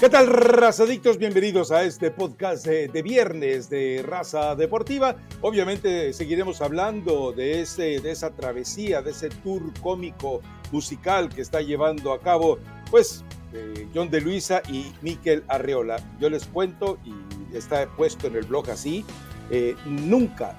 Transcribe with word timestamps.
¿Qué 0.00 0.08
tal, 0.08 0.28
razadictos? 0.28 1.18
Bienvenidos 1.18 1.72
a 1.72 1.82
este 1.82 2.12
podcast 2.12 2.64
de, 2.64 3.02
viernes 3.02 3.68
de 3.68 4.04
Raza 4.06 4.54
Deportiva. 4.54 5.16
Obviamente 5.40 6.12
seguiremos 6.12 6.62
hablando 6.62 7.32
de, 7.32 7.62
ese, 7.62 7.98
de 7.98 8.12
esa 8.12 8.30
travesía, 8.30 9.02
de 9.02 9.10
ese 9.10 9.28
tour 9.28 9.72
cómico 9.80 10.40
musical 10.70 11.28
que 11.28 11.40
está 11.40 11.62
llevando 11.62 12.12
a 12.12 12.20
cabo, 12.20 12.60
pues, 12.92 13.24
eh, 13.52 13.88
John 13.92 14.08
de 14.08 14.20
Luisa 14.20 14.62
y 14.68 14.92
Miquel 15.02 15.42
Arreola. 15.48 15.96
Yo 16.20 16.30
les 16.30 16.46
cuento, 16.46 16.96
y 17.04 17.56
está 17.56 17.88
puesto 17.96 18.28
en 18.28 18.36
el 18.36 18.44
blog 18.44 18.70
así, 18.70 19.04
eh, 19.50 19.74
nunca 19.84 20.54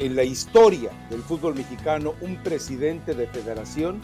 en 0.00 0.16
la 0.16 0.24
historia 0.24 0.90
del 1.10 1.22
fútbol 1.22 1.54
mexicano 1.54 2.16
un 2.22 2.42
presidente 2.42 3.14
de 3.14 3.28
federación 3.28 4.00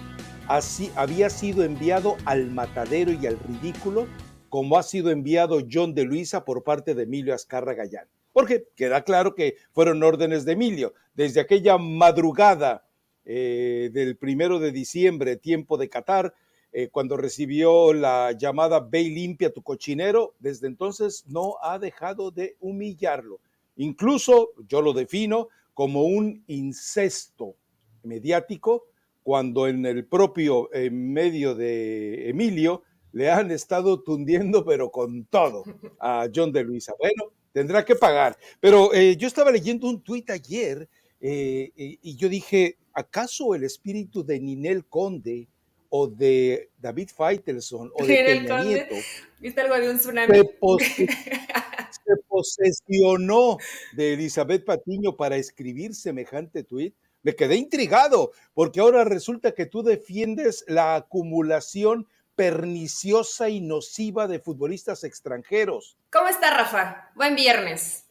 así 0.47 0.93
había 0.95 1.29
sido 1.29 1.65
enviado 1.65 2.17
al 2.25 2.53
matadero 2.53 3.11
y 3.13 3.27
al 3.27 3.37
ridículo 3.39 4.07
como 4.49 4.79
ha 4.79 4.83
sido 4.83 5.11
enviado 5.11 5.61
John 5.71 5.95
de 5.95 6.05
Luisa 6.05 6.45
por 6.45 6.65
parte 6.65 6.95
de 6.95 7.05
Emilio 7.05 7.35
Azcarra 7.35 7.75
Gallán. 7.75 8.07
Porque 8.33 8.69
queda 8.77 9.03
claro 9.03 9.35
que 9.35 9.57
fueron 9.73 10.03
órdenes 10.03 10.45
de 10.45 10.53
Emilio. 10.53 10.95
Desde 11.15 11.41
aquella 11.41 11.79
madrugada 11.79 12.87
eh, 13.25 13.91
del 13.93 14.17
primero 14.17 14.59
de 14.59 14.73
diciembre, 14.73 15.37
tiempo 15.37 15.79
de 15.79 15.89
Qatar, 15.89 16.35
eh, 16.73 16.89
cuando 16.91 17.17
recibió 17.17 17.95
la 17.95 18.33
llamada 18.33 18.81
Ve 18.81 19.05
limpia 19.05 19.53
tu 19.53 19.63
cochinero, 19.63 20.35
desde 20.39 20.67
entonces 20.67 21.25
no 21.27 21.57
ha 21.63 21.79
dejado 21.79 22.31
de 22.31 22.57
humillarlo. 22.61 23.41
Incluso 23.77 24.51
yo 24.69 24.83
lo 24.83 24.93
defino 24.93 25.49
como 25.73 26.05
un 26.05 26.45
incesto 26.47 27.57
mediático, 28.03 28.85
cuando 29.23 29.67
en 29.67 29.85
el 29.87 30.07
propio 30.07 30.73
eh, 30.73 30.91
medio 30.91 31.55
de 31.55 32.29
Emilio 32.29 32.83
le 33.17 33.31
han 33.31 33.51
estado 33.51 34.03
tundiendo, 34.03 34.63
pero 34.63 34.91
con 34.91 35.25
todo, 35.25 35.65
a 35.99 36.29
John 36.35 36.53
de 36.53 36.63
Luisa. 36.63 36.93
Bueno, 36.99 37.33
tendrá 37.51 37.83
que 37.83 37.95
pagar. 37.95 38.37
Pero 38.61 38.93
eh, 38.93 39.17
yo 39.17 39.27
estaba 39.27 39.51
leyendo 39.51 39.89
un 39.89 40.03
tuit 40.03 40.29
ayer 40.29 40.87
eh, 41.19 41.73
y 41.75 42.15
yo 42.17 42.29
dije, 42.29 42.77
¿acaso 42.93 43.55
el 43.55 43.65
espíritu 43.65 44.23
de 44.23 44.39
Ninel 44.39 44.85
Conde 44.85 45.49
o 45.89 46.09
de 46.09 46.69
David 46.79 47.09
Feitelson 47.17 47.91
o 47.95 48.05
de 48.05 48.15
Peña 48.17 48.63
Nieto 48.63 48.95
¿Viste 49.41 49.63
algo 49.63 49.77
de 49.77 49.91
un 49.91 49.97
tsunami? 49.97 50.37
Se, 50.37 52.17
posesionó 52.29 53.57
de 53.95 54.13
Elizabeth 54.13 54.63
Patiño 54.67 55.17
para 55.17 55.39
escribir 55.39 55.95
semejante 55.95 56.65
tuit? 56.65 56.95
Me 57.23 57.35
quedé 57.35 57.57
intrigado, 57.57 58.33
porque 58.53 58.81
ahora 58.81 59.05
resulta 59.05 59.53
que 59.53 59.65
tú 59.65 59.83
defiendes 59.83 60.67
la 60.69 60.97
acumulación 60.97 62.07
perniciosa 62.37 63.49
y 63.49 63.61
nociva 63.61 64.29
de 64.29 64.39
futbolistas 64.39 65.03
extranjeros. 65.05 65.97
¿Cómo 66.13 66.29
está, 66.29 66.51
Rafa? 66.51 67.11
Buen 67.15 67.35
viernes. 67.35 68.05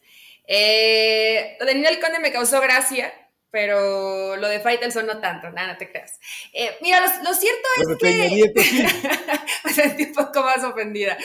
Eh, 0.46 1.56
lo 1.58 1.66
de 1.66 1.74
Ninel 1.74 2.00
Conde 2.00 2.18
me 2.18 2.32
causó 2.32 2.60
gracia, 2.60 3.12
pero 3.50 4.36
lo 4.36 4.48
de 4.48 4.60
Faitelson 4.60 5.06
no 5.06 5.20
tanto, 5.20 5.50
nada, 5.50 5.72
no 5.72 5.78
te 5.78 5.90
creas. 5.90 6.18
Eh, 6.52 6.76
mira, 6.82 7.00
lo, 7.22 7.34
cierto 7.34 7.68
es 7.80 7.98
que... 7.98 8.52
me 9.64 9.72
sentí 9.72 10.02
un 10.04 10.12
poco 10.12 10.42
más 10.42 10.62
ofendida. 10.62 11.16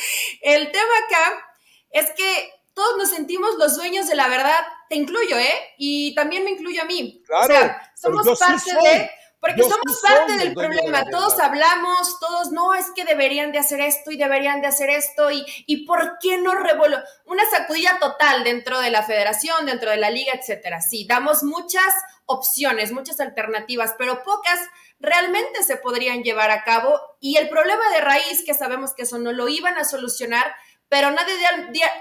El 0.42 0.72
tema 0.72 0.94
acá 1.06 1.56
es 1.90 2.12
que 2.12 2.54
todos 2.74 2.98
nos 2.98 3.10
sentimos 3.10 3.56
los 3.58 3.76
dueños 3.76 4.08
de 4.08 4.16
la 4.16 4.28
verdad, 4.28 4.60
te 4.90 4.96
incluyo, 4.96 5.38
¿eh? 5.38 5.74
Y 5.78 6.16
también 6.16 6.44
me 6.44 6.52
incluyo 6.52 6.84
a 6.84 6.86
mí. 6.86 7.22
Claro, 7.26 7.54
o 7.54 7.58
sea, 7.58 7.94
somos 7.96 8.40
parte 8.40 8.72
de 8.72 9.10
porque 9.42 9.64
somos 9.64 10.00
parte 10.04 10.38
del 10.38 10.54
problema, 10.54 11.04
todos 11.10 11.40
hablamos, 11.40 12.20
todos, 12.20 12.52
no, 12.52 12.76
es 12.76 12.92
que 12.96 13.04
deberían 13.06 13.52
de 13.52 13.58
hacer 13.58 13.82
esto 13.82 14.12
y 14.12 14.18
deberían 14.18 14.62
de 14.62 14.68
hacer 14.68 14.92
esto 14.92 15.32
y, 15.32 15.44
y 15.66 15.86
por 15.88 16.20
qué 16.22 16.38
no 16.38 16.54
revolo 16.54 16.98
una 17.26 17.44
sacudida 17.50 17.98
total 18.00 18.44
dentro 18.44 18.80
de 18.80 18.92
la 18.92 19.02
federación, 19.02 19.66
dentro 19.66 19.90
de 19.90 19.98
la 19.98 20.12
liga, 20.12 20.32
etcétera. 20.34 20.80
Sí, 20.80 21.08
damos 21.08 21.42
muchas 21.42 21.92
opciones, 22.28 22.92
muchas 22.92 23.20
alternativas, 23.20 23.96
pero 23.98 24.22
pocas 24.24 24.60
realmente 25.00 25.64
se 25.64 25.78
podrían 25.78 26.22
llevar 26.22 26.52
a 26.52 26.64
cabo 26.64 27.00
y 27.20 27.38
el 27.38 27.50
problema 27.50 27.90
de 27.94 28.02
raíz, 28.02 28.44
que 28.46 28.54
sabemos 28.54 28.94
que 28.94 29.04
eso 29.04 29.18
no 29.18 29.32
lo 29.32 29.48
iban 29.48 29.76
a 29.78 29.86
solucionar, 29.86 30.54
pero 30.88 31.10
nadie, 31.10 31.34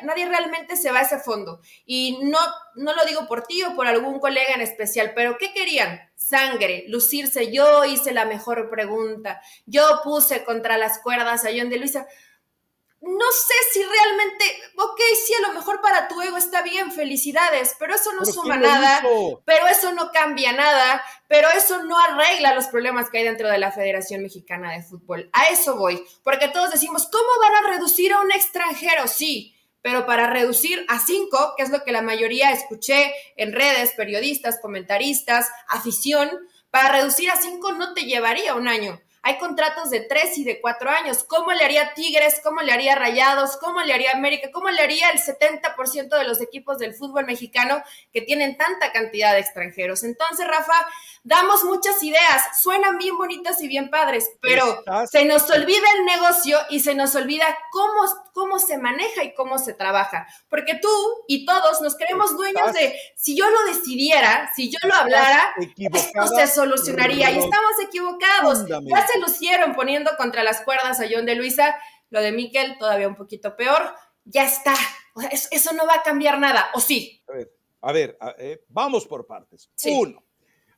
nadie 0.02 0.28
realmente 0.28 0.76
se 0.76 0.90
va 0.90 0.98
a 0.98 1.02
ese 1.02 1.18
fondo. 1.18 1.60
Y 1.86 2.18
no, 2.24 2.38
no 2.74 2.92
lo 2.92 3.04
digo 3.04 3.26
por 3.26 3.44
ti 3.44 3.62
o 3.62 3.74
por 3.74 3.86
algún 3.86 4.18
colega 4.18 4.52
en 4.52 4.60
especial, 4.60 5.12
pero 5.14 5.38
¿qué 5.38 5.52
querían? 5.52 6.09
Sangre, 6.30 6.84
lucirse. 6.88 7.52
Yo 7.52 7.84
hice 7.84 8.12
la 8.12 8.24
mejor 8.24 8.70
pregunta. 8.70 9.42
Yo 9.66 10.00
puse 10.04 10.44
contra 10.44 10.78
las 10.78 11.00
cuerdas 11.00 11.44
a 11.44 11.50
John 11.54 11.68
de 11.68 11.78
Luisa 11.78 12.06
no 13.00 13.32
sé 13.32 13.54
si 13.72 13.82
realmente, 13.82 14.44
ok, 14.76 15.00
sí, 15.26 15.32
a 15.34 15.48
lo 15.48 15.54
mejor 15.54 15.80
para 15.80 16.06
tu 16.06 16.20
ego 16.20 16.36
está 16.36 16.60
bien, 16.60 16.92
felicidades, 16.92 17.74
pero 17.78 17.94
eso 17.94 18.12
no 18.12 18.26
suma 18.26 18.58
nada, 18.58 19.02
pero 19.46 19.66
eso 19.68 19.92
no 19.92 20.10
cambia 20.12 20.52
nada, 20.52 21.02
pero 21.26 21.48
eso 21.50 21.82
no 21.82 21.98
arregla 21.98 22.54
los 22.54 22.66
problemas 22.66 23.08
que 23.08 23.18
hay 23.18 23.24
dentro 23.24 23.48
de 23.48 23.56
la 23.56 23.72
Federación 23.72 24.22
Mexicana 24.22 24.72
de 24.72 24.82
Fútbol. 24.82 25.30
A 25.32 25.48
eso 25.48 25.76
voy, 25.76 26.04
porque 26.22 26.48
todos 26.48 26.72
decimos, 26.72 27.08
¿cómo 27.10 27.28
van 27.41 27.64
a 27.64 27.68
reducir 27.70 28.12
a 28.12 28.20
un 28.20 28.32
extranjero? 28.32 29.08
Sí, 29.08 29.56
pero 29.82 30.06
para 30.06 30.28
reducir 30.28 30.84
a 30.88 30.98
cinco, 30.98 31.54
que 31.56 31.62
es 31.62 31.70
lo 31.70 31.82
que 31.84 31.92
la 31.92 32.02
mayoría 32.02 32.52
escuché 32.52 33.12
en 33.36 33.52
redes, 33.52 33.92
periodistas, 33.96 34.58
comentaristas, 34.60 35.50
afición, 35.68 36.30
para 36.70 36.92
reducir 36.92 37.30
a 37.30 37.36
cinco 37.36 37.72
no 37.72 37.94
te 37.94 38.02
llevaría 38.02 38.54
un 38.54 38.68
año 38.68 39.00
hay 39.22 39.38
contratos 39.38 39.91
de 39.91 40.00
tres 40.00 40.38
y 40.38 40.44
de 40.44 40.60
cuatro 40.60 40.88
años. 40.91 41.25
¿Cómo 41.25 41.53
le 41.53 41.62
haría 41.62 41.92
Tigres? 41.92 42.41
¿Cómo 42.42 42.62
le 42.62 42.72
haría 42.72 42.94
Rayados? 42.94 43.58
¿Cómo 43.58 43.82
le 43.82 43.92
haría 43.92 44.12
América? 44.12 44.48
¿Cómo 44.53 44.70
le 44.70 44.81
haría 44.81 45.10
el 45.10 45.20
70% 45.20 46.16
de 46.16 46.25
los 46.25 46.41
equipos 46.41 46.78
del 46.78 46.94
fútbol 46.94 47.26
mexicano 47.26 47.82
que 48.12 48.22
tienen 48.22 48.56
tanta 48.56 48.92
cantidad 48.92 49.34
de 49.34 49.41
extranjeros? 49.41 50.04
Entonces, 50.04 50.47
Rafa, 50.47 50.86
damos 51.22 51.64
muchas 51.64 52.03
ideas, 52.03 52.62
suenan 52.62 52.97
bien 52.97 53.19
bonitas 53.19 53.60
y 53.60 53.69
bien 53.69 53.91
padres, 53.91 54.30
pero 54.41 54.82
se 55.10 55.26
nos 55.26 55.50
olvida 55.50 55.86
el 55.98 56.06
negocio 56.06 56.59
y 56.70 56.80
se 56.80 56.94
nos 56.94 57.14
olvida 57.14 57.44
cómo, 57.72 58.03
cómo 58.32 58.59
se 58.59 58.78
maneja 58.78 59.22
y 59.25 59.34
cómo 59.34 59.59
se 59.59 59.75
trabaja. 59.75 60.26
Porque 60.48 60.78
tú 60.80 60.88
y 61.28 61.44
todos 61.44 61.82
nos 61.82 61.97
creemos 61.97 62.36
dueños 62.38 62.72
de, 62.72 62.98
si 63.16 63.36
yo 63.36 63.50
lo 63.50 63.64
decidiera, 63.66 64.50
si 64.56 64.70
yo 64.70 64.78
lo 64.88 64.94
hablara, 64.94 65.54
esto 65.59 66.26
se 66.36 66.47
solucionaría. 66.47 67.30
Y 67.30 67.38
estamos 67.38 67.72
equivocados 67.82 68.64
se 69.12 69.21
lucieron 69.21 69.75
poniendo 69.75 70.10
contra 70.16 70.44
las 70.44 70.62
cuerdas 70.62 71.00
a 71.00 71.06
John 71.10 71.26
de 71.26 71.34
Luisa. 71.34 71.76
Lo 72.10 72.21
de 72.21 72.32
Miquel 72.32 72.76
todavía 72.78 73.09
un 73.09 73.16
poquito 73.16 73.56
peor. 73.56 73.94
Ya 74.25 74.44
está. 74.44 74.75
Eso 75.50 75.72
no 75.72 75.87
va 75.87 75.97
a 75.97 76.03
cambiar 76.03 76.38
nada, 76.38 76.71
¿o 76.75 76.81
sí? 76.81 77.22
A 77.28 77.32
ver, 77.32 77.50
a 77.81 77.93
ver, 77.93 78.19
eh, 78.38 78.65
vamos 78.69 79.06
por 79.06 79.26
partes. 79.26 79.71
Uno. 79.87 80.22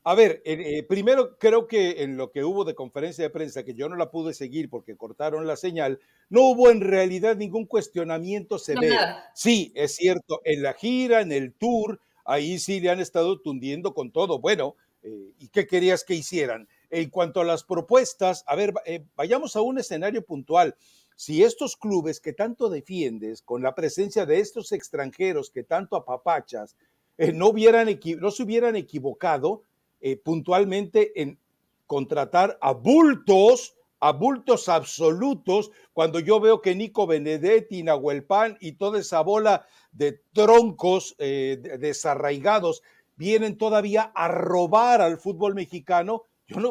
A 0.05 0.17
ver, 0.17 0.43
eh, 0.45 0.83
primero 0.83 1.39
creo 1.39 1.69
que 1.69 2.03
en 2.03 2.17
lo 2.17 2.33
que 2.33 2.43
hubo 2.43 2.65
de 2.65 2.75
conferencia 2.75 3.23
de 3.23 3.31
prensa, 3.31 3.65
que 3.65 3.75
yo 3.75 3.89
no 3.89 3.95
la 3.95 4.11
pude 4.11 4.35
seguir 4.35 4.69
porque 4.69 4.97
cortaron 4.97 5.47
la 5.47 5.57
señal, 5.57 6.01
no 6.29 6.41
hubo 6.43 6.71
en 6.71 6.81
realidad 6.81 7.37
ningún 7.37 7.67
cuestionamiento 7.67 8.59
severo. 8.59 8.97
sí, 9.33 9.73
es 9.77 9.95
cierto, 9.95 10.41
en 10.45 10.63
la 10.63 10.73
gira, 10.73 11.21
en 11.21 11.31
el 11.31 11.53
tour, 11.53 12.01
ahí 12.25 12.59
sí 12.59 12.81
le 12.81 12.91
han 12.91 12.99
estado 12.99 13.41
tundiendo 13.41 13.95
con 13.95 14.11
todo. 14.11 14.41
Bueno, 14.41 14.75
eh, 15.05 15.35
¿y 15.39 15.49
qué 15.49 15.69
querías 15.69 16.03
que 16.03 16.15
hicieran? 16.15 16.69
En 16.93 17.09
cuanto 17.09 17.41
a 17.41 17.45
las 17.45 17.65
propuestas, 17.65 18.45
a 18.47 18.55
ver, 18.55 18.75
eh, 18.85 19.03
vayamos 19.17 19.57
a 19.57 19.63
un 19.63 19.79
escenario 19.79 20.27
puntual. 20.27 20.77
Si 21.17 21.43
estos 21.43 21.75
clubes 21.75 22.21
que 22.21 22.35
tanto 22.35 22.69
defiendes, 22.69 23.41
con 23.41 23.63
la 23.63 23.75
presencia 23.75 24.27
de 24.27 24.41
estos 24.41 24.73
extranjeros 24.73 25.49
que 25.49 25.65
tanto 25.65 25.97
apapachas, 25.97 26.77
eh, 27.17 27.33
no, 27.33 27.49
hubieran 27.49 27.89
no 28.19 28.31
se 28.31 28.43
hubieran 28.43 28.77
equivocado 28.77 29.63
eh, 30.03 30.19
puntualmente 30.19 31.23
en 31.23 31.39
contratar 31.87 32.59
a 32.61 32.73
bultos, 32.73 33.75
a 33.99 34.13
bultos 34.13 34.69
absolutos, 34.69 35.71
cuando 35.95 36.21
yo 36.21 36.41
veo 36.41 36.61
que 36.61 36.75
Nico 36.75 37.07
Benedetti, 37.07 37.83
Nahuel 37.83 38.23
Pan 38.25 38.59
y 38.61 38.73
toda 38.73 39.01
esa 39.01 39.23
bola 39.23 39.65
de 39.93 40.21
troncos 40.35 41.17
desarraigados 41.19 42.83
vienen 43.17 43.57
todavía 43.57 44.13
a 44.15 44.29
robar 44.29 45.01
al 45.01 45.17
fútbol 45.17 45.55
mexicano 45.55 46.25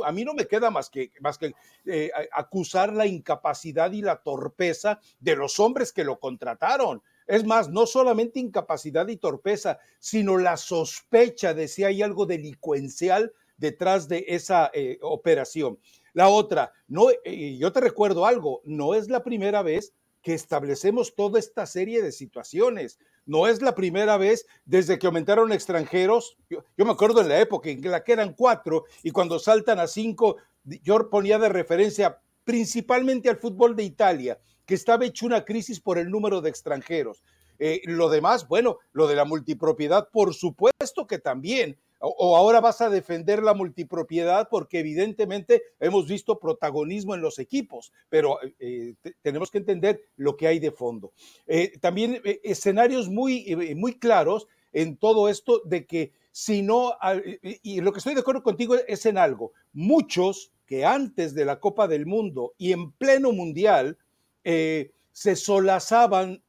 a 0.06 0.12
mí 0.12 0.24
no 0.24 0.34
me 0.34 0.48
queda 0.48 0.70
más 0.70 0.90
que, 0.90 1.12
más 1.20 1.38
que 1.38 1.54
eh, 1.86 2.12
acusar 2.32 2.94
la 2.94 3.06
incapacidad 3.06 3.92
y 3.92 4.02
la 4.02 4.22
torpeza 4.22 5.00
de 5.20 5.36
los 5.36 5.60
hombres 5.60 5.92
que 5.92 6.04
lo 6.04 6.20
contrataron. 6.20 7.02
Es 7.28 7.46
más, 7.46 7.70
no 7.70 7.86
solamente 7.86 8.40
incapacidad 8.40 9.08
y 9.08 9.18
torpeza, 9.18 9.80
sino 10.00 10.38
la 10.38 10.58
sospecha 10.58 11.54
de 11.54 11.68
si 11.68 11.84
hay 11.84 12.02
algo 12.02 12.26
delincuencial 12.26 13.32
detrás 13.58 14.08
de 14.08 14.26
esa 14.28 14.72
eh, 14.74 14.98
operación. 15.02 15.80
La 16.14 16.28
otra, 16.28 16.74
no, 16.88 17.10
eh, 17.24 17.58
yo 17.58 17.72
te 17.72 17.80
recuerdo 17.80 18.26
algo, 18.26 18.62
no 18.66 18.96
es 18.96 19.08
la 19.08 19.24
primera 19.24 19.62
vez 19.62 19.94
que 20.22 20.34
establecemos 20.34 21.16
toda 21.16 21.40
esta 21.40 21.66
serie 21.66 22.02
de 22.02 22.12
situaciones. 22.12 23.00
No 23.26 23.48
es 23.48 23.62
la 23.62 23.76
primera 23.76 24.18
vez 24.18 24.46
desde 24.66 25.00
que 25.00 25.08
aumentaron 25.08 25.52
extranjeros. 25.52 26.38
Yo, 26.50 26.64
me 26.78 26.92
acuerdo 26.92 27.22
en 27.22 27.30
la 27.30 27.40
época 27.40 27.70
en 27.70 27.82
la 27.90 28.04
que 28.04 28.14
eran 28.14 28.34
cuatro 28.34 28.86
y 29.04 29.12
cuando 29.12 29.40
saltan 29.40 29.80
a 29.80 29.88
cinco, 29.88 30.38
yo 30.64 31.10
ponía 31.10 31.40
de 31.40 31.50
referencia 31.50 32.20
principalmente 32.44 33.30
al 33.30 33.38
fútbol 33.38 33.76
de 33.76 33.84
Italia, 33.84 34.40
que 34.66 34.76
estaba 34.76 35.06
hecho 35.06 35.26
una 35.26 35.46
crisis 35.46 35.80
por 35.80 35.98
el 35.98 36.10
número 36.10 36.42
de 36.42 36.50
extranjeros. 36.50 37.24
Eh, 37.60 37.82
lo 37.86 38.10
demás, 38.10 38.48
bueno, 38.48 38.80
lo 38.92 39.08
de 39.08 39.16
la 39.16 39.26
multipropiedad, 39.26 40.10
por 40.12 40.34
supuesto 40.34 41.06
que 41.08 41.20
también. 41.20 41.78
O, 42.02 42.36
ahora 42.36 42.60
vas 42.60 42.82
a 42.82 42.90
defender 42.90 43.44
la 43.44 43.54
multipropiedad 43.54 44.50
porque 44.50 44.80
evidentemente 44.80 45.62
hemos 45.80 46.08
visto 46.08 46.40
protagonismo 46.40 47.14
en 47.14 47.22
los 47.22 47.38
equipos, 47.38 47.94
pero 48.10 48.40
eh, 48.60 48.96
tenemos 49.22 49.52
que 49.52 49.60
entender 49.60 50.02
lo 50.16 50.36
que 50.36 50.48
hay 50.48 50.60
de 50.60 50.72
fondo. 50.72 51.14
Eh, 51.46 51.74
también 51.80 52.22
escenarios 52.44 53.08
muy, 53.08 53.76
muy 53.76 54.00
claros 54.00 54.48
en 54.74 54.98
todo 54.98 55.30
esto 55.30 55.62
de 55.66 55.86
que 55.86 56.12
si 56.32 56.62
no, 56.62 56.94
y 57.42 57.82
lo 57.82 57.92
que 57.92 58.00
estoy 58.00 58.16
de 58.16 58.22
acuerdo 58.22 58.42
contigo 58.42 58.76
es 58.88 59.06
en 59.06 59.18
algo, 59.18 59.52
muchos 59.74 60.52
que 60.66 60.86
antes 60.86 61.36
de 61.36 61.46
la 61.46 61.60
Copa 61.60 61.88
del 61.88 62.06
Mundo 62.06 62.54
y 62.58 62.72
en 62.72 62.92
pleno 62.94 63.32
mundial 63.34 63.98
se 64.44 65.36
solazaban 65.36 66.42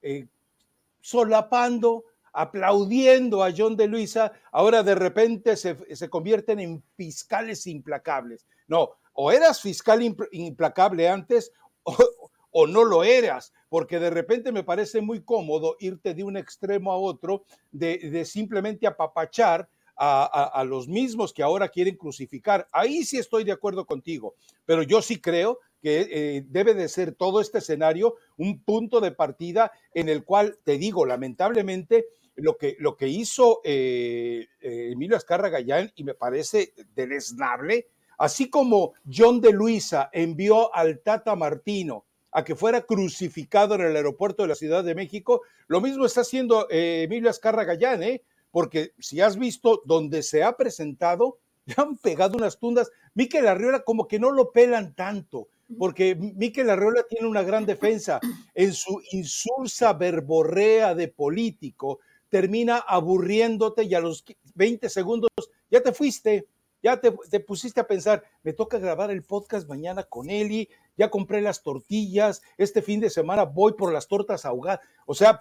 solapando, 1.03 2.05
aplaudiendo 2.33 3.43
a 3.43 3.53
John 3.57 3.77
de 3.77 3.87
Luisa, 3.87 4.33
ahora 4.51 4.83
de 4.83 4.95
repente 4.95 5.57
se, 5.57 6.09
convierten 6.09 6.61
en 6.61 6.83
fiscales 6.97 7.67
implacables. 7.67 8.47
No, 8.67 8.91
o 9.13 9.31
eras 9.31 9.61
fiscal 9.61 10.01
implacable 10.33 11.09
antes 11.09 11.53
o, 12.51 12.67
no 12.67 12.85
lo 12.85 13.05
eras, 13.05 13.53
porque 13.69 13.99
de 13.99 14.11
repente 14.11 14.53
me 14.53 14.65
parece 14.65 15.01
muy 15.01 15.23
cómodo 15.23 15.77
irte 15.81 16.15
de 16.15 16.25
un 16.25 16.37
extremo 16.37 16.93
a 16.93 16.97
otro, 16.97 17.45
de, 17.71 18.25
simplemente 18.25 18.87
apapachar 18.87 19.69
a, 19.97 20.65
los 20.67 20.89
mismos 20.89 21.33
que 21.33 21.43
ahora 21.43 21.69
quieren 21.69 21.97
crucificar. 21.97 22.67
Ahí 22.73 23.05
sí 23.05 23.19
estoy 23.19 23.45
de 23.45 23.53
acuerdo 23.53 23.87
contigo, 23.87 24.35
pero 24.65 24.83
yo 24.83 25.01
sí 25.01 25.21
creo 25.21 25.61
que 25.83 26.09
eh, 26.11 26.45
debe 26.49 26.75
de 26.75 26.89
ser 26.89 27.13
todo 27.13 27.41
este 27.41 27.59
escenario 27.59 28.15
un 28.37 28.63
punto 28.63 29.01
de 29.01 29.11
partida 29.11 29.73
en 29.93 30.09
el 30.09 30.25
cual, 30.25 30.59
te 30.63 30.79
digo, 30.79 31.05
lamentablemente, 31.05 32.07
lo 32.37 32.57
que, 32.57 32.77
lo 32.79 32.97
que 32.97 33.09
hizo 33.09 33.61
eh, 33.65 34.47
eh, 34.61 34.91
Emilio 34.93 35.17
Azcarra 35.17 35.49
Gallán, 35.49 35.93
y 35.97 36.05
me 36.05 36.15
parece 36.15 36.73
deleznable, 36.95 37.89
así 38.17 38.49
como 38.49 38.93
John 39.13 39.41
de 39.41 39.53
Luisa 39.53 40.09
envió 40.13 40.75
al 40.75 41.01
Tata 41.01 41.35
Martino 41.35 42.05
a 42.31 42.45
que 42.45 42.55
fuera 42.55 42.83
crucificado 42.83 43.75
en 43.75 43.83
el 43.83 43.97
aeropuerto 43.97 44.43
de 44.43 44.49
la 44.49 44.55
Ciudad 44.55 44.85
de 44.85 44.95
México, 44.95 45.43
lo 45.67 45.81
mismo 45.83 46.07
está 46.07 46.23
haciendo 46.23 46.67
Emilio 46.71 47.29
Azcarra 47.29 47.65
Gallán, 47.65 48.03
¿eh? 48.03 48.23
porque 48.51 48.93
si 48.99 49.21
has 49.21 49.37
visto 49.37 49.83
donde 49.85 50.23
se 50.23 50.43
ha 50.43 50.57
presentado, 50.57 51.39
le 51.67 51.75
han 51.77 51.97
pegado 51.97 52.37
unas 52.37 52.59
tundas. 52.59 52.91
Miquel 53.15 53.49
Arriola 53.49 53.81
como 53.81 54.09
que 54.09 54.19
no 54.19 54.31
lo 54.31 54.53
pelan 54.53 54.95
tanto 54.95 55.49
porque 55.79 56.15
Miquel 56.15 56.71
Arreola 56.71 57.05
tiene 57.09 57.27
una 57.27 57.43
gran 57.43 57.67
defensa. 57.67 58.21
En 58.55 58.73
su 58.73 59.03
insulsa 59.13 59.93
verborrea 59.93 60.95
de 60.95 61.09
político, 61.09 62.01
termina 62.29 62.79
aburriéndote 62.79 63.85
y 63.85 63.95
a 63.95 64.01
los 64.01 64.25
20 64.55 64.89
segundos 64.89 65.31
ya 65.71 65.83
te 65.83 65.93
fuiste, 65.93 66.47
ya 66.83 67.01
te, 67.01 67.13
pusiste 67.41 67.81
a 67.81 67.87
pensar, 67.87 68.25
me 68.43 68.53
toca 68.53 68.79
grabar 68.79 69.11
el 69.11 69.23
podcast 69.23 69.69
mañana 69.69 70.03
con 70.05 70.31
Eli, 70.31 70.69
ya 70.97 71.11
compré 71.11 71.41
las 71.41 71.63
tortillas, 71.63 72.43
este 72.57 72.83
fin 72.83 73.01
de 73.01 73.11
semana 73.11 73.45
voy 73.45 73.75
por 73.75 73.93
las 73.93 74.09
tortas 74.09 74.45
ahogadas. 74.45 74.81
O 75.07 75.15
sea, 75.15 75.41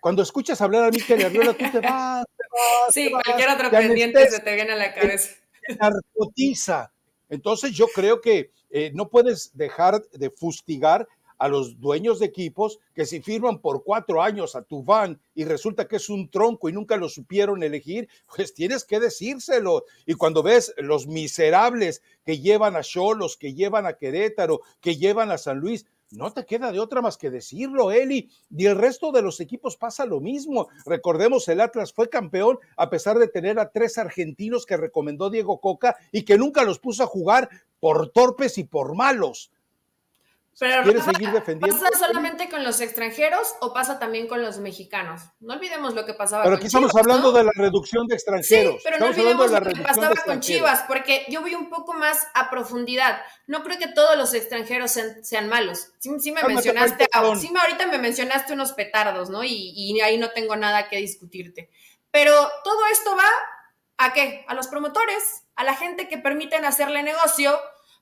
cuando 0.00 0.22
escuchas 0.22 0.60
hablar 0.60 0.84
a 0.84 0.90
Miquel 0.90 1.24
Arreola, 1.24 1.54
tú 1.54 1.64
te 1.70 1.80
vas. 1.80 2.24
sí, 2.90 3.10
cualquier 3.10 3.50
otro 3.50 3.70
pendiente 3.70 4.28
se 4.30 4.40
te 4.40 4.54
viene 4.54 4.72
a 4.72 4.76
la 4.76 4.94
cabeza. 4.94 5.34
narcotiza. 5.78 6.92
Entonces 7.28 7.72
yo 7.72 7.86
creo 7.94 8.20
que 8.20 8.50
eh, 8.70 8.90
no 8.94 9.08
puedes 9.08 9.56
dejar 9.56 10.02
de 10.10 10.30
fustigar 10.30 11.06
a 11.38 11.48
los 11.48 11.80
dueños 11.80 12.18
de 12.18 12.26
equipos 12.26 12.78
que 12.94 13.06
si 13.06 13.20
firman 13.20 13.60
por 13.60 13.84
cuatro 13.84 14.22
años 14.22 14.56
a 14.56 14.62
tu 14.62 14.82
van 14.82 15.20
y 15.34 15.44
resulta 15.44 15.86
que 15.86 15.96
es 15.96 16.08
un 16.08 16.30
tronco 16.30 16.68
y 16.68 16.72
nunca 16.72 16.96
lo 16.96 17.08
supieron 17.08 17.62
elegir, 17.62 18.08
pues 18.34 18.52
tienes 18.52 18.84
que 18.84 19.00
decírselo. 19.00 19.84
Y 20.04 20.14
cuando 20.14 20.42
ves 20.42 20.74
los 20.78 21.06
miserables 21.06 22.02
que 22.24 22.40
llevan 22.40 22.76
a 22.76 22.82
Cholos, 22.82 23.36
que 23.36 23.54
llevan 23.54 23.86
a 23.86 23.94
Querétaro, 23.94 24.60
que 24.80 24.96
llevan 24.96 25.30
a 25.30 25.38
San 25.38 25.58
Luis, 25.58 25.86
no 26.10 26.32
te 26.32 26.46
queda 26.46 26.72
de 26.72 26.80
otra 26.80 27.02
más 27.02 27.16
que 27.16 27.30
decirlo, 27.30 27.92
Eli. 27.92 28.30
Y 28.50 28.66
el 28.66 28.76
resto 28.76 29.12
de 29.12 29.22
los 29.22 29.40
equipos 29.40 29.76
pasa 29.76 30.06
lo 30.06 30.20
mismo. 30.20 30.68
Recordemos, 30.86 31.46
el 31.48 31.60
Atlas 31.60 31.92
fue 31.92 32.08
campeón 32.08 32.58
a 32.76 32.88
pesar 32.88 33.18
de 33.18 33.28
tener 33.28 33.58
a 33.58 33.70
tres 33.70 33.98
argentinos 33.98 34.64
que 34.64 34.76
recomendó 34.76 35.28
Diego 35.30 35.60
Coca 35.60 35.96
y 36.10 36.22
que 36.22 36.38
nunca 36.38 36.64
los 36.64 36.78
puso 36.78 37.02
a 37.02 37.06
jugar 37.06 37.50
por 37.80 38.10
torpes 38.10 38.58
y 38.58 38.64
por 38.64 38.94
malos. 38.94 39.50
Pero 40.58 40.82
¿Quieres 40.82 41.04
seguir 41.04 41.30
defendiendo? 41.30 41.78
¿Pasa 41.78 42.06
solamente 42.06 42.48
con 42.48 42.64
los 42.64 42.80
extranjeros 42.80 43.54
o 43.60 43.72
pasa 43.72 43.98
también 43.98 44.26
con 44.26 44.42
los 44.42 44.58
mexicanos? 44.58 45.22
No 45.38 45.54
olvidemos 45.54 45.94
lo 45.94 46.04
que 46.04 46.14
pasaba 46.14 46.42
pero 46.42 46.56
aquí 46.56 46.66
estamos 46.66 46.94
hablando 46.96 47.30
de 47.30 47.44
la 47.44 47.52
reducción 47.54 48.06
de 48.08 48.16
extranjeros. 48.16 48.74
Sí, 48.74 48.80
pero 48.82 48.98
no 48.98 49.06
olvidemos 49.06 49.50
lo 49.50 49.60
que 49.60 49.80
pasaba 49.80 50.14
con 50.24 50.40
Chivas, 50.40 50.84
porque 50.88 51.24
yo 51.28 51.42
voy 51.42 51.54
un 51.54 51.70
poco 51.70 51.94
más 51.94 52.26
a 52.34 52.50
profundidad. 52.50 53.20
No 53.46 53.62
creo 53.62 53.78
que 53.78 53.88
todos 53.88 54.16
los 54.16 54.34
extranjeros 54.34 54.90
sean, 55.22 55.48
malos. 55.48 55.92
Sí, 56.00 56.32
me 56.32 56.42
mencionaste, 56.42 57.08
sí, 57.40 57.52
ahorita 57.56 57.86
me 57.86 57.98
mencionaste 57.98 58.52
unos 58.52 58.72
petardos, 58.72 59.30
¿no? 59.30 59.44
Y, 59.44 59.72
y 59.74 60.00
ahí 60.00 60.18
no 60.18 60.30
tengo 60.30 60.56
nada 60.56 60.88
que 60.88 60.96
discutirte. 60.96 61.70
Pero 62.10 62.32
todo 62.64 62.86
esto 62.90 63.14
va 63.16 63.28
a 63.98 64.12
qué? 64.12 64.44
A 64.48 64.54
los 64.54 64.66
promotores, 64.66 65.44
a 65.54 65.64
la 65.64 65.74
gente 65.74 66.08
que 66.08 66.18
permiten 66.18 66.64
hacerle 66.64 67.02
negocio 67.02 67.58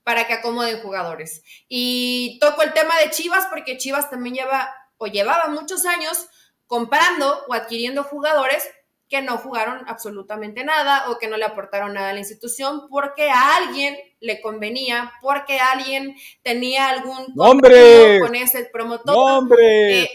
para 0.07 0.29
que 0.29 0.35
acomoden 0.35 0.81
jugadores. 0.83 1.43
Y 1.69 2.39
toco 2.41 2.63
el 2.63 2.73
tema 2.73 2.97
de 3.01 3.11
Chivas 3.11 3.47
porque 3.51 3.77
Chivas 3.77 4.09
también 4.09 4.37
lleva 4.37 4.73
o 4.99 5.09
llevaba 5.09 5.49
muchos 5.49 5.85
años 5.85 6.29
comprando 6.69 7.45
o 7.49 7.53
adquiriendo 7.53 8.05
jugadores 8.05 8.63
que 9.09 9.23
no 9.23 9.39
jugaron 9.39 9.85
absolutamente 9.87 10.65
nada 10.65 11.11
o 11.11 11.19
que 11.19 11.29
no 11.29 11.37
le 11.37 11.45
aportaron 11.45 11.95
nada 11.95 12.11
a 12.11 12.13
la 12.13 12.19
institución 12.19 12.89
porque 12.91 13.31
a 13.31 13.57
alguien 13.57 13.97
le 14.21 14.41
convenía, 14.41 15.13
porque 15.23 15.59
alguien 15.59 16.17
tenía 16.43 16.89
algún 16.89 17.27
nombre 17.35 18.19
con 18.21 18.35
ese 18.35 18.65
promotor. 18.73 19.15
¡Nombre! 19.15 20.03
Eh, 20.03 20.11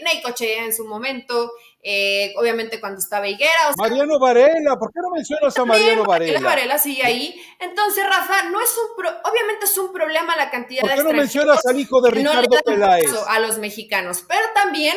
en 0.58 0.74
su 0.74 0.86
momento, 0.86 1.52
eh, 1.82 2.34
obviamente 2.36 2.80
cuando 2.80 2.98
estaba 2.98 3.28
Higuera. 3.28 3.72
Mariano 3.76 4.18
Varela, 4.18 4.78
¿por 4.78 4.92
qué 4.92 5.00
no 5.02 5.10
mencionas 5.10 5.56
a 5.56 5.64
Mariano 5.64 6.04
Varela? 6.04 6.40
Varela 6.40 6.78
sigue 6.78 7.04
ahí. 7.04 7.40
Entonces, 7.60 8.04
Rafa, 8.04 8.50
no 8.50 8.60
es 8.60 8.74
un 8.76 9.06
obviamente 9.24 9.64
es 9.64 9.78
un 9.78 9.92
problema 9.92 10.36
la 10.36 10.50
cantidad 10.50 10.82
de 10.82 10.88
¿Por 10.88 10.96
qué 10.96 11.04
no 11.04 11.12
mencionas 11.12 11.64
al 11.66 11.78
hijo 11.78 12.00
de 12.00 12.10
Ricardo 12.10 12.58
Peláez? 12.64 13.10
A 13.28 13.38
los 13.38 13.58
mexicanos, 13.58 14.24
pero 14.28 14.46
también 14.54 14.96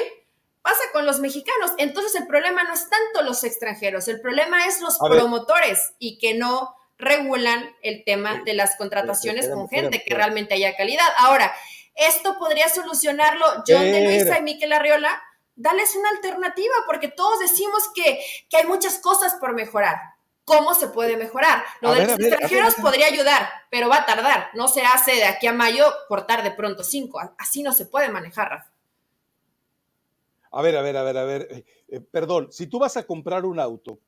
pasa 0.65 0.81
con 0.93 1.05
los 1.05 1.19
mexicanos. 1.19 1.73
Entonces, 1.77 2.15
el 2.15 2.25
problema 2.25 2.63
no 2.63 2.73
es 2.73 2.89
tanto 2.89 3.21
los 3.21 3.43
extranjeros, 3.43 4.07
el 4.07 4.19
problema 4.19 4.65
es 4.65 4.81
los 4.81 4.97
promotores 4.97 5.93
y 5.99 6.17
que 6.17 6.33
no 6.33 6.75
regulan 6.97 7.69
el 7.83 8.03
tema 8.03 8.41
de 8.43 8.55
las 8.55 8.75
contrataciones 8.75 9.47
con 9.47 9.69
gente 9.69 10.03
que 10.03 10.15
realmente 10.15 10.55
haya 10.55 10.75
calidad. 10.75 11.07
Ahora, 11.17 11.53
esto 11.93 12.39
podría 12.39 12.67
solucionarlo 12.67 13.45
John 13.67 13.83
de 13.83 14.05
Luisa 14.05 14.39
y 14.39 14.41
Miquel 14.41 14.73
Arriola 14.73 15.21
dales 15.55 15.95
una 15.95 16.09
alternativa, 16.09 16.73
porque 16.87 17.09
todos 17.09 17.39
decimos 17.39 17.83
que, 17.93 18.19
hay 18.51 18.65
muchas 18.65 18.97
cosas 18.97 19.35
por 19.35 19.53
mejorar. 19.53 19.97
¿Cómo 20.45 20.73
se 20.73 20.87
puede 20.87 21.15
mejorar? 21.15 21.63
Lo 21.81 21.93
de 21.93 22.07
los 22.07 22.19
extranjeros 22.19 22.73
podría 22.75 23.05
ayudar, 23.05 23.49
pero 23.69 23.87
va 23.87 23.97
a 23.97 24.05
tardar. 24.05 24.49
No 24.55 24.67
se 24.67 24.81
hace 24.81 25.13
de 25.13 25.25
aquí 25.25 25.45
a 25.45 25.53
mayo 25.53 25.85
cortar 26.07 26.43
de 26.43 26.51
pronto 26.51 26.83
cinco. 26.83 27.19
Así 27.37 27.61
no 27.61 27.71
se 27.71 27.85
puede 27.85 28.09
manejar, 28.09 28.49
Rafa. 28.49 28.74
A 30.55 30.61
ver, 30.61 30.77
a 30.77 30.81
ver, 30.81 30.95
a 30.95 31.03
ver, 31.03 31.17
a 31.17 31.25
ver. 31.25 31.47
Eh, 31.51 31.65
eh, 31.89 31.99
perdón, 31.99 32.47
si 32.49 32.67
tú 32.67 32.79
vas 32.79 32.95
a 32.95 33.03
comprar 33.03 33.43
un 33.43 33.59
auto 33.59 33.99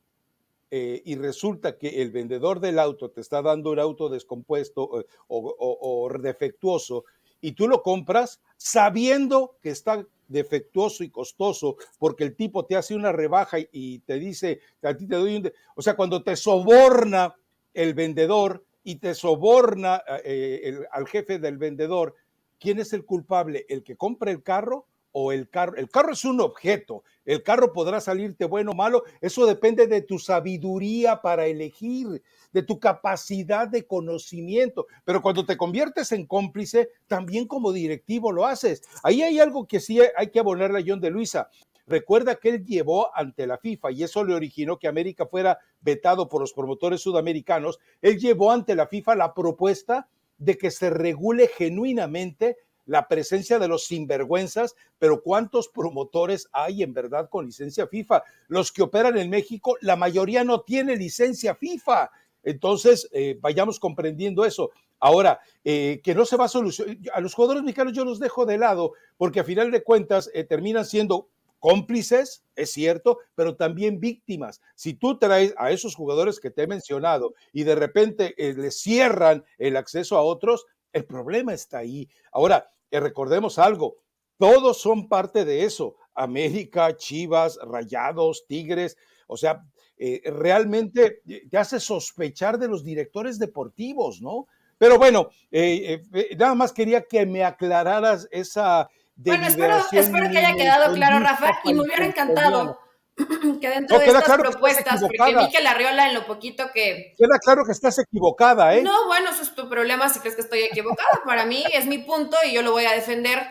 eh, 0.72 1.02
y 1.04 1.16
resulta 1.16 1.78
que 1.78 2.02
el 2.02 2.10
vendedor 2.12 2.62
del 2.62 2.80
auto 2.80 3.12
te 3.12 3.20
está 3.20 3.42
dando 3.42 3.72
un 3.72 3.80
auto 3.80 4.08
descompuesto 4.08 4.90
o 5.28 6.10
defectuoso 6.22 7.04
y 7.42 7.52
tú 7.52 7.68
lo 7.68 7.84
compras 7.84 8.40
sabiendo 8.56 9.58
que 9.62 9.72
está 9.72 10.08
defectuoso 10.30 11.04
y 11.04 11.10
costoso 11.10 11.76
porque 12.00 12.24
el 12.24 12.34
tipo 12.38 12.66
te 12.66 12.78
hace 12.78 12.96
una 12.96 13.12
rebaja 13.12 13.58
y, 13.70 14.00
te 14.00 14.18
dice 14.18 14.62
a 14.84 14.96
ti 14.96 15.06
te 15.06 15.16
doy 15.16 15.36
un... 15.36 15.52
O 15.76 15.82
sea, 15.82 15.98
cuando 15.98 16.24
te 16.24 16.38
soborna 16.38 17.36
el 17.74 17.94
vendedor 17.94 18.64
y 18.86 18.96
te 18.96 19.14
soborna 19.16 20.02
eh, 20.24 20.80
al 20.94 21.10
jefe 21.10 21.40
del 21.40 21.58
vendedor, 21.58 22.16
¿quién 22.58 22.80
es 22.80 22.94
el 22.94 23.04
culpable? 23.04 23.66
¿El 23.68 23.84
que 23.84 23.98
compra 23.98 24.32
el 24.32 24.44
carro 24.44 24.88
o 25.12 25.32
el 25.32 25.50
carro. 25.50 25.76
El 25.76 25.90
carro 25.90 26.14
es 26.14 26.26
un 26.26 26.42
objeto. 26.42 27.04
El 27.26 27.44
carro 27.44 27.74
podrá 27.74 28.00
salirte 28.00 28.46
bueno 28.46 28.72
o 28.72 28.76
malo. 28.76 29.04
Eso 29.22 29.46
depende 29.46 29.88
de 29.88 30.02
tu 30.02 30.20
sabiduría 30.20 31.22
para 31.22 31.46
elegir, 31.46 32.22
de 32.52 32.64
tu 32.64 32.80
capacidad 32.80 33.68
de 33.68 33.86
conocimiento. 33.86 34.88
Pero 35.04 35.22
cuando 35.22 35.46
te 35.46 35.58
conviertes 35.58 36.12
en 36.12 36.26
cómplice, 36.26 36.90
también 37.08 37.48
como 37.48 37.72
directivo 37.72 38.32
lo 38.32 38.46
haces. 38.46 38.82
Ahí 39.04 39.22
hay 39.22 39.40
algo 39.40 39.68
que 39.68 39.80
sí 39.80 40.00
hay 40.16 40.28
que 40.30 40.40
abonarle 40.40 40.80
a 40.80 40.84
John 40.86 41.02
de 41.02 41.10
Luisa. 41.10 41.50
Recuerda 41.88 42.36
que 42.36 42.50
él 42.50 42.66
llevó 42.66 43.16
ante 43.16 43.48
la 43.48 43.58
FIFA 43.58 43.92
y 43.92 44.04
eso 44.04 44.24
le 44.26 44.36
originó 44.36 44.78
que 44.78 44.90
América 44.90 45.26
fuera 45.26 45.58
vetado 45.80 46.28
por 46.28 46.42
los 46.42 46.52
promotores 46.52 47.02
sudamericanos. 47.02 47.80
Él 48.02 48.20
llevó 48.20 48.52
ante 48.52 48.76
la 48.76 48.88
FIFA 48.88 49.16
la 49.16 49.34
propuesta 49.34 50.10
de 50.38 50.58
que 50.58 50.70
se 50.70 50.90
regule 50.90 51.48
genuinamente 51.48 52.58
la 52.88 53.08
presencia 53.08 53.60
de 53.60 53.68
los 53.68 53.86
sinvergüenzas, 53.86 54.76
pero 54.98 55.22
¿cuántos 55.22 55.68
promotores 55.68 56.50
hay 56.52 56.82
en 56.82 56.94
verdad 56.94 57.30
con 57.30 57.46
licencia 57.46 57.86
FIFA? 57.86 58.24
Los 58.48 58.72
que 58.72 58.82
operan 58.82 59.18
en 59.18 59.30
México, 59.30 59.78
la 59.82 59.96
mayoría 59.96 60.44
no 60.44 60.62
tiene 60.62 60.96
licencia 60.96 61.54
FIFA. 61.54 62.10
Entonces, 62.44 63.10
eh, 63.12 63.38
vayamos 63.42 63.80
comprendiendo 63.80 64.46
eso. 64.46 64.72
Ahora, 65.00 65.42
eh, 65.64 66.00
que 66.02 66.16
no 66.16 66.26
se 66.26 66.38
va 66.38 66.46
a 66.46 66.50
solucionar, 66.50 66.98
a 67.14 67.20
los 67.20 67.34
jugadores 67.34 67.62
mexicanos 67.62 67.94
yo 67.94 68.06
los 68.06 68.20
dejo 68.20 68.46
de 68.46 68.58
lado, 68.58 68.94
porque 69.18 69.42
a 69.42 69.44
final 69.44 69.70
de 69.70 69.84
cuentas 69.84 70.32
eh, 70.34 70.46
terminan 70.46 70.86
siendo 70.86 71.28
cómplices, 71.60 72.46
es 72.56 72.72
cierto, 72.72 73.20
pero 73.36 73.58
también 73.58 74.00
víctimas. 74.00 74.62
Si 74.76 74.94
tú 74.94 75.20
traes 75.20 75.54
a 75.58 75.72
esos 75.72 75.94
jugadores 75.94 76.40
que 76.40 76.52
te 76.52 76.64
he 76.64 76.68
mencionado 76.68 77.34
y 77.52 77.64
de 77.64 77.76
repente 77.76 78.34
les 78.38 78.80
cierran 78.80 79.44
el 79.58 79.76
acceso 79.76 80.18
a 80.18 80.22
otros, 80.22 80.68
el 80.94 81.06
problema 81.06 81.54
está 81.54 81.80
ahí. 81.80 82.08
Ahora, 82.32 82.70
recordemos 82.92 83.60
algo, 83.60 83.98
todos 84.38 84.82
son 84.82 85.08
parte 85.08 85.46
de 85.46 85.64
eso. 85.64 85.96
América, 86.14 86.96
Chivas, 86.96 87.60
Rayados, 87.64 88.46
Tigres, 88.48 88.98
o 89.28 89.38
sea, 89.38 89.64
eh, 89.98 90.22
realmente 90.26 91.22
eh, 91.28 91.48
te 91.50 91.58
hace 91.58 91.80
sospechar 91.80 92.58
de 92.58 92.68
los 92.68 92.84
directores 92.84 93.40
deportivos, 93.40 94.22
¿no? 94.22 94.48
Pero 94.78 94.98
bueno, 94.98 95.30
eh, 95.52 96.04
nada 96.38 96.56
más 96.56 96.72
quería 96.72 97.04
que 97.04 97.26
me 97.26 97.44
aclararas 97.44 98.28
esa 98.32 98.90
bueno, 99.16 99.48
espero, 99.48 99.78
espero 99.92 100.30
que 100.30 100.38
haya 100.38 100.56
quedado 100.56 100.94
claro, 100.94 101.20
Rafa, 101.20 101.60
y 101.64 101.74
me 101.74 101.82
hubiera 101.82 102.06
encantado 102.06 102.78
que 103.62 103.70
dentro 103.70 103.98
de 103.98 104.06
estas 104.06 104.38
propuestas, 104.38 105.02
porque 105.02 105.36
Miquel 105.36 105.66
Arriola 105.66 106.08
en 106.08 106.14
lo 106.14 106.26
poquito 106.26 106.70
que... 106.72 107.16
Queda 107.18 107.40
claro 107.44 107.64
que 107.66 107.72
estás 107.72 107.98
equivocada, 108.00 108.76
¿eh? 108.76 108.84
No, 108.84 109.08
bueno, 109.08 109.32
eso 109.32 109.42
es 109.42 109.56
tu 109.56 109.68
problema 109.68 110.08
si 110.10 110.20
crees 110.20 110.36
que 110.36 110.42
estoy 110.42 110.60
equivocada. 110.60 111.22
Para 111.26 111.46
mí 111.46 111.64
es 111.74 111.86
mi 111.88 111.98
punto 111.98 112.38
y 112.46 112.54
yo 112.54 112.62
lo 112.62 112.72
voy 112.72 112.86
a 112.86 112.92
defender. 112.92 113.48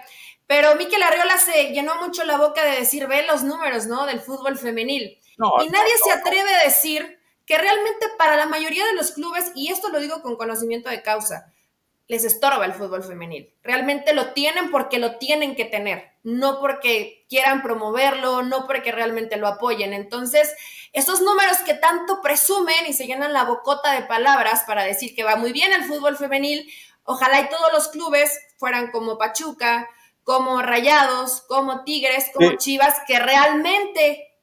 Pero 0.47 0.77
Miquel 0.77 1.03
Arriola 1.03 1.39
se 1.39 1.73
llenó 1.73 1.97
mucho 2.01 2.25
la 2.25 2.39
boca 2.39 2.65
de 2.65 2.77
decir, 2.77 3.09
ve 3.09 3.27
los 3.27 3.43
números, 3.43 3.87
¿no? 3.87 4.07
Del 4.07 4.21
fútbol 4.21 4.57
femenil. 4.57 5.19
y 5.39 5.69
nadie 5.69 5.93
se 6.05 6.13
atreve 6.13 6.55
a 6.55 6.65
decir 6.65 7.19
que 7.45 7.59
realmente 7.59 8.07
para 8.19 8.37
la 8.37 8.47
mayoría 8.47 8.87
de 8.87 8.95
los 8.95 9.13
clubes, 9.13 9.51
y 9.55 9.73
esto 9.73 9.89
lo 9.89 9.99
digo 9.99 10.23
con 10.23 10.37
conocimiento 10.37 10.89
de 10.89 11.03
causa, 11.03 11.53
les 12.09 12.25
estorba 12.25 12.65
el 12.65 12.73
fútbol 12.73 13.03
femenil. 13.03 13.53
Realmente 13.63 14.15
lo 14.15 14.33
tienen 14.33 14.71
porque 14.71 14.99
lo 14.99 15.17
tienen 15.17 15.57
que 15.57 15.65
tener, 15.65 16.13
no 16.23 16.61
porque 16.61 17.25
quieran 17.29 17.63
promoverlo, 17.63 18.43
no 18.43 18.67
porque 18.67 18.93
realmente 18.93 19.37
lo 19.37 19.49
apoyen. 19.49 19.93
Entonces, 19.93 20.55
esos 20.93 21.21
números 21.21 21.59
que 21.59 21.75
tanto 21.75 22.21
presumen 22.23 22.87
y 22.87 22.93
se 22.93 23.07
llenan 23.07 23.33
la 23.33 23.45
bocota 23.45 23.93
de 23.93 24.03
palabras 24.03 24.65
para 24.67 24.85
decir 24.85 25.15
que 25.15 25.25
va 25.25 25.37
muy 25.37 25.53
bien 25.53 25.73
el 25.73 25.85
fútbol 25.85 26.17
femenil, 26.17 26.71
ojalá 27.05 27.41
y 27.41 27.49
todos 27.49 27.73
los 27.73 27.89
clubes 27.89 28.39
fueran 28.57 28.91
como 28.93 29.19
Pachuca, 29.19 29.89
como 30.23 30.63
Rayados, 30.63 31.43
como 31.43 31.85
Tigres, 31.85 32.31
como 32.33 32.57
Chivas, 32.57 32.97
que 33.07 33.19
realmente 33.19 34.36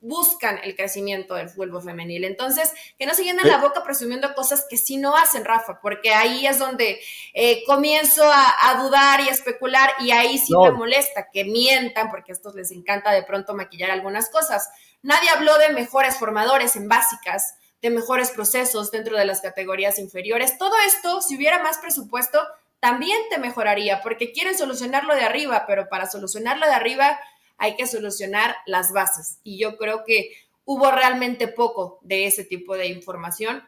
buscan 0.00 0.58
el 0.64 0.74
crecimiento 0.74 1.34
del 1.34 1.50
fútbol 1.50 1.82
femenil. 1.82 2.24
Entonces, 2.24 2.72
que 2.98 3.06
no 3.06 3.14
se 3.14 3.22
llenen 3.22 3.46
la 3.46 3.58
boca 3.58 3.82
presumiendo 3.82 4.34
cosas 4.34 4.66
que 4.68 4.76
sí 4.76 4.96
no 4.96 5.14
hacen, 5.14 5.44
Rafa, 5.44 5.80
porque 5.80 6.12
ahí 6.12 6.46
es 6.46 6.58
donde 6.58 7.00
eh, 7.34 7.62
comienzo 7.66 8.22
a, 8.24 8.74
dudar 8.82 9.20
y 9.20 9.28
a 9.28 9.32
especular 9.32 9.90
y 10.00 10.10
ahí 10.10 10.38
sí 10.38 10.54
me 10.56 10.70
molesta 10.70 11.28
que 11.30 11.44
mientan, 11.44 12.10
porque 12.10 12.32
a 12.32 12.34
estos 12.34 12.54
les 12.54 12.70
encanta 12.70 13.12
de 13.12 13.22
pronto 13.22 13.54
maquillar 13.54 13.90
algunas 13.90 14.30
cosas. 14.30 14.70
Nadie 15.02 15.28
habló 15.28 15.58
de 15.58 15.70
mejores 15.70 16.16
formadores 16.16 16.76
en 16.76 16.88
básicas, 16.88 17.56
de 17.82 17.90
mejores 17.90 18.30
procesos 18.30 18.90
dentro 18.90 19.16
de 19.16 19.24
las 19.26 19.40
categorías 19.40 19.98
inferiores. 19.98 20.58
Todo 20.58 20.74
esto, 20.86 21.20
si 21.20 21.36
hubiera 21.36 21.62
más 21.62 21.78
presupuesto, 21.78 22.38
también 22.78 23.18
te 23.28 23.38
mejoraría, 23.38 24.00
porque 24.00 24.32
quieren 24.32 24.56
solucionarlo 24.56 25.14
de 25.14 25.22
arriba, 25.22 25.64
pero 25.66 25.88
para 25.88 26.08
solucionarlo 26.08 26.66
de 26.66 26.72
arriba 26.72 27.18
hay 27.60 27.76
que 27.76 27.86
solucionar 27.86 28.56
las 28.66 28.90
bases. 28.92 29.38
Y 29.44 29.58
yo 29.58 29.76
creo 29.76 30.02
que 30.04 30.32
hubo 30.64 30.90
realmente 30.90 31.46
poco 31.46 31.98
de 32.00 32.26
ese 32.26 32.42
tipo 32.42 32.74
de 32.74 32.86
información. 32.88 33.62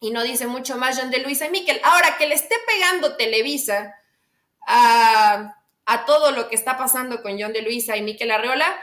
Y 0.00 0.10
no 0.10 0.22
dice 0.22 0.46
mucho 0.46 0.76
más 0.76 0.98
John 0.98 1.10
de 1.10 1.18
Luisa 1.18 1.46
y 1.46 1.50
Miquel. 1.50 1.80
Ahora 1.82 2.16
que 2.18 2.28
le 2.28 2.34
esté 2.34 2.54
pegando 2.66 3.16
Televisa 3.16 3.94
a, 4.66 5.56
todo 6.06 6.30
lo 6.30 6.48
que 6.48 6.54
está 6.54 6.78
pasando 6.78 7.22
con 7.22 7.40
John 7.40 7.52
de 7.52 7.62
Luisa 7.62 7.96
y 7.96 8.02
Miquel 8.02 8.30
Arreola, 8.30 8.78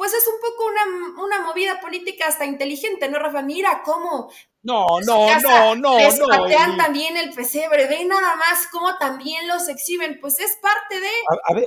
pues 0.00 0.14
es 0.14 0.26
un 0.26 0.40
poco 0.40 0.64
una, 0.64 1.22
una, 1.22 1.42
movida 1.42 1.78
política 1.78 2.26
hasta 2.26 2.46
inteligente, 2.46 3.06
¿no, 3.10 3.18
Rafa? 3.18 3.42
Mira 3.42 3.82
cómo 3.84 4.30
no, 4.62 4.86
no, 5.06 5.40
no, 5.40 5.74
no, 5.74 5.98
les 5.98 6.18
no. 6.18 6.26
patean 6.26 6.76
también 6.76 7.16
el 7.16 7.30
pesebre, 7.30 7.86
ve 7.86 8.04
nada 8.04 8.36
más 8.36 8.66
cómo 8.70 8.98
también 8.98 9.48
los 9.48 9.66
exhiben, 9.68 10.18
pues 10.20 10.38
es 10.38 10.58
parte 10.60 11.00
de. 11.00 11.08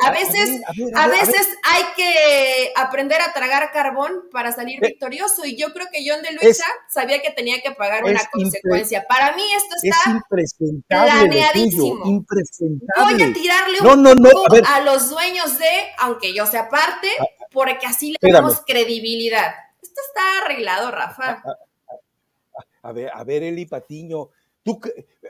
A, 0.06 0.12
veces, 0.12 0.62
a, 0.94 1.08
veces 1.08 1.58
hay 1.64 1.84
que 1.96 2.72
aprender 2.76 3.20
a 3.20 3.34
tragar 3.34 3.72
carbón 3.72 4.30
para 4.32 4.52
salir 4.52 4.80
victorioso, 4.80 5.44
y 5.44 5.58
yo 5.58 5.74
creo 5.74 5.88
que 5.92 6.06
John 6.08 6.22
de 6.22 6.34
Luisa 6.34 6.66
sabía 6.88 7.20
que 7.24 7.32
tenía 7.32 7.62
que 7.64 7.72
pagar 7.72 8.04
una 8.04 8.22
consecuencia. 8.32 9.06
Para 9.10 9.36
mí 9.36 9.44
esto 9.56 9.76
está 9.82 10.22
planeadísimo. 10.88 12.06
Impresentable. 12.06 13.16
Voy 13.16 13.24
a 13.24 13.34
tirarle 13.34 13.82
un 13.82 14.24
poco 14.24 14.56
a, 14.68 14.82
los 14.82 15.10
dueños 15.10 15.58
de, 15.58 15.72
aunque 15.98 16.32
yo 16.36 16.46
sea 16.46 16.70
parte, 16.70 17.10
porque 17.54 17.86
así 17.86 18.16
le 18.20 18.32
damos 18.32 18.62
credibilidad. 18.66 19.54
Esto 19.82 20.02
está 20.08 20.46
arreglado, 20.46 20.92
Rafa. 20.92 21.44
Ah, 21.46 21.58
a 22.82 22.92
ver, 22.92 23.12
a 23.14 23.24
ver, 23.24 23.44
Eli 23.44 23.66
Patiño, 23.66 24.30
tú, 24.64 24.82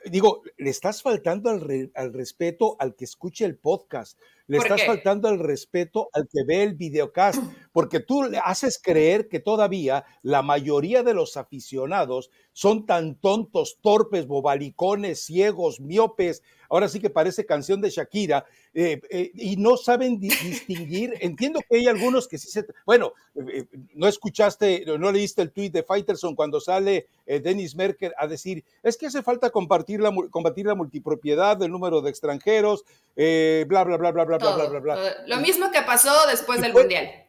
digo, 0.05 0.41
le 0.57 0.69
estás 0.69 1.01
faltando 1.03 1.49
al, 1.49 1.91
al 1.93 2.13
respeto 2.13 2.75
al 2.79 2.95
que 2.95 3.05
escuche 3.05 3.45
el 3.45 3.57
podcast, 3.57 4.17
le 4.47 4.57
estás 4.57 4.85
faltando 4.85 5.27
al 5.27 5.39
respeto 5.39 6.09
al 6.13 6.27
que 6.27 6.43
ve 6.45 6.63
el 6.63 6.75
videocast, 6.75 7.41
porque 7.71 7.99
tú 7.99 8.23
le 8.23 8.39
haces 8.39 8.79
creer 8.81 9.29
que 9.29 9.39
todavía 9.39 10.05
la 10.21 10.41
mayoría 10.41 11.03
de 11.03 11.13
los 11.13 11.37
aficionados 11.37 12.29
son 12.51 12.85
tan 12.85 13.15
tontos, 13.15 13.79
torpes, 13.81 14.27
bobalicones, 14.27 15.25
ciegos, 15.25 15.79
miopes, 15.79 16.43
ahora 16.73 16.89
sí 16.89 16.99
que 16.99 17.09
parece 17.09 17.45
canción 17.45 17.79
de 17.81 17.91
Shakira, 17.91 18.45
eh, 18.73 18.99
eh, 19.09 19.31
y 19.35 19.57
no 19.57 19.77
saben 19.77 20.19
distinguir. 20.19 21.13
Entiendo 21.19 21.61
que 21.61 21.77
hay 21.77 21.87
algunos 21.87 22.27
que 22.27 22.39
sí 22.39 22.49
se. 22.49 22.65
Bueno, 22.85 23.13
eh, 23.35 23.65
no 23.93 24.07
escuchaste, 24.07 24.83
no 24.97 25.11
leíste 25.11 25.43
el 25.43 25.51
tweet 25.51 25.69
de 25.69 25.83
Fighterson 25.83 26.35
cuando 26.35 26.59
sale 26.59 27.07
Dennis 27.25 27.75
Merker 27.75 28.13
a 28.17 28.27
decir: 28.27 28.63
es 28.81 28.97
que 28.97 29.05
hace 29.05 29.21
falta 29.21 29.51
compartir 29.51 30.01
la, 30.01 30.11
combatir 30.31 30.65
la 30.65 30.75
multipropiedad, 30.75 31.61
el 31.61 31.71
número 31.71 32.01
de 32.01 32.09
extranjeros, 32.09 32.83
bla, 33.15 33.83
bla, 33.83 33.97
bla, 33.97 34.11
bla, 34.11 34.23
bla, 34.25 34.37
bla, 34.37 34.65
bla, 34.67 34.79
bla. 34.79 34.97
Lo 35.27 35.37
mismo 35.37 35.71
que 35.71 35.83
pasó 35.83 36.11
después 36.27 36.59
del 36.59 36.73
Mundial. 36.73 37.22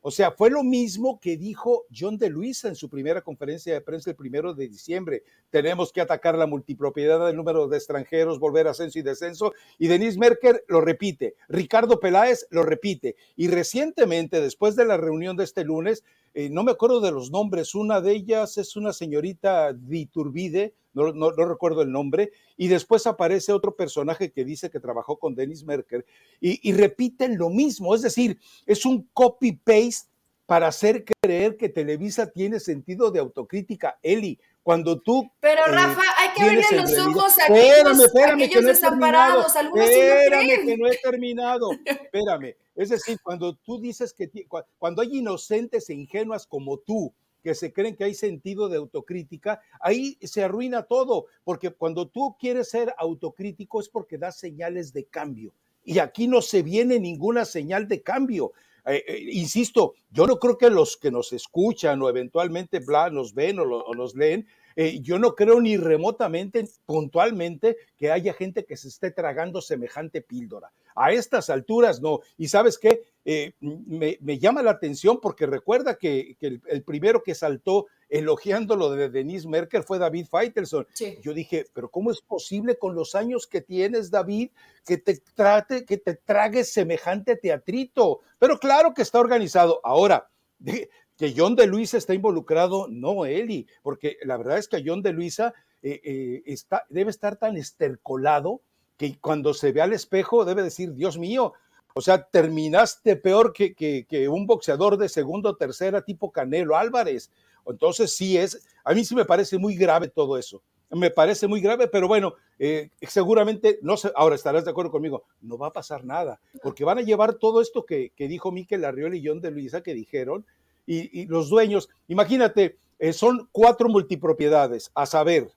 O 0.00 0.10
sea, 0.10 0.30
fue 0.30 0.50
lo 0.50 0.62
mismo 0.62 1.18
que 1.20 1.36
dijo 1.36 1.84
John 1.96 2.18
de 2.18 2.30
Luisa 2.30 2.68
en 2.68 2.76
su 2.76 2.88
primera 2.88 3.22
conferencia 3.22 3.74
de 3.74 3.80
prensa 3.80 4.10
el 4.10 4.16
primero 4.16 4.54
de 4.54 4.68
diciembre. 4.68 5.24
Tenemos 5.50 5.92
que 5.92 6.00
atacar 6.00 6.36
la 6.38 6.46
multipropiedad 6.46 7.26
del 7.26 7.36
número 7.36 7.66
de 7.66 7.76
extranjeros, 7.76 8.38
volver 8.38 8.68
a 8.68 8.70
ascenso 8.70 8.98
y 8.98 9.02
descenso. 9.02 9.52
Y 9.78 9.88
Denise 9.88 10.18
Merker 10.18 10.64
lo 10.68 10.80
repite, 10.80 11.34
Ricardo 11.48 11.98
Peláez 11.98 12.46
lo 12.50 12.62
repite. 12.62 13.16
Y 13.36 13.48
recientemente, 13.48 14.40
después 14.40 14.76
de 14.76 14.84
la 14.84 14.96
reunión 14.96 15.36
de 15.36 15.44
este 15.44 15.64
lunes, 15.64 16.04
eh, 16.34 16.48
no 16.50 16.62
me 16.62 16.72
acuerdo 16.72 17.00
de 17.00 17.10
los 17.10 17.30
nombres, 17.30 17.74
una 17.74 18.00
de 18.00 18.12
ellas 18.12 18.58
es 18.58 18.76
una 18.76 18.92
señorita 18.92 19.72
Diturbide, 19.72 20.74
no, 20.94 21.30
recuerdo 21.30 21.82
el 21.82 21.92
nombre, 21.92 22.32
y 22.56 22.68
después 22.68 23.06
aparece 23.06 23.52
otro 23.52 23.76
personaje 23.76 24.32
que 24.32 24.44
dice 24.44 24.70
que 24.70 24.80
trabajó 24.80 25.18
con 25.18 25.34
Dennis 25.34 25.64
Merker 25.64 26.04
y, 26.40 26.72
repiten 26.72 27.38
lo 27.38 27.50
mismo, 27.50 27.94
es 27.94 28.02
decir, 28.02 28.38
es 28.66 28.84
un 28.84 29.08
copy-paste 29.12 30.08
para 30.46 30.68
hacer 30.68 31.04
creer 31.20 31.58
que 31.58 31.68
Televisa 31.68 32.30
tiene 32.30 32.58
sentido 32.58 33.10
de 33.10 33.20
autocrítica. 33.20 33.98
Eli, 34.02 34.40
cuando 34.62 34.98
tú... 34.98 35.30
Pero 35.40 35.60
eh, 35.66 35.72
Rafa, 35.72 36.02
hay 36.16 36.28
que 36.34 36.42
abrirle 36.42 36.80
los 36.80 36.98
ojos 37.06 37.38
a 37.38 37.44
aquellos, 37.44 38.00
espérame, 38.00 38.48
que 38.48 38.60
no 38.62 38.68
desamparados, 38.68 39.56
algunos 39.56 39.90
espérame, 39.90 40.64
que 40.64 40.76
no 40.78 40.88
he 40.88 40.96
terminado, 40.96 41.70
espérame. 41.84 42.56
Es 42.74 42.88
decir, 42.88 43.18
cuando 43.22 43.56
tú 43.56 43.78
dices 43.78 44.14
que 44.14 44.30
cuando 44.78 45.02
hay 45.02 45.18
inocentes 45.18 45.90
e 45.90 45.94
ingenuas 45.94 46.46
como 46.46 46.78
tú, 46.78 47.12
que 47.42 47.54
se 47.54 47.72
creen 47.72 47.96
que 47.96 48.04
hay 48.04 48.14
sentido 48.14 48.68
de 48.68 48.76
autocrítica, 48.76 49.60
ahí 49.80 50.18
se 50.22 50.44
arruina 50.44 50.82
todo, 50.82 51.26
porque 51.44 51.70
cuando 51.70 52.08
tú 52.08 52.36
quieres 52.38 52.70
ser 52.70 52.94
autocrítico 52.98 53.80
es 53.80 53.88
porque 53.88 54.18
das 54.18 54.38
señales 54.38 54.92
de 54.92 55.04
cambio. 55.04 55.54
Y 55.84 56.00
aquí 56.00 56.28
no 56.28 56.42
se 56.42 56.62
viene 56.62 57.00
ninguna 57.00 57.44
señal 57.44 57.88
de 57.88 58.02
cambio. 58.02 58.52
Eh, 58.84 59.04
eh, 59.06 59.18
insisto, 59.32 59.94
yo 60.10 60.26
no 60.26 60.38
creo 60.38 60.56
que 60.58 60.70
los 60.70 60.96
que 60.96 61.10
nos 61.10 61.32
escuchan 61.32 62.00
o 62.02 62.08
eventualmente 62.08 62.80
bla, 62.80 63.10
nos 63.10 63.34
ven 63.34 63.58
o, 63.58 63.64
o 63.64 63.94
nos 63.94 64.14
leen, 64.14 64.46
eh, 64.80 65.00
yo 65.00 65.18
no 65.18 65.34
creo 65.34 65.60
ni 65.60 65.76
remotamente, 65.76 66.64
puntualmente, 66.86 67.76
que 67.96 68.12
haya 68.12 68.32
gente 68.32 68.64
que 68.64 68.76
se 68.76 68.86
esté 68.86 69.10
tragando 69.10 69.60
semejante 69.60 70.20
píldora. 70.22 70.70
A 70.94 71.10
estas 71.10 71.50
alturas 71.50 72.00
no. 72.00 72.20
Y 72.36 72.46
sabes 72.46 72.78
qué, 72.78 73.02
eh, 73.30 73.52
me, 73.60 74.38
llama 74.38 74.62
la 74.62 74.70
atención 74.70 75.20
porque 75.20 75.44
recuerda 75.44 75.98
que, 75.98 76.38
el, 76.40 76.82
primero 76.82 77.22
que 77.22 77.34
saltó 77.34 77.84
elogiando 78.08 78.74
lo 78.74 78.88
de 78.88 79.10
Denise 79.10 79.46
Merker 79.46 79.82
fue 79.82 79.98
David 79.98 80.28
Feitelson. 80.30 80.86
Yo 81.20 81.34
dije, 81.34 81.66
pero 81.74 81.90
¿cómo 81.90 82.10
es 82.10 82.22
posible 82.22 82.78
con 82.78 82.94
los 82.94 83.14
años 83.14 83.46
que 83.46 83.60
tienes, 83.60 84.10
David, 84.10 84.48
que 84.82 84.96
te 84.96 85.18
trate, 85.34 85.84
que 85.84 85.98
te 85.98 86.14
tragues 86.14 86.72
semejante 86.72 87.36
teatrito? 87.36 88.20
Pero 88.38 88.58
claro 88.58 88.94
que 88.94 89.02
está 89.02 89.20
organizado. 89.20 89.82
Ahora, 89.84 90.30
que 90.64 91.34
John 91.36 91.54
de 91.54 91.66
Luisa 91.66 91.98
está 91.98 92.14
involucrado, 92.14 92.86
no, 92.88 93.26
Eli, 93.26 93.66
porque 93.82 94.16
la 94.22 94.38
verdad 94.38 94.56
es 94.56 94.68
que 94.68 94.82
John 94.82 95.02
de 95.02 95.12
Luisa 95.12 95.52
eh, 95.82 96.00
eh, 96.02 96.42
está, 96.46 96.86
debe 96.88 97.10
estar 97.10 97.36
tan 97.36 97.58
estercolado 97.58 98.62
que 98.96 99.18
cuando 99.20 99.52
se 99.52 99.70
ve 99.72 99.82
al 99.82 99.92
espejo 99.92 100.46
debe 100.46 100.62
decir, 100.62 100.94
Dios 100.94 101.18
mío, 101.18 101.52
o 101.98 102.00
sea, 102.00 102.22
terminaste 102.22 103.16
peor 103.16 103.52
que, 103.52 103.74
que, 103.74 104.28
un 104.28 104.46
boxeador 104.46 104.96
de 104.96 105.08
segunda 105.08 105.50
o 105.50 105.56
tercera 105.56 106.04
tipo 106.04 106.30
Canelo 106.30 106.76
Álvarez. 106.76 107.32
Entonces 107.66 108.14
sí 108.14 108.38
es, 108.38 108.68
a 108.84 108.94
mí 108.94 109.04
sí 109.04 109.16
me 109.16 109.24
parece 109.24 109.58
muy 109.58 109.74
grave 109.74 110.06
todo 110.06 110.38
eso. 110.38 110.62
Me 110.90 111.10
parece 111.10 111.48
muy 111.48 111.60
grave, 111.60 111.88
pero 111.88 112.06
bueno, 112.06 112.34
eh, 112.60 112.90
seguramente, 113.02 113.80
no 113.82 113.96
sé, 113.96 114.12
ahora 114.14 114.36
estarás 114.36 114.64
de 114.64 114.70
acuerdo 114.70 114.92
conmigo, 114.92 115.24
no 115.40 115.58
va 115.58 115.66
a 115.66 115.72
pasar 115.72 116.04
nada, 116.04 116.40
porque 116.62 116.84
van 116.84 116.98
a 116.98 117.02
llevar 117.02 117.34
todo 117.34 117.60
esto 117.60 117.84
que, 117.84 118.12
que 118.14 118.28
dijo 118.28 118.52
Miquel 118.52 118.84
Arriola 118.84 119.16
y 119.16 119.26
John 119.26 119.40
de 119.40 119.50
Luisa 119.50 119.82
que 119.82 119.92
dijeron, 119.92 120.46
y, 120.86 121.26
los 121.26 121.50
dueños, 121.50 121.88
imagínate, 122.06 122.78
eh, 123.00 123.12
son 123.12 123.48
cuatro 123.50 123.88
multipropiedades, 123.88 124.92
a 124.94 125.04
saber, 125.04 125.50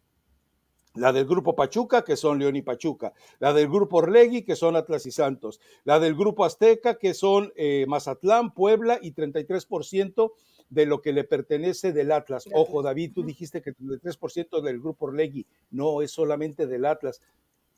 la 0.95 1.13
del 1.13 1.25
grupo 1.25 1.55
Pachuca, 1.55 2.03
que 2.03 2.17
son 2.17 2.39
León 2.39 2.55
y 2.55 2.61
Pachuca, 2.61 3.13
la 3.39 3.53
del 3.53 3.67
grupo 3.67 3.97
Orlegui, 3.97 4.43
que 4.43 4.55
son 4.55 4.75
Atlas 4.75 5.05
y 5.05 5.11
Santos, 5.11 5.59
la 5.83 5.99
del 5.99 6.15
grupo 6.15 6.43
Azteca, 6.43 6.95
que 6.95 7.13
son 7.13 7.51
eh, 7.55 7.85
Mazatlán, 7.87 8.53
Puebla 8.53 8.99
y 9.01 9.13
33% 9.13 10.31
de 10.69 10.85
lo 10.85 11.01
que 11.01 11.13
le 11.13 11.23
pertenece 11.23 11.91
del 11.91 12.11
Atlas. 12.11 12.47
Ojo, 12.53 12.81
David, 12.81 13.11
tú 13.13 13.23
dijiste 13.23 13.61
que 13.61 13.73
33% 13.73 14.61
del 14.61 14.79
grupo 14.79 15.05
Orlegui, 15.05 15.45
no 15.69 16.01
es 16.01 16.11
solamente 16.11 16.67
del 16.67 16.85
Atlas. 16.85 17.21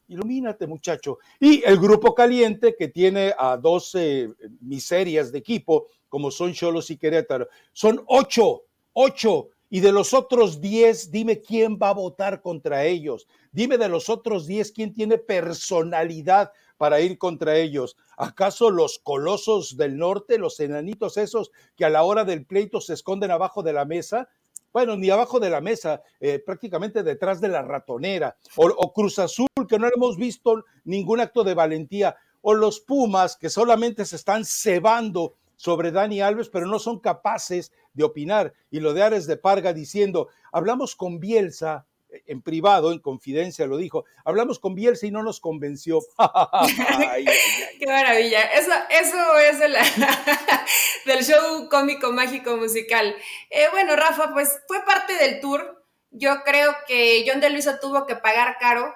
Ilumínate, 0.08 0.67
muchacho. 0.67 1.17
Y 1.39 1.63
el 1.65 1.79
grupo 1.79 2.13
caliente, 2.13 2.75
que 2.75 2.89
tiene 2.89 3.34
a 3.38 3.58
12 3.58 4.29
miserias 4.62 5.32
de 5.32 5.39
equipo, 5.39 5.88
como 6.10 6.29
son 6.29 6.53
Cholos 6.53 6.91
y 6.91 6.98
Querétaro, 6.98 7.48
son 7.72 8.03
ocho, 8.08 8.63
ocho 8.93 9.50
y 9.74 9.80
de 9.80 9.92
los 9.92 10.13
otros 10.13 10.62
10, 10.62 11.10
dime 11.10 11.42
quién 11.42 11.80
va 11.82 11.89
a 11.89 11.94
votar 11.96 12.44
contra 12.44 12.86
ellos. 12.86 13.27
Dime 13.51 13.80
de 13.80 13.89
los 13.89 14.08
otros 14.08 14.46
10 14.46 14.72
quién 14.72 14.94
tiene 14.94 15.18
personalidad 15.18 16.51
para 16.77 17.01
ir 17.01 17.18
contra 17.18 17.56
ellos. 17.56 17.98
¿Acaso 18.15 18.70
los 18.70 19.00
colosos 19.00 19.75
del 19.75 19.98
norte, 19.98 20.38
los 20.38 20.60
enanitos 20.60 21.18
esos 21.18 21.50
que 21.75 21.86
a 21.86 21.89
la 21.89 22.03
hora 22.03 22.24
del 22.24 22.46
pleito 22.46 22.82
se 22.82 22.94
esconden 22.94 23.32
abajo 23.32 23.63
de 23.63 23.74
la 23.74 23.84
mesa? 23.84 24.30
Bueno, 24.72 24.96
ni 24.96 25.10
abajo 25.10 25.39
de 25.39 25.50
la 25.50 25.60
mesa, 25.60 26.03
eh, 26.20 26.38
prácticamente 26.38 27.01
detrás 27.01 27.42
de 27.42 27.48
la 27.48 27.63
ratonera. 27.63 28.38
O, 28.58 28.68
o 28.68 28.94
Cruz 28.94 29.18
Azul, 29.18 29.48
que 29.68 29.80
no 29.80 29.88
hemos 29.92 30.18
visto 30.18 30.65
ningún 30.84 31.20
acto 31.20 31.44
de 31.44 31.56
valentía. 31.56 32.15
O 32.42 32.53
los 32.53 32.80
Pumas, 32.80 33.36
que 33.38 33.50
solamente 33.50 34.06
se 34.06 34.18
están 34.18 34.46
cebando 34.46 35.34
sobre 35.63 35.91
Dani 35.91 36.20
Alves, 36.20 36.50
pero 36.50 36.65
no 36.65 36.77
son 36.77 37.00
capaces 37.00 37.72
de 37.93 38.03
opinar. 38.03 38.53
Y 38.70 38.82
lo 38.82 38.93
de 38.93 39.01
Ares 39.01 39.27
de 39.27 39.38
Parga 39.38 39.72
diciendo, 39.72 40.27
hablamos 40.51 40.93
con 40.93 41.22
Bielsa, 41.22 41.86
eh, 42.10 42.22
en 42.25 42.41
privado, 42.41 42.91
en 42.91 43.00
confidencia 43.00 43.65
lo 43.65 43.77
dijo, 43.77 44.03
hablamos 44.25 44.60
con 44.60 44.75
Bielsa 44.75 45.08
y 45.08 45.12
no 45.12 45.24
nos 45.24 45.39
convenció. 45.39 46.01
Qué 47.79 47.86
maravilla. 47.88 48.41
Eso, 48.41 48.72
eso 48.89 49.38
es 49.38 49.60
del 51.05 51.24
show 51.24 51.70
cómico, 51.70 52.12
mágico, 52.12 52.58
musical. 52.58 53.15
Eh, 53.50 53.67
bueno, 53.72 53.96
Rafa, 53.96 54.34
pues 54.34 54.60
fue 54.67 54.84
parte 54.84 55.13
del 55.13 55.39
tour. 55.39 55.82
Yo 56.12 56.43
creo 56.43 56.75
que 56.88 57.24
John 57.25 57.39
de 57.39 57.50
Luisa 57.51 57.79
tuvo 57.79 58.05
que 58.05 58.17
pagar 58.17 58.58
caro 58.60 58.93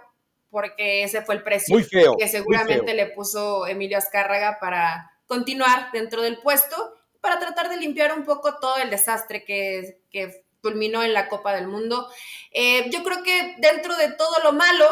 porque 0.50 1.04
ese 1.04 1.22
fue 1.22 1.36
el 1.36 1.44
precio 1.44 1.78
que 2.18 2.28
seguramente 2.28 2.94
le 2.94 3.06
puso 3.06 3.68
Emilio 3.68 3.98
Azcárraga 3.98 4.58
para 4.60 5.14
continuar 5.28 5.92
dentro 5.92 6.22
del 6.22 6.40
puesto 6.40 6.96
para 7.22 7.40
tratar 7.40 7.70
de 7.70 7.78
limpiar 7.78 8.18
un 8.18 8.24
poco 8.24 8.56
todo 8.60 8.78
el 8.78 8.90
desastre 8.90 9.44
que, 9.44 10.02
culminó 10.62 11.04
en 11.04 11.14
la 11.14 11.30
Copa 11.30 11.54
del 11.54 11.68
Mundo. 11.68 12.10
Eh, 12.52 12.90
yo 12.90 13.04
creo 13.04 13.24
que 13.24 13.56
dentro 13.60 13.96
de 13.96 14.12
todo 14.12 14.42
lo 14.44 14.54
malo, 14.54 14.86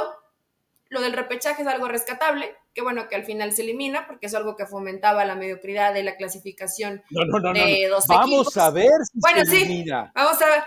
lo 0.90 1.02
del 1.02 1.14
repechaje 1.14 1.64
es 1.64 1.68
algo 1.68 1.88
rescatable. 1.88 2.56
Qué 2.74 2.82
bueno 2.82 3.08
que 3.10 3.16
al 3.16 3.26
final 3.26 3.52
se 3.52 3.64
elimina, 3.64 4.06
porque 4.06 4.28
es 4.28 4.36
algo 4.36 4.56
que 4.56 4.68
fomentaba 4.68 5.26
la 5.26 5.36
mediocridad 5.36 5.94
de 5.94 6.04
la 6.04 6.16
clasificación 6.18 7.04
no, 7.10 7.26
no, 7.26 7.40
no, 7.40 7.54
de 7.54 7.88
dos 7.90 8.06
Vamos 8.08 8.56
a 8.58 8.70
ver 8.70 8.92
si 9.12 9.20
bueno, 9.20 9.46
sí, 9.46 9.86
vamos 10.14 10.42
a 10.42 10.46
ver. 10.46 10.64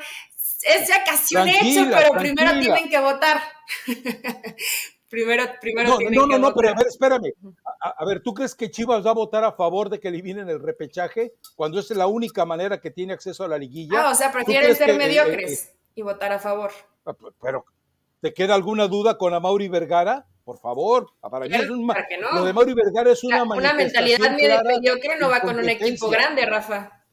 Es 0.62 0.88
ya 0.88 1.04
casi 1.04 1.36
un 1.36 1.48
hecho, 1.48 1.86
pero 1.90 2.12
primero 2.18 2.58
tienen 2.58 2.88
que 2.88 2.98
votar. 2.98 3.40
Primero, 5.08 5.44
primero 5.58 5.88
no, 5.88 6.10
no, 6.10 6.26
no, 6.26 6.38
no, 6.38 6.54
pero 6.54 6.68
a 6.68 6.74
ver, 6.74 6.86
espérame. 6.86 7.32
A, 7.80 8.04
ver, 8.04 8.20
¿tú 8.20 8.34
crees 8.34 8.54
que 8.54 8.70
Chivas 8.70 9.04
va 9.06 9.10
a 9.10 9.14
votar 9.14 9.42
a 9.42 9.52
favor 9.52 9.88
de 9.88 9.98
que 9.98 10.08
eliminen 10.08 10.50
el 10.50 10.60
repechaje 10.60 11.32
cuando 11.56 11.80
es 11.80 11.90
la 11.90 12.06
única 12.06 12.44
manera 12.44 12.78
que 12.78 12.90
tiene 12.90 13.14
acceso 13.14 13.42
a 13.42 13.48
la 13.48 13.56
liguilla? 13.56 14.02
Ah, 14.02 14.10
o 14.10 14.14
sea, 14.14 14.30
prefieren 14.30 14.76
ser 14.76 14.90
eh, 14.90 14.98
mediocres 14.98 15.64
eh, 15.64 15.76
y 15.94 16.02
votar 16.02 16.32
a 16.32 16.38
favor. 16.38 16.72
Ah, 17.06 17.14
pero, 17.40 17.64
¿te 18.20 18.34
queda 18.34 18.54
alguna 18.54 18.86
duda 18.86 19.16
con 19.16 19.32
Amauri 19.32 19.68
Vergara? 19.68 20.26
Por 20.44 20.58
favor, 20.58 21.10
para 21.20 21.46
mí 21.46 21.54
es 21.54 21.68
un, 21.68 21.86
no? 21.86 21.94
lo 22.32 22.44
de 22.44 22.54
Mauri 22.54 22.72
Vergara 22.72 23.12
es 23.12 23.22
una 23.22 23.42
Una 23.42 23.74
mentalidad 23.74 24.34
mediocre 24.64 25.18
no 25.18 25.28
va 25.28 25.40
con 25.40 25.58
un 25.58 25.68
equipo 25.68 26.08
grande, 26.08 26.46
Rafa. 26.46 27.04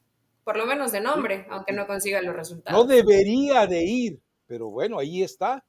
Por 0.45 0.55
lo 0.55 0.65
menos 0.65 0.91
de 0.93 1.01
nombre, 1.01 1.45
aunque 1.49 1.73
no 1.73 1.85
consiga 1.85 2.21
los 2.21 2.33
resultados. 2.33 2.79
No 2.79 2.85
debería 2.85 3.67
de 3.67 3.83
ir, 3.83 4.21
pero 4.47 4.69
bueno, 4.69 4.99
ahí 4.99 5.21
está. 5.21 5.65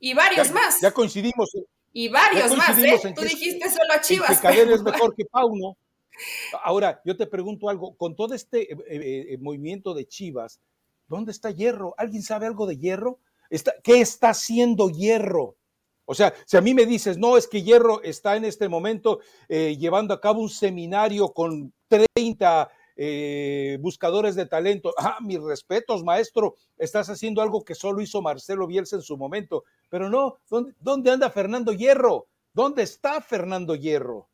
Y 0.00 0.14
varios 0.14 0.50
más. 0.50 0.80
Ya 0.80 0.90
coincidimos. 0.90 1.50
Y 1.92 2.08
varios 2.08 2.56
más, 2.56 2.76
¿eh? 2.78 3.12
Tú 3.14 3.22
dijiste 3.22 3.68
solo 3.68 3.92
a 3.92 4.00
Chivas. 4.00 4.40
que 4.40 4.62
es 4.62 4.82
mejor 4.82 5.14
que 5.14 5.24
Pauno. 5.26 5.76
Ahora, 6.64 7.00
yo 7.04 7.16
te 7.16 7.26
pregunto 7.26 7.68
algo, 7.68 7.96
con 7.96 8.16
todo 8.16 8.34
este 8.34 8.72
eh, 8.72 8.76
eh, 8.88 9.26
eh, 9.30 9.38
movimiento 9.38 9.94
de 9.94 10.06
Chivas, 10.06 10.60
¿dónde 11.08 11.32
está 11.32 11.50
Hierro? 11.50 11.94
¿Alguien 11.98 12.22
sabe 12.22 12.46
algo 12.46 12.66
de 12.66 12.78
Hierro? 12.78 13.18
Está, 13.48 13.74
¿Qué 13.82 14.00
está 14.00 14.30
haciendo 14.30 14.88
Hierro? 14.90 15.56
O 16.04 16.14
sea, 16.14 16.34
si 16.44 16.56
a 16.56 16.60
mí 16.60 16.74
me 16.74 16.86
dices, 16.86 17.18
no, 17.18 17.36
es 17.36 17.46
que 17.46 17.62
Hierro 17.62 18.02
está 18.02 18.36
en 18.36 18.44
este 18.44 18.68
momento 18.68 19.20
llevando 19.48 20.12
a 20.12 20.20
cabo 20.20 20.40
un 20.40 20.50
seminario 20.50 21.28
con 21.32 21.72
30 21.86 22.68
eh, 23.02 23.78
buscadores 23.80 24.34
de 24.34 24.44
talento. 24.44 24.92
Ah, 24.98 25.16
mis 25.22 25.40
respetos, 25.40 26.04
maestro, 26.04 26.56
estás 26.76 27.08
haciendo 27.08 27.40
algo 27.40 27.64
que 27.64 27.74
solo 27.74 28.02
hizo 28.02 28.20
Marcelo 28.20 28.66
Bielsa 28.66 28.96
en 28.96 29.02
su 29.02 29.16
momento. 29.16 29.64
Pero 29.88 30.10
no, 30.10 30.36
¿dónde, 30.80 31.10
anda 31.10 31.30
Fernando 31.30 31.72
Hierro? 31.72 32.26
¿Dónde 32.52 32.82
está 32.82 33.22
Fernando 33.22 33.74
Hierro? 33.74 34.28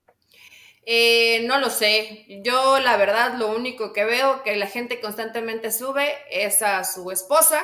Eh, 0.85 1.44
no 1.46 1.61
lo 1.61 1.70
sé. 1.70 2.42
Yo 2.44 2.81
la 2.81 2.96
verdad 2.96 3.38
lo 3.38 3.55
único 3.55 3.92
que 3.92 4.05
veo 4.05 4.42
que 4.42 4.57
la 4.57 4.66
gente 4.66 5.00
constantemente 5.00 5.70
sube 5.70 6.16
es 6.29 6.61
a 6.61 6.83
su 6.83 7.12
esposa, 7.12 7.62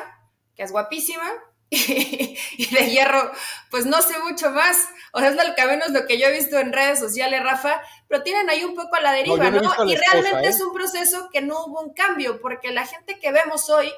que 0.54 0.62
es 0.62 0.70
guapísima, 0.70 1.28
y 2.58 2.66
de 2.66 2.90
hierro, 2.90 3.32
pues 3.70 3.86
no 3.86 4.02
sé 4.02 4.18
mucho 4.18 4.50
más. 4.50 4.76
O 5.12 5.20
sea, 5.20 5.30
es 5.30 5.36
lo 5.36 5.54
que 5.54 5.66
menos 5.66 5.90
lo 5.90 6.06
que 6.06 6.18
yo 6.18 6.26
he 6.26 6.32
visto 6.32 6.58
en 6.58 6.70
redes 6.70 6.98
sociales, 6.98 7.42
Rafa, 7.42 7.80
pero 8.08 8.22
tienen 8.22 8.50
ahí 8.50 8.62
un 8.62 8.74
poco 8.74 8.94
a 8.96 9.00
la 9.00 9.12
deriva, 9.12 9.50
¿no? 9.50 9.72
y 9.86 9.96
realmente 9.96 10.46
¿eh? 10.46 10.50
es 10.50 10.60
un 10.60 10.74
proceso 10.74 11.30
que 11.32 11.40
no 11.40 11.64
hubo 11.64 11.80
un 11.80 11.94
cambio, 11.94 12.42
porque 12.42 12.72
la 12.72 12.86
gente 12.86 13.18
que 13.18 13.32
vemos 13.32 13.70
hoy, 13.70 13.90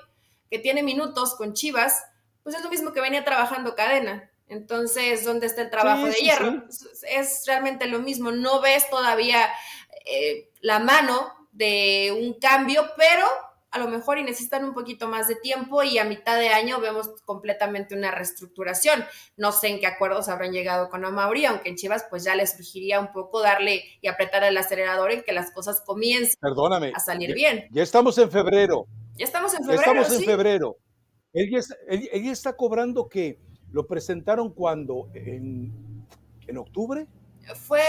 que 0.50 0.60
tiene 0.60 0.84
minutos 0.84 1.34
con 1.34 1.52
Chivas, 1.52 2.04
pues 2.44 2.54
es 2.54 2.62
lo 2.62 2.70
mismo 2.70 2.92
que 2.92 3.00
venía 3.00 3.24
trabajando 3.24 3.74
cadena. 3.74 4.30
Entonces, 4.46 5.24
¿dónde 5.24 5.46
está 5.46 5.62
el 5.62 5.70
trabajo 5.70 6.06
de 6.06 6.12
hierro? 6.12 6.62
Es 7.08 7.42
realmente 7.46 7.86
lo 7.86 7.98
mismo. 7.98 8.30
No 8.30 8.60
ves 8.60 8.88
todavía 8.88 9.48
eh, 10.06 10.50
la 10.60 10.78
mano 10.78 11.48
de 11.50 12.16
un 12.16 12.38
cambio, 12.38 12.92
pero 12.96 13.26
a 13.74 13.78
lo 13.80 13.88
mejor 13.88 14.18
y 14.18 14.22
necesitan 14.22 14.64
un 14.64 14.72
poquito 14.72 15.08
más 15.08 15.26
de 15.26 15.34
tiempo 15.34 15.82
y 15.82 15.98
a 15.98 16.04
mitad 16.04 16.38
de 16.38 16.48
año 16.48 16.80
vemos 16.80 17.08
completamente 17.24 17.96
una 17.96 18.12
reestructuración. 18.12 19.04
No 19.36 19.50
sé 19.50 19.66
en 19.66 19.80
qué 19.80 19.88
acuerdos 19.88 20.28
habrán 20.28 20.52
llegado 20.52 20.88
con 20.88 21.04
Amauri, 21.04 21.44
aunque 21.44 21.70
en 21.70 21.74
Chivas 21.74 22.06
pues 22.08 22.22
ya 22.22 22.36
les 22.36 22.52
surgiría 22.52 23.00
un 23.00 23.10
poco 23.10 23.42
darle 23.42 23.82
y 24.00 24.06
apretar 24.06 24.44
el 24.44 24.56
acelerador 24.56 25.10
en 25.10 25.24
que 25.24 25.32
las 25.32 25.50
cosas 25.50 25.82
comiencen 25.84 26.38
a 26.94 27.00
salir 27.00 27.34
bien. 27.34 27.66
Ya 27.72 27.82
estamos 27.82 28.16
en 28.18 28.30
febrero. 28.30 28.86
Ya 29.16 29.24
estamos 29.24 29.52
en 29.54 29.64
febrero. 29.64 29.80
estamos 29.80 30.12
en 30.12 30.24
febrero. 30.24 30.76
Ella, 31.32 32.30
está 32.30 32.56
cobrando 32.56 33.08
que 33.08 33.40
lo 33.72 33.88
presentaron 33.88 34.54
cuando 34.54 35.10
en, 35.14 36.06
en 36.46 36.58
octubre. 36.58 37.08
Fue, 37.56 37.80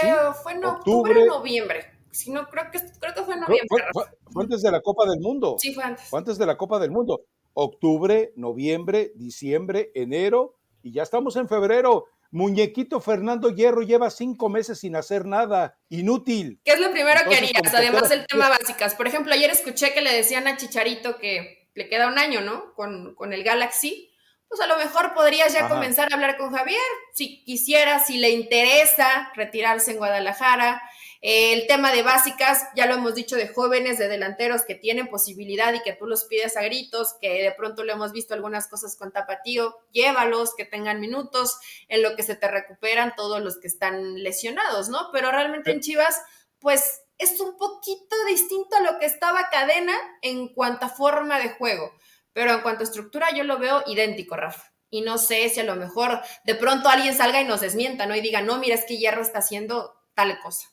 fue 0.42 0.52
en 0.54 0.64
octubre 0.64 1.22
o 1.22 1.26
noviembre 1.26 1.95
si 2.16 2.30
no, 2.32 2.48
creo 2.48 2.70
que, 2.70 2.80
creo 3.00 3.14
que 3.14 3.22
fue 3.22 3.34
en 3.34 3.40
noviembre. 3.40 3.84
Fue, 3.92 4.42
antes 4.42 4.62
de 4.62 4.70
la 4.70 4.80
Copa 4.80 5.08
del 5.08 5.20
Mundo. 5.20 5.56
Sí, 5.58 5.74
fue 5.74 5.84
antes. 5.84 6.08
Fue 6.08 6.18
antes 6.18 6.38
de 6.38 6.46
la 6.46 6.56
Copa 6.56 6.78
del 6.78 6.90
Mundo. 6.90 7.24
Octubre, 7.54 8.32
noviembre, 8.36 9.12
diciembre, 9.14 9.90
enero 9.94 10.56
y 10.82 10.92
ya 10.92 11.02
estamos 11.02 11.36
en 11.36 11.48
febrero. 11.48 12.06
Muñequito 12.30 13.00
Fernando 13.00 13.50
Hierro 13.50 13.82
lleva 13.82 14.10
cinco 14.10 14.48
meses 14.48 14.80
sin 14.80 14.96
hacer 14.96 15.26
nada, 15.26 15.78
inútil. 15.88 16.60
¿Qué 16.64 16.72
es 16.72 16.80
lo 16.80 16.90
primero 16.90 17.20
que 17.28 17.36
harías? 17.36 17.74
Además 17.74 18.08
del 18.08 18.26
tema 18.26 18.48
básicas. 18.48 18.94
Por 18.94 19.06
ejemplo, 19.06 19.32
ayer 19.32 19.50
escuché 19.50 19.94
que 19.94 20.02
le 20.02 20.12
decían 20.12 20.46
a 20.46 20.56
Chicharito 20.56 21.18
que 21.18 21.70
le 21.74 21.88
queda 21.88 22.08
un 22.08 22.18
año, 22.18 22.40
¿no? 22.40 22.74
Con, 22.74 23.14
con 23.14 23.32
el 23.32 23.44
Galaxy, 23.44 24.10
pues 24.48 24.60
a 24.60 24.66
lo 24.66 24.76
mejor 24.78 25.14
podrías 25.14 25.52
ya 25.52 25.68
comenzar 25.68 26.10
a 26.10 26.14
hablar 26.14 26.36
con 26.36 26.52
Javier, 26.52 26.80
si 27.12 27.42
quisiera, 27.44 27.98
si 28.00 28.18
le 28.18 28.30
interesa 28.30 29.30
retirarse 29.34 29.92
en 29.92 29.98
Guadalajara. 29.98 30.82
Eh, 31.22 31.52
el 31.52 31.66
tema 31.66 31.92
de 31.92 32.02
básicas, 32.02 32.64
ya 32.76 32.86
lo 32.86 32.94
hemos 32.94 33.14
dicho, 33.14 33.36
de 33.36 33.48
jóvenes, 33.48 33.98
de 33.98 34.08
delanteros 34.08 34.62
que 34.62 34.74
tienen 34.74 35.08
posibilidad 35.08 35.72
y 35.74 35.82
que 35.82 35.92
tú 35.92 36.06
los 36.06 36.24
pides 36.24 36.56
a 36.56 36.62
gritos, 36.62 37.14
que 37.20 37.42
de 37.42 37.52
pronto 37.52 37.84
le 37.84 37.92
hemos 37.92 38.12
visto 38.12 38.34
algunas 38.34 38.68
cosas 38.68 38.96
con 38.96 39.12
Tapatío, 39.12 39.76
llévalos, 39.92 40.54
que 40.54 40.64
tengan 40.64 41.00
minutos, 41.00 41.58
en 41.88 42.02
lo 42.02 42.16
que 42.16 42.22
se 42.22 42.36
te 42.36 42.48
recuperan 42.48 43.14
todos 43.16 43.42
los 43.42 43.58
que 43.58 43.68
están 43.68 44.22
lesionados, 44.22 44.88
¿no? 44.88 45.10
Pero 45.12 45.30
realmente 45.30 45.70
en 45.70 45.80
Chivas, 45.80 46.20
pues 46.58 47.02
es 47.18 47.40
un 47.40 47.56
poquito 47.56 48.16
distinto 48.28 48.76
a 48.76 48.80
lo 48.80 48.98
que 48.98 49.06
estaba 49.06 49.48
Cadena 49.50 49.96
en 50.22 50.48
cuanto 50.52 50.86
a 50.86 50.90
forma 50.90 51.38
de 51.38 51.50
juego. 51.50 51.92
Pero 52.32 52.52
en 52.52 52.60
cuanto 52.60 52.82
a 52.82 52.84
estructura, 52.84 53.28
yo 53.34 53.44
lo 53.44 53.58
veo 53.58 53.82
idéntico, 53.86 54.36
Rafa. 54.36 54.72
Y 54.90 55.00
no 55.00 55.18
sé 55.18 55.48
si 55.48 55.60
a 55.60 55.64
lo 55.64 55.74
mejor 55.76 56.20
de 56.44 56.54
pronto 56.54 56.88
alguien 56.88 57.16
salga 57.16 57.40
y 57.40 57.44
nos 57.44 57.62
desmienta, 57.62 58.06
¿no? 58.06 58.14
Y 58.14 58.20
diga, 58.20 58.42
no, 58.42 58.58
mira, 58.58 58.74
es 58.74 58.84
que 58.84 58.98
Hierro 58.98 59.22
está 59.22 59.38
haciendo 59.38 59.94
tal 60.14 60.38
cosa. 60.40 60.68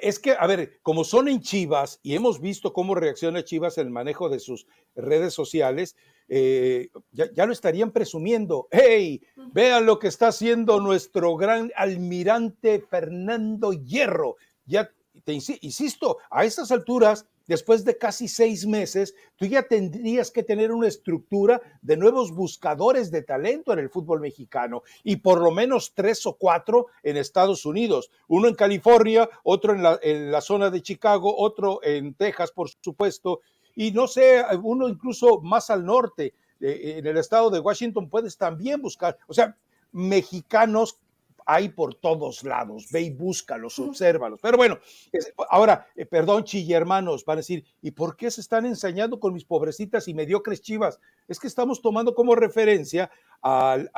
Es 0.00 0.18
que, 0.18 0.32
a 0.32 0.46
ver, 0.46 0.80
como 0.82 1.04
son 1.04 1.28
en 1.28 1.40
Chivas 1.40 2.00
y 2.02 2.14
hemos 2.14 2.40
visto 2.40 2.72
cómo 2.72 2.94
reacciona 2.94 3.44
Chivas 3.44 3.78
en 3.78 3.86
el 3.86 3.92
manejo 3.92 4.28
de 4.28 4.40
sus 4.40 4.66
redes 4.94 5.34
sociales, 5.34 5.96
eh, 6.28 6.88
ya, 7.10 7.46
lo 7.46 7.52
estarían 7.52 7.90
presumiendo. 7.90 8.68
¡Hey! 8.70 9.22
Vean 9.52 9.86
lo 9.86 9.98
que 9.98 10.08
está 10.08 10.28
haciendo 10.28 10.80
nuestro 10.80 11.36
gran 11.36 11.70
almirante 11.76 12.80
Fernando 12.80 13.72
Hierro. 13.72 14.36
Ya 14.64 14.90
te 15.24 15.32
insisto, 15.32 16.18
a 16.30 16.44
estas 16.44 16.70
alturas 16.70 17.26
después 17.46 17.84
de 17.84 17.98
casi 17.98 18.28
seis 18.28 18.66
meses, 18.66 19.14
tú 19.36 19.46
ya 19.46 19.62
tendrías 19.62 20.30
que 20.30 20.42
tener 20.42 20.72
una 20.72 20.88
estructura 20.88 21.60
de 21.80 21.96
nuevos 21.96 22.32
buscadores 22.32 23.10
de 23.10 23.22
talento 23.22 23.72
en 23.72 23.78
el 23.78 23.90
fútbol 23.90 24.20
mexicano 24.20 24.82
y 25.02 25.16
por 25.16 25.40
lo 25.40 25.50
menos 25.50 25.92
tres 25.94 26.24
o 26.26 26.34
cuatro 26.34 26.86
en 27.02 27.16
Estados 27.16 27.66
Unidos, 27.66 28.10
uno 28.28 28.48
en 28.48 28.54
California, 28.54 29.28
otro 29.42 29.74
en 29.74 30.30
la, 30.30 30.40
zona 30.40 30.70
de 30.70 30.82
Chicago, 30.82 31.34
otro 31.36 31.80
en 31.82 32.14
Texas, 32.14 32.50
por 32.52 32.68
supuesto, 32.80 33.40
y 33.74 33.92
no 33.92 34.06
sé, 34.06 34.42
uno 34.62 34.88
incluso 34.88 35.40
más 35.40 35.70
al 35.70 35.84
norte, 35.84 36.34
eh, 36.60 36.94
en 36.98 37.06
el 37.06 37.16
estado 37.16 37.50
de 37.50 37.60
Washington, 37.60 38.08
puedes 38.08 38.36
también 38.36 38.80
buscar, 38.80 39.16
o 39.26 39.34
sea, 39.34 39.56
mexicanos 39.92 40.98
hay 41.46 41.68
por 41.70 41.94
todos 41.94 42.44
lados. 42.44 42.88
Ve 42.90 43.02
y 43.02 43.10
búscalos, 43.10 43.78
obsérvalos. 43.78 44.40
Pero 44.40 44.56
bueno, 44.56 44.78
ahora, 45.50 45.86
eh, 45.96 46.06
perdón, 46.06 46.44
chille 46.44 46.74
hermanos, 46.74 47.24
van 47.24 47.38
a 47.38 47.40
decir, 47.40 47.64
¿y 47.80 47.90
por 47.90 48.16
qué 48.16 48.30
se 48.30 48.40
están 48.40 48.66
ensañando 48.66 49.20
con 49.20 49.32
mis 49.32 49.44
pobrecitas 49.44 50.08
y 50.08 50.14
mediocres 50.14 50.62
chivas? 50.62 51.00
Es 51.28 51.38
que 51.38 51.46
estamos 51.46 51.80
tomando 51.80 52.14
como 52.14 52.34
referencia 52.34 53.10
al, 53.42 53.90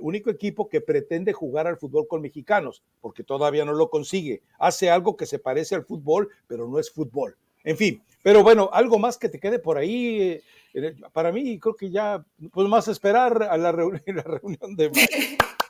único 0.00 0.30
equipo 0.30 0.68
que 0.68 0.80
pretende 0.80 1.32
jugar 1.32 1.66
al 1.66 1.76
fútbol 1.76 2.06
con 2.08 2.22
mexicanos, 2.22 2.82
porque 3.00 3.24
todavía 3.24 3.64
no 3.64 3.72
lo 3.72 3.90
consigue. 3.90 4.42
Hace 4.58 4.90
algo 4.90 5.16
que 5.16 5.26
se 5.26 5.38
parece 5.38 5.74
al 5.74 5.84
fútbol, 5.84 6.28
pero 6.46 6.68
no 6.68 6.78
es 6.78 6.90
fútbol. 6.90 7.36
En 7.64 7.76
fin, 7.76 8.02
pero 8.22 8.42
bueno, 8.42 8.70
algo 8.72 8.98
más 8.98 9.18
que 9.18 9.28
te 9.28 9.38
quede 9.38 9.58
por 9.58 9.76
ahí. 9.76 10.40
Eh, 10.74 10.96
para 11.12 11.32
mí, 11.32 11.58
creo 11.58 11.76
que 11.76 11.90
ya, 11.90 12.24
pues 12.52 12.68
más 12.68 12.88
esperar 12.88 13.42
a 13.42 13.56
la, 13.58 13.72
la 14.06 14.22
reunión 14.22 14.76
de. 14.76 14.90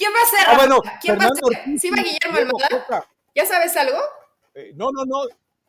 ¿Quién 0.00 0.12
va 0.14 0.22
a 0.22 0.30
ser? 0.30 0.40
Ah, 0.46 0.56
bueno, 0.56 0.80
¿Quién 1.02 1.18
va 1.18 1.24
a 1.24 1.28
ser? 1.28 1.78
¿Sí 1.78 1.90
va 1.90 1.98
Guillermo 1.98 2.38
Almada? 2.38 3.06
¿Ya 3.34 3.44
sabes 3.44 3.76
algo? 3.76 3.98
Eh, 4.54 4.72
no, 4.74 4.88
no, 4.90 5.04
no. 5.04 5.24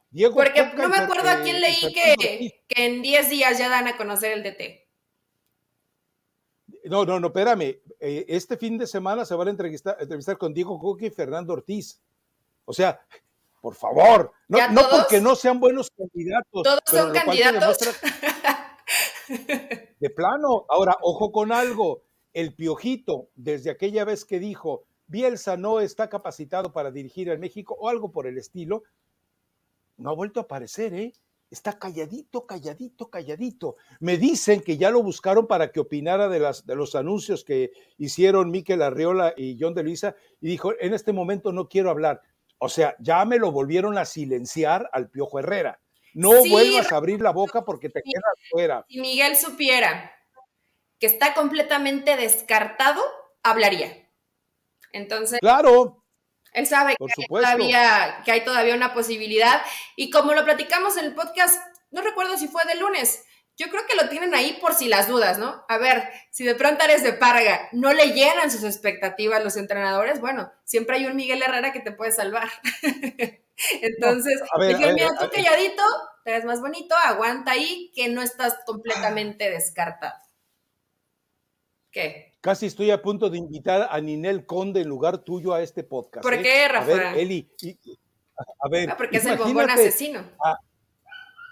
Diego 0.10 0.36
Porque 0.36 0.72
no 0.74 0.88
me 0.88 1.00
acuerdo 1.00 1.30
a 1.30 1.42
quién 1.42 1.60
leí 1.60 1.94
que, 1.94 2.54
que 2.66 2.86
en 2.86 3.02
10 3.02 3.30
días 3.30 3.58
ya 3.58 3.68
dan 3.68 3.90
a 3.90 3.98
conocer 3.98 4.32
el 4.32 4.42
DT. 4.42 4.88
No, 6.86 7.04
no, 7.04 7.20
no, 7.20 7.28
espérame. 7.28 7.82
Eh, 8.00 8.26
este 8.30 8.56
fin 8.56 8.78
de 8.78 8.88
semana 8.88 9.26
se 9.26 9.36
van 9.36 9.50
a 9.50 9.52
entrevistar, 9.52 9.98
entrevistar 10.00 10.38
con 10.38 10.54
Diego 10.54 10.80
Coque 10.80 11.08
y 11.08 11.12
Fernando 11.12 11.52
Ortiz. 11.52 12.02
O 12.64 12.72
sea, 12.72 13.02
por 13.60 13.76
favor, 13.76 14.32
no, 14.48 14.70
no 14.70 14.82
porque 14.90 15.20
no 15.20 15.36
sean 15.36 15.60
buenos 15.60 15.90
candidatos. 15.92 16.64
Todos 16.64 16.80
son 16.86 17.12
candidatos. 17.12 17.78
De 20.00 20.10
plano, 20.10 20.66
ahora, 20.70 20.98
ojo 21.02 21.34
con 21.34 21.52
algo 21.52 22.04
el 22.34 22.54
Piojito, 22.54 23.30
desde 23.36 23.70
aquella 23.70 24.06
vez 24.06 24.26
que 24.26 24.40
dijo, 24.40 24.86
Bielsa 25.08 25.58
no 25.58 25.80
está 25.80 26.10
capacitado 26.10 26.72
para 26.72 26.92
dirigir 26.92 27.30
al 27.30 27.40
México 27.40 27.76
o 27.80 27.90
algo 27.90 28.12
por 28.12 28.28
el 28.28 28.38
estilo, 28.38 28.84
no 29.98 30.10
ha 30.10 30.16
vuelto 30.16 30.40
a 30.40 30.44
aparecer, 30.44 30.94
¿eh? 30.94 31.14
Está 31.50 31.78
calladito, 31.78 32.48
calladito, 32.48 33.10
calladito. 33.10 33.76
Me 34.00 34.18
dicen 34.18 34.62
que 34.62 34.78
ya 34.78 34.90
lo 34.90 35.04
buscaron 35.04 35.48
para 35.48 35.74
que 35.74 35.82
opinara 35.82 36.30
de, 36.30 36.40
las, 36.40 36.66
de 36.66 36.76
los 36.78 36.96
anuncios 36.96 37.44
que 37.44 37.72
hicieron 37.98 38.52
Miquel 38.52 38.82
Arriola 38.82 39.34
y 39.36 39.58
John 39.60 39.74
de 39.74 39.84
Luisa 39.84 40.16
y 40.40 40.48
dijo, 40.48 40.72
en 40.80 40.94
este 40.94 41.12
momento 41.12 41.52
no 41.52 41.68
quiero 41.68 41.90
hablar. 41.90 42.22
O 42.58 42.70
sea, 42.70 42.96
ya 43.00 43.26
me 43.26 43.38
lo 43.38 43.52
volvieron 43.52 43.98
a 43.98 44.06
silenciar 44.06 44.90
al 44.94 45.10
Piojo 45.10 45.40
Herrera. 45.40 45.82
No 46.14 46.32
vuelvas 46.46 46.90
a 46.90 46.96
abrir 46.96 47.20
la 47.20 47.32
boca 47.32 47.66
porque 47.66 47.90
te 47.90 48.02
quedas 48.02 48.50
fuera. 48.50 48.86
Si 48.88 49.02
Miguel 49.02 49.36
supiera 49.36 50.10
que 51.02 51.08
está 51.08 51.34
completamente 51.34 52.16
descartado, 52.16 53.04
hablaría. 53.42 54.08
Entonces, 54.94 55.40
claro. 55.40 56.06
Él 56.54 56.68
sabe 56.68 56.96
que 56.96 57.06
hay, 57.06 57.28
todavía, 57.28 58.22
que 58.24 58.32
hay 58.32 58.44
todavía 58.44 58.76
una 58.76 58.94
posibilidad. 58.94 59.62
Y 59.96 60.12
como 60.12 60.34
lo 60.34 60.46
platicamos 60.46 60.98
en 60.98 61.06
el 61.06 61.16
podcast, 61.16 61.60
no 61.90 62.02
recuerdo 62.02 62.38
si 62.38 62.48
fue 62.48 62.64
de 62.66 62.76
lunes, 62.76 63.24
yo 63.58 63.70
creo 63.70 63.88
que 63.88 63.96
lo 63.96 64.10
tienen 64.10 64.36
ahí 64.36 64.60
por 64.62 64.76
si 64.76 64.90
las 64.90 65.08
dudas, 65.08 65.40
¿no? 65.40 65.66
A 65.68 65.78
ver, 65.78 66.08
si 66.30 66.44
de 66.44 66.56
pronto 66.56 66.84
eres 66.84 67.04
de 67.04 67.14
Parga, 67.14 67.70
no 67.72 67.94
le 67.94 68.12
llenan 68.12 68.52
sus 68.52 68.64
expectativas 68.64 69.44
los 69.44 69.58
entrenadores, 69.58 70.20
bueno, 70.20 70.52
siempre 70.66 70.98
hay 70.98 71.06
un 71.06 71.16
Miguel 71.16 71.42
Herrera 71.42 71.74
que 71.74 71.80
te 71.80 71.94
puede 71.94 72.12
salvar. 72.12 72.50
Entonces, 73.82 74.42
mira, 74.58 75.10
tú 75.20 75.30
calladito, 75.34 75.84
te 76.26 76.32
ves 76.32 76.46
más 76.46 76.62
bonito, 76.62 76.96
aguanta 77.04 77.52
ahí, 77.52 77.92
que 77.96 78.08
no 78.10 78.22
estás 78.22 78.60
completamente 78.66 79.50
descartado. 79.50 80.14
¿Qué? 81.92 82.34
Casi 82.40 82.66
estoy 82.66 82.90
a 82.90 83.02
punto 83.02 83.30
de 83.30 83.38
invitar 83.38 83.88
a 83.92 84.00
Ninel 84.00 84.46
Conde 84.46 84.82
en 84.82 84.88
lugar 84.88 85.20
tuyo 85.20 85.54
a 85.54 85.62
este 85.62 85.84
podcast. 85.84 86.24
¿Por 86.24 86.34
¿eh? 86.34 86.42
qué, 86.42 86.68
Rafa? 86.68 86.84
A 86.84 86.86
ver, 86.86 87.18
Eli, 87.18 87.50
a 88.60 88.70
ver. 88.70 88.90
Ah, 88.90 88.98
porque 88.98 89.18
es 89.18 89.26
el 89.26 89.38
bombón 89.38 89.70
asesino. 89.70 90.24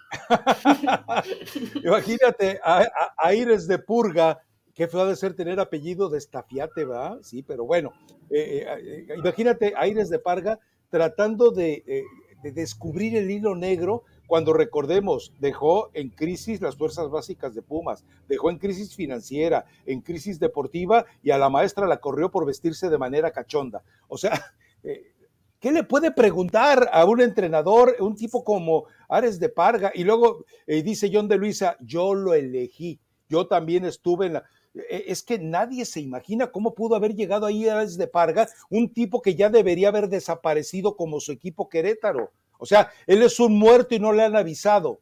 imagínate 1.84 2.60
a, 2.64 2.88
Aires 3.18 3.68
de 3.68 3.78
Purga, 3.78 4.42
que 4.74 4.88
fue 4.88 5.06
de 5.06 5.16
ser 5.16 5.36
tener 5.36 5.60
apellido 5.60 6.10
de 6.10 6.18
estafiate, 6.18 6.86
¿va? 6.86 7.20
Sí, 7.22 7.44
pero 7.44 7.66
bueno, 7.66 7.94
eh, 8.32 8.66
eh, 8.66 9.08
imagínate 9.16 9.76
a 9.76 9.82
Aires 9.82 10.10
de 10.10 10.20
Parga 10.20 10.58
tratando 10.90 11.52
de, 11.52 12.06
de 12.42 12.52
descubrir 12.52 13.16
el 13.16 13.30
hilo 13.30 13.56
negro 13.56 14.06
cuando 14.30 14.54
recordemos, 14.54 15.34
dejó 15.40 15.90
en 15.96 16.10
crisis 16.10 16.62
las 16.62 16.76
fuerzas 16.76 17.10
básicas 17.10 17.56
de 17.56 17.64
Pumas, 17.64 18.06
dejó 18.28 18.52
en 18.52 18.60
crisis 18.60 18.96
financiera, 18.96 19.66
en 19.88 20.02
crisis 20.02 20.40
deportiva 20.40 21.04
y 21.24 21.32
a 21.32 21.40
la 21.40 21.50
maestra 21.50 21.88
la 21.88 22.00
corrió 22.00 22.30
por 22.30 22.46
vestirse 22.46 22.92
de 22.92 23.00
manera 23.00 23.32
cachonda. 23.32 23.82
O 24.08 24.20
sea, 24.20 24.54
eh, 24.84 25.14
¿qué 25.60 25.72
le 25.72 25.84
puede 25.84 26.12
preguntar 26.12 26.92
a 26.94 27.06
un 27.06 27.22
entrenador, 27.22 27.96
un 28.02 28.16
tipo 28.16 28.44
como 28.44 28.84
Ares 29.10 29.40
de 29.40 29.50
Parga? 29.50 29.92
Y 29.96 30.04
luego 30.04 30.46
eh, 30.68 30.84
dice 30.84 31.10
John 31.12 31.28
de 31.28 31.38
Luisa, 31.38 31.76
yo 31.80 32.14
lo 32.14 32.36
elegí, 32.36 33.00
yo 33.30 33.48
también 33.48 33.84
estuve 33.84 34.28
en 34.28 34.34
la... 34.34 34.44
Eh, 34.76 35.06
es 35.08 35.24
que 35.24 35.40
nadie 35.40 35.86
se 35.86 36.02
imagina 36.02 36.52
cómo 36.52 36.76
pudo 36.76 36.96
haber 36.96 37.16
llegado 37.16 37.48
ahí 37.48 37.68
Ares 37.68 37.98
de 37.98 38.06
Parga, 38.06 38.48
un 38.70 38.94
tipo 38.94 39.24
que 39.24 39.34
ya 39.34 39.50
debería 39.50 39.88
haber 39.88 40.08
desaparecido 40.08 40.96
como 40.96 41.20
su 41.20 41.32
equipo 41.32 41.68
Querétaro. 41.68 42.30
O 42.60 42.66
sea, 42.66 42.92
él 43.08 43.24
es 43.24 43.40
un 43.40 43.58
muerto 43.58 43.96
y 43.96 44.00
no 44.00 44.12
le 44.12 44.24
han 44.24 44.36
avisado. 44.36 45.00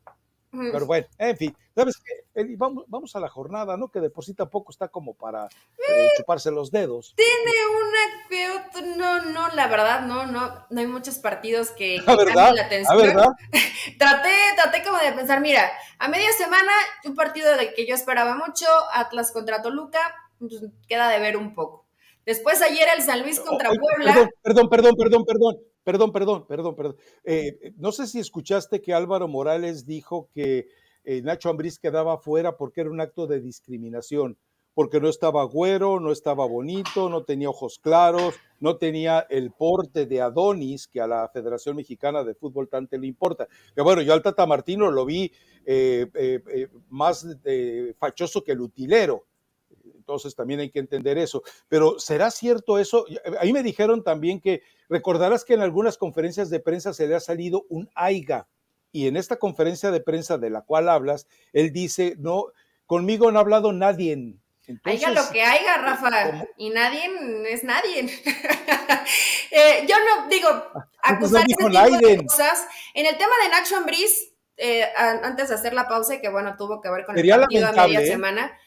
Pero 0.50 0.86
bueno, 0.86 1.06
en 1.18 1.38
fin, 1.38 1.58
¿sabes 1.76 1.98
qué? 1.98 2.56
Vamos, 2.56 2.86
vamos 2.88 3.16
a 3.16 3.20
la 3.20 3.30
jornada, 3.30 3.78
¿no? 3.78 3.90
Que 3.90 4.00
de 4.00 4.10
por 4.10 4.24
sí 4.24 4.34
tampoco 4.34 4.72
está 4.72 4.88
como 4.88 5.14
para 5.14 5.46
eh, 5.46 6.10
chuparse 6.18 6.50
los 6.52 6.72
dedos. 6.72 7.14
Tiene 7.16 7.52
una 7.76 8.28
que 8.30 8.88
no, 8.96 9.26
no, 9.26 9.50
la 9.50 9.68
verdad, 9.68 10.02
no, 10.02 10.26
no, 10.26 10.66
no 10.70 10.80
hay 10.80 10.88
muchos 10.88 11.18
partidos 11.20 11.72
que, 11.72 12.02
que 12.06 12.16
verdad? 12.16 12.54
la 12.56 12.64
atención. 12.64 12.98
verdad? 12.98 13.28
traté, 14.00 14.34
traté 14.56 14.84
como 14.84 14.98
de 14.98 15.12
pensar, 15.12 15.42
mira, 15.42 15.70
a 16.00 16.08
media 16.08 16.32
semana, 16.34 16.72
un 17.06 17.14
partido 17.14 17.56
de 17.58 17.74
que 17.74 17.86
yo 17.86 17.94
esperaba 17.94 18.36
mucho, 18.36 18.66
Atlas 18.94 19.32
contra 19.32 19.62
Toluca, 19.62 20.00
pues, 20.40 20.54
queda 20.88 21.10
de 21.10 21.20
ver 21.20 21.38
un 21.38 21.54
poco. 21.54 21.86
Después 22.26 22.62
ayer 22.62 22.88
el 22.96 23.04
San 23.04 23.22
Luis 23.22 23.40
contra 23.40 23.70
Puebla. 23.70 24.14
Perdón, 24.14 24.30
perdón, 24.42 24.70
perdón, 24.70 24.96
perdón, 24.98 25.26
perdón, 25.26 25.58
perdón, 26.12 26.46
perdón, 26.48 26.76
perdón. 26.76 26.98
Eh, 27.24 27.74
no 27.78 27.92
sé 27.92 28.08
si 28.08 28.20
escuchaste 28.20 28.82
que 28.82 28.94
Álvaro 28.94 29.28
Morales 29.28 29.86
dijo 29.86 30.30
que 30.34 30.68
eh, 31.04 31.22
Nacho 31.22 31.50
Ambriz 31.50 31.80
quedaba 31.80 32.18
fuera 32.18 32.58
porque 32.58 32.82
era 32.82 32.92
un 32.92 33.00
acto 33.00 33.28
de 33.28 33.40
discriminación. 33.40 34.38
porque 34.78 35.02
no 35.02 35.10
estaba 35.10 35.44
güero, 35.44 36.00
no 36.00 36.12
estaba 36.12 36.46
bonito, 36.46 37.10
no 37.10 37.24
tenía 37.24 37.50
ojos 37.50 37.80
claros, 37.80 38.36
no 38.60 38.78
tenía 38.78 39.26
el 39.28 39.50
porte 39.50 40.06
de 40.06 40.22
Adonis 40.22 40.88
que 40.88 41.02
a 41.02 41.08
la 41.08 41.28
Federación 41.30 41.76
Mexicana 41.76 42.24
de 42.24 42.36
Fútbol 42.36 42.70
tanto 42.70 42.96
le 42.96 43.08
importa. 43.08 43.48
Que 43.74 43.82
bueno, 43.82 44.04
yo 44.04 44.14
al 44.14 44.22
Tata 44.22 44.46
Martino 44.46 44.92
lo 44.92 45.04
vi 45.04 45.32
eh, 45.66 46.06
eh, 46.14 46.44
eh, 46.54 46.68
más 46.90 47.26
fachoso 47.98 48.44
que 48.44 48.52
el 48.52 48.62
utilero. 48.62 49.26
Entonces 50.08 50.36
también 50.36 50.62
hay 50.62 50.70
que 50.70 50.80
entender 50.80 51.18
eso. 51.18 51.44
Pero 51.68 52.00
¿será 52.00 52.32
cierto 52.32 52.80
eso? 52.80 53.06
Ahí 53.42 53.52
me 53.52 53.62
dijeron 53.62 54.06
también 54.06 54.40
que 54.40 54.62
recordarás 54.88 55.44
que 55.44 55.54
en 55.54 55.62
algunas 55.62 55.98
conferencias 55.98 56.50
de 56.50 56.62
prensa 56.62 56.94
se 56.94 57.08
le 57.08 57.16
ha 57.16 57.20
salido 57.20 57.66
un 57.68 57.90
AIGA. 57.94 58.48
Y 58.94 59.08
en 59.08 59.18
esta 59.18 59.36
conferencia 59.36 59.92
de 59.92 60.00
prensa 60.00 60.38
de 60.38 60.50
la 60.50 60.62
cual 60.62 60.88
hablas, 60.88 61.28
él 61.52 61.74
dice, 61.74 62.16
no, 62.20 62.46
conmigo 62.86 63.30
no 63.34 63.40
ha 63.40 63.42
hablado 63.42 63.74
nadie, 63.74 64.38
haya 64.84 65.12
lo 65.12 65.30
que 65.30 65.44
haya, 65.44 65.78
Rafa, 65.78 66.48
y 66.58 66.70
nadie 66.70 67.10
es 67.50 67.64
nadie. 67.64 68.08
Eh, 69.50 69.86
yo 69.88 69.96
no 70.04 70.28
digo 70.28 70.50
ah, 70.50 70.90
acusar 71.02 71.46
ese 71.48 71.56
tipo 71.56 71.70
de 71.70 72.18
cosas. 72.26 72.68
En 72.94 73.06
el 73.06 73.18
tema 73.18 73.32
de 73.42 73.50
Nacho 73.50 73.78
Ambriz, 73.78 74.34
eh, 74.58 74.86
antes 74.98 75.48
de 75.48 75.56
hacer 75.56 75.74
la 75.74 75.88
pausa, 75.88 76.16
y 76.16 76.22
que 76.22 76.28
bueno, 76.28 76.56
tuvo 76.58 76.82
que 76.82 76.90
ver 76.90 77.06
con 77.06 77.18
el 77.18 77.30
partido 77.30 77.68
a 77.68 77.72
media 77.72 78.02
¿eh? 78.02 78.08
semana, 78.08 78.58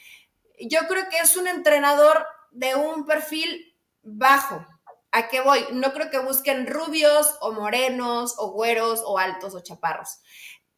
yo 0.68 0.80
creo 0.88 1.08
que 1.08 1.18
es 1.18 1.36
un 1.36 1.48
entrenador 1.48 2.26
de 2.50 2.74
un 2.74 3.06
perfil 3.06 3.76
bajo. 4.02 4.66
¿A 5.12 5.28
qué 5.28 5.40
voy? 5.40 5.64
No 5.72 5.92
creo 5.92 6.10
que 6.10 6.18
busquen 6.18 6.66
rubios 6.66 7.36
o 7.40 7.52
morenos 7.52 8.34
o 8.38 8.52
güeros 8.52 9.02
o 9.04 9.18
altos 9.18 9.54
o 9.54 9.60
chaparros 9.60 10.20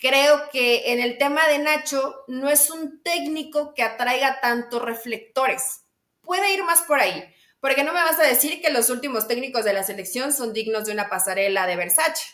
creo 0.02 0.48
que 0.50 0.92
en 0.92 1.00
el 1.00 1.16
tema 1.16 1.46
de 1.46 1.60
Nacho 1.60 2.24
no 2.26 2.50
es 2.50 2.70
un 2.70 3.00
técnico 3.04 3.72
que 3.72 3.84
atraiga 3.84 4.40
tantos 4.40 4.82
reflectores. 4.82 5.84
Puede 6.22 6.52
ir 6.52 6.64
más 6.64 6.82
por 6.82 6.98
ahí, 6.98 7.24
porque 7.60 7.84
no 7.84 7.92
me 7.92 8.02
vas 8.02 8.18
a 8.18 8.24
decir 8.24 8.60
que 8.60 8.72
los 8.72 8.90
últimos 8.90 9.28
técnicos 9.28 9.64
de 9.64 9.72
la 9.72 9.84
selección 9.84 10.32
son 10.32 10.52
dignos 10.52 10.86
de 10.86 10.92
una 10.92 11.08
pasarela 11.08 11.68
de 11.68 11.76
Versace. 11.76 12.24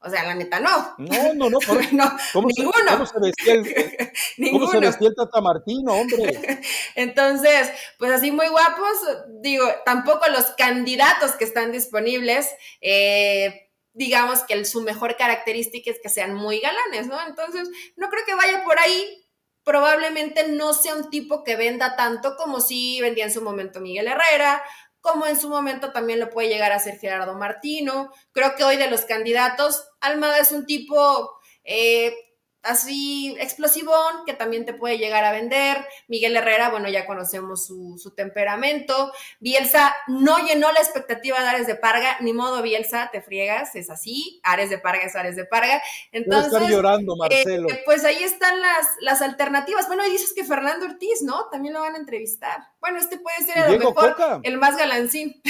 O 0.00 0.08
sea, 0.08 0.22
la 0.24 0.34
neta 0.34 0.60
no. 0.60 0.94
No, 0.98 1.34
no, 1.34 1.50
no. 1.50 1.58
¿cómo 2.32 2.48
ninguno. 2.48 2.72
Se, 2.78 2.86
¿Cómo 2.86 3.06
se 3.06 3.20
vestía 3.20 3.54
el, 3.54 4.12
ninguno. 4.36 4.66
¿cómo 4.66 4.72
se 4.72 4.86
vestía 4.86 5.08
el 5.08 5.14
Tata 5.16 5.40
Martino, 5.40 5.92
hombre? 5.92 6.62
Entonces, 6.94 7.70
pues 7.98 8.12
así 8.12 8.30
muy 8.30 8.48
guapos, 8.48 8.96
digo, 9.40 9.64
tampoco 9.84 10.28
los 10.28 10.46
candidatos 10.56 11.32
que 11.32 11.44
están 11.44 11.72
disponibles, 11.72 12.48
eh, 12.80 13.70
digamos 13.92 14.44
que 14.44 14.64
su 14.64 14.82
mejor 14.82 15.16
característica 15.16 15.90
es 15.90 15.98
que 16.00 16.08
sean 16.08 16.32
muy 16.32 16.60
galanes, 16.60 17.08
¿no? 17.08 17.20
Entonces, 17.26 17.68
no 17.96 18.08
creo 18.08 18.24
que 18.24 18.34
vaya 18.34 18.62
por 18.62 18.78
ahí. 18.78 19.24
Probablemente 19.64 20.48
no 20.48 20.72
sea 20.72 20.94
un 20.94 21.10
tipo 21.10 21.44
que 21.44 21.56
venda 21.56 21.94
tanto 21.94 22.36
como 22.36 22.60
si 22.60 23.00
vendía 23.02 23.24
en 23.24 23.32
su 23.32 23.42
momento 23.42 23.80
Miguel 23.80 24.06
Herrera, 24.06 24.62
como 25.10 25.26
en 25.26 25.38
su 25.38 25.48
momento 25.48 25.92
también 25.92 26.20
lo 26.20 26.30
puede 26.30 26.48
llegar 26.48 26.72
a 26.72 26.78
ser 26.78 26.98
Gerardo 26.98 27.34
Martino. 27.34 28.12
Creo 28.32 28.54
que 28.56 28.64
hoy 28.64 28.76
de 28.76 28.90
los 28.90 29.02
candidatos, 29.02 29.88
Almada 30.00 30.38
es 30.38 30.52
un 30.52 30.66
tipo 30.66 31.38
eh, 31.64 32.14
así 32.62 33.36
explosivón 33.40 34.24
que 34.26 34.34
también 34.34 34.64
te 34.66 34.74
puede 34.74 34.98
llegar 34.98 35.24
a 35.24 35.32
vender. 35.32 35.86
Miguel 36.08 36.36
Herrera, 36.36 36.70
bueno, 36.70 36.88
ya 36.88 37.06
conocemos 37.06 37.66
su, 37.66 38.12
temperamento. 38.16 39.12
Bielsa 39.40 39.94
no 40.06 40.38
llenó 40.38 40.72
la 40.72 40.80
expectativa 40.80 41.40
de 41.40 41.48
Ares 41.48 41.66
de 41.66 41.74
Parga, 41.74 42.16
ni 42.20 42.32
modo 42.32 42.62
Bielsa, 42.62 43.10
te 43.12 43.22
friegas, 43.22 43.74
es 43.76 43.90
así, 43.90 44.40
Ares 44.42 44.70
de 44.70 44.78
Parga 44.78 45.04
es 45.04 45.16
Ares 45.16 45.36
de 45.36 45.44
Parga. 45.44 45.82
Entonces, 46.12 46.68
llorando, 46.68 47.16
Marcelo. 47.16 47.68
Eh, 47.68 47.82
pues 47.84 48.04
ahí 48.04 48.22
están 48.22 48.60
las, 48.60 48.86
las 49.00 49.22
alternativas. 49.22 49.86
Bueno, 49.86 50.06
y 50.06 50.10
dices 50.10 50.32
que 50.34 50.44
Fernando 50.44 50.86
Ortiz, 50.86 51.22
¿no? 51.22 51.48
También 51.50 51.74
lo 51.74 51.80
van 51.80 51.94
a 51.94 51.98
entrevistar. 51.98 52.58
Bueno, 52.80 52.98
este 52.98 53.18
puede 53.18 53.42
ser 53.44 53.58
a 53.58 53.70
lo 53.70 53.78
mejor 53.78 54.16
el 54.42 54.58
más 54.58 54.76
galancín. 54.76 55.40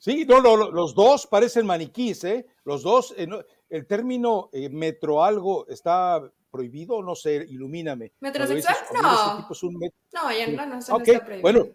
Sí, 0.00 0.24
no, 0.24 0.40
los 0.40 0.94
dos 0.94 1.26
parecen 1.26 1.66
maniquís, 1.66 2.24
¿eh? 2.24 2.46
Los 2.64 2.82
dos, 2.82 3.12
eh, 3.18 3.28
el 3.70 3.86
término 3.86 4.50
eh, 4.52 4.68
metro 4.68 5.24
algo 5.24 5.66
está 5.68 6.22
prohibido, 6.50 7.00
no 7.02 7.14
sé, 7.14 7.46
ilumíname. 7.48 8.12
¿Metrosexual? 8.20 8.76
no. 8.94 9.48
no, 9.48 10.32
ya 10.32 10.48
no, 10.48 10.66
no, 10.66 10.78
está 10.78 11.24
prohibido. 11.24 11.42
Bueno, 11.42 11.68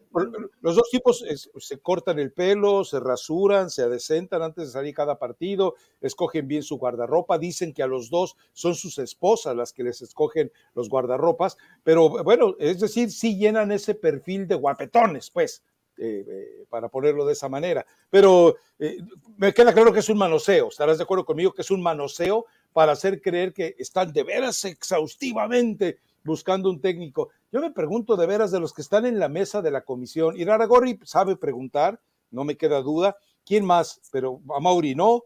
los 0.62 0.76
dos 0.76 0.90
tipos 0.92 1.24
se 1.58 1.80
cortan 1.80 2.20
el 2.20 2.34
pelo, 2.34 2.84
se 2.84 3.00
rasuran, 3.00 3.70
se 3.70 3.84
adecentan 3.84 4.42
antes 4.42 4.68
de 4.68 4.72
salir 4.72 4.94
cada 4.94 5.18
partido, 5.18 5.76
escogen 6.02 6.48
bien 6.48 6.62
su 6.62 6.78
guardarropa, 6.78 7.38
dicen 7.38 7.74
que 7.74 7.84
a 7.84 7.88
los 7.88 8.10
dos 8.10 8.36
son 8.54 8.76
sus 8.76 9.00
esposas 9.00 9.56
las 9.56 9.72
que 9.72 9.84
les 9.84 10.02
escogen 10.02 10.52
los 10.74 10.90
guardarropas, 10.90 11.58
pero 11.84 12.10
bueno, 12.24 12.56
es 12.60 12.80
decir, 12.80 13.12
sí 13.12 13.38
llenan 13.38 13.72
ese 13.72 13.96
perfil 13.96 14.48
de 14.48 14.56
guapetones, 14.56 15.30
pues, 15.30 15.64
eh, 15.98 16.26
eh, 16.28 16.66
para 16.70 16.90
ponerlo 16.90 17.26
de 17.26 17.32
esa 17.32 17.48
manera. 17.48 17.86
Pero 18.10 18.58
eh, 18.78 18.98
me 19.38 19.54
queda 19.54 19.74
claro 19.74 19.94
que 19.94 20.00
es 20.00 20.10
un 20.10 20.18
manoseo, 20.18 20.68
estarás 20.68 20.98
de 20.98 21.04
acuerdo 21.04 21.24
conmigo 21.24 21.54
que 21.54 21.62
es 21.62 21.72
un 21.72 21.82
manoseo 21.82 22.46
para 22.74 22.92
hacer 22.92 23.22
creer 23.22 23.54
que 23.54 23.76
están 23.80 24.12
de 24.12 24.24
veras 24.24 24.66
exhaustivamente 24.66 26.00
buscando 26.26 26.70
un 26.70 26.82
técnico. 26.82 27.30
Yo 27.50 27.62
me 27.62 27.72
pregunto 27.72 28.18
de 28.18 28.28
veras 28.28 28.52
de 28.52 28.60
los 28.60 28.74
que 28.74 28.82
están 28.82 29.06
en 29.06 29.20
la 29.20 29.30
mesa 29.30 29.62
de 29.62 29.72
la 29.72 29.86
comisión, 29.86 30.36
Iraragorri 30.36 31.00
sabe 31.04 31.38
preguntar, 31.38 32.02
no 32.30 32.44
me 32.44 32.58
queda 32.58 32.82
duda, 32.82 33.16
¿quién 33.46 33.64
más? 33.64 34.02
Pero 34.12 34.42
a 34.54 34.60
Mauri 34.60 34.96
no, 34.96 35.24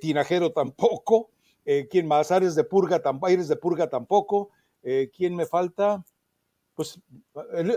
Tinajero 0.00 0.52
tampoco, 0.52 1.28
¿quién 1.90 2.08
más? 2.08 2.30
Ares 2.30 2.54
de 2.54 2.64
Purga, 2.64 3.02
Aires 3.22 3.48
de 3.48 3.56
Purga 3.56 3.90
tampoco, 3.90 4.48
¿quién 5.14 5.36
me 5.36 5.44
falta? 5.44 6.02
Pues 6.80 6.98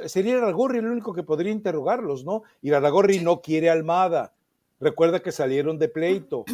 sería 0.09 0.37
Iraragorri 0.37 0.77
el 0.77 0.85
único 0.85 1.13
que 1.13 1.23
podría 1.23 1.51
interrogarlos, 1.51 2.23
¿no? 2.23 2.43
Iraragorri 2.61 3.19
no 3.19 3.41
quiere 3.41 3.69
Almada. 3.69 4.33
Recuerda 4.79 5.21
que 5.21 5.33
salieron 5.33 5.77
de 5.77 5.89
pleito. 5.89 6.45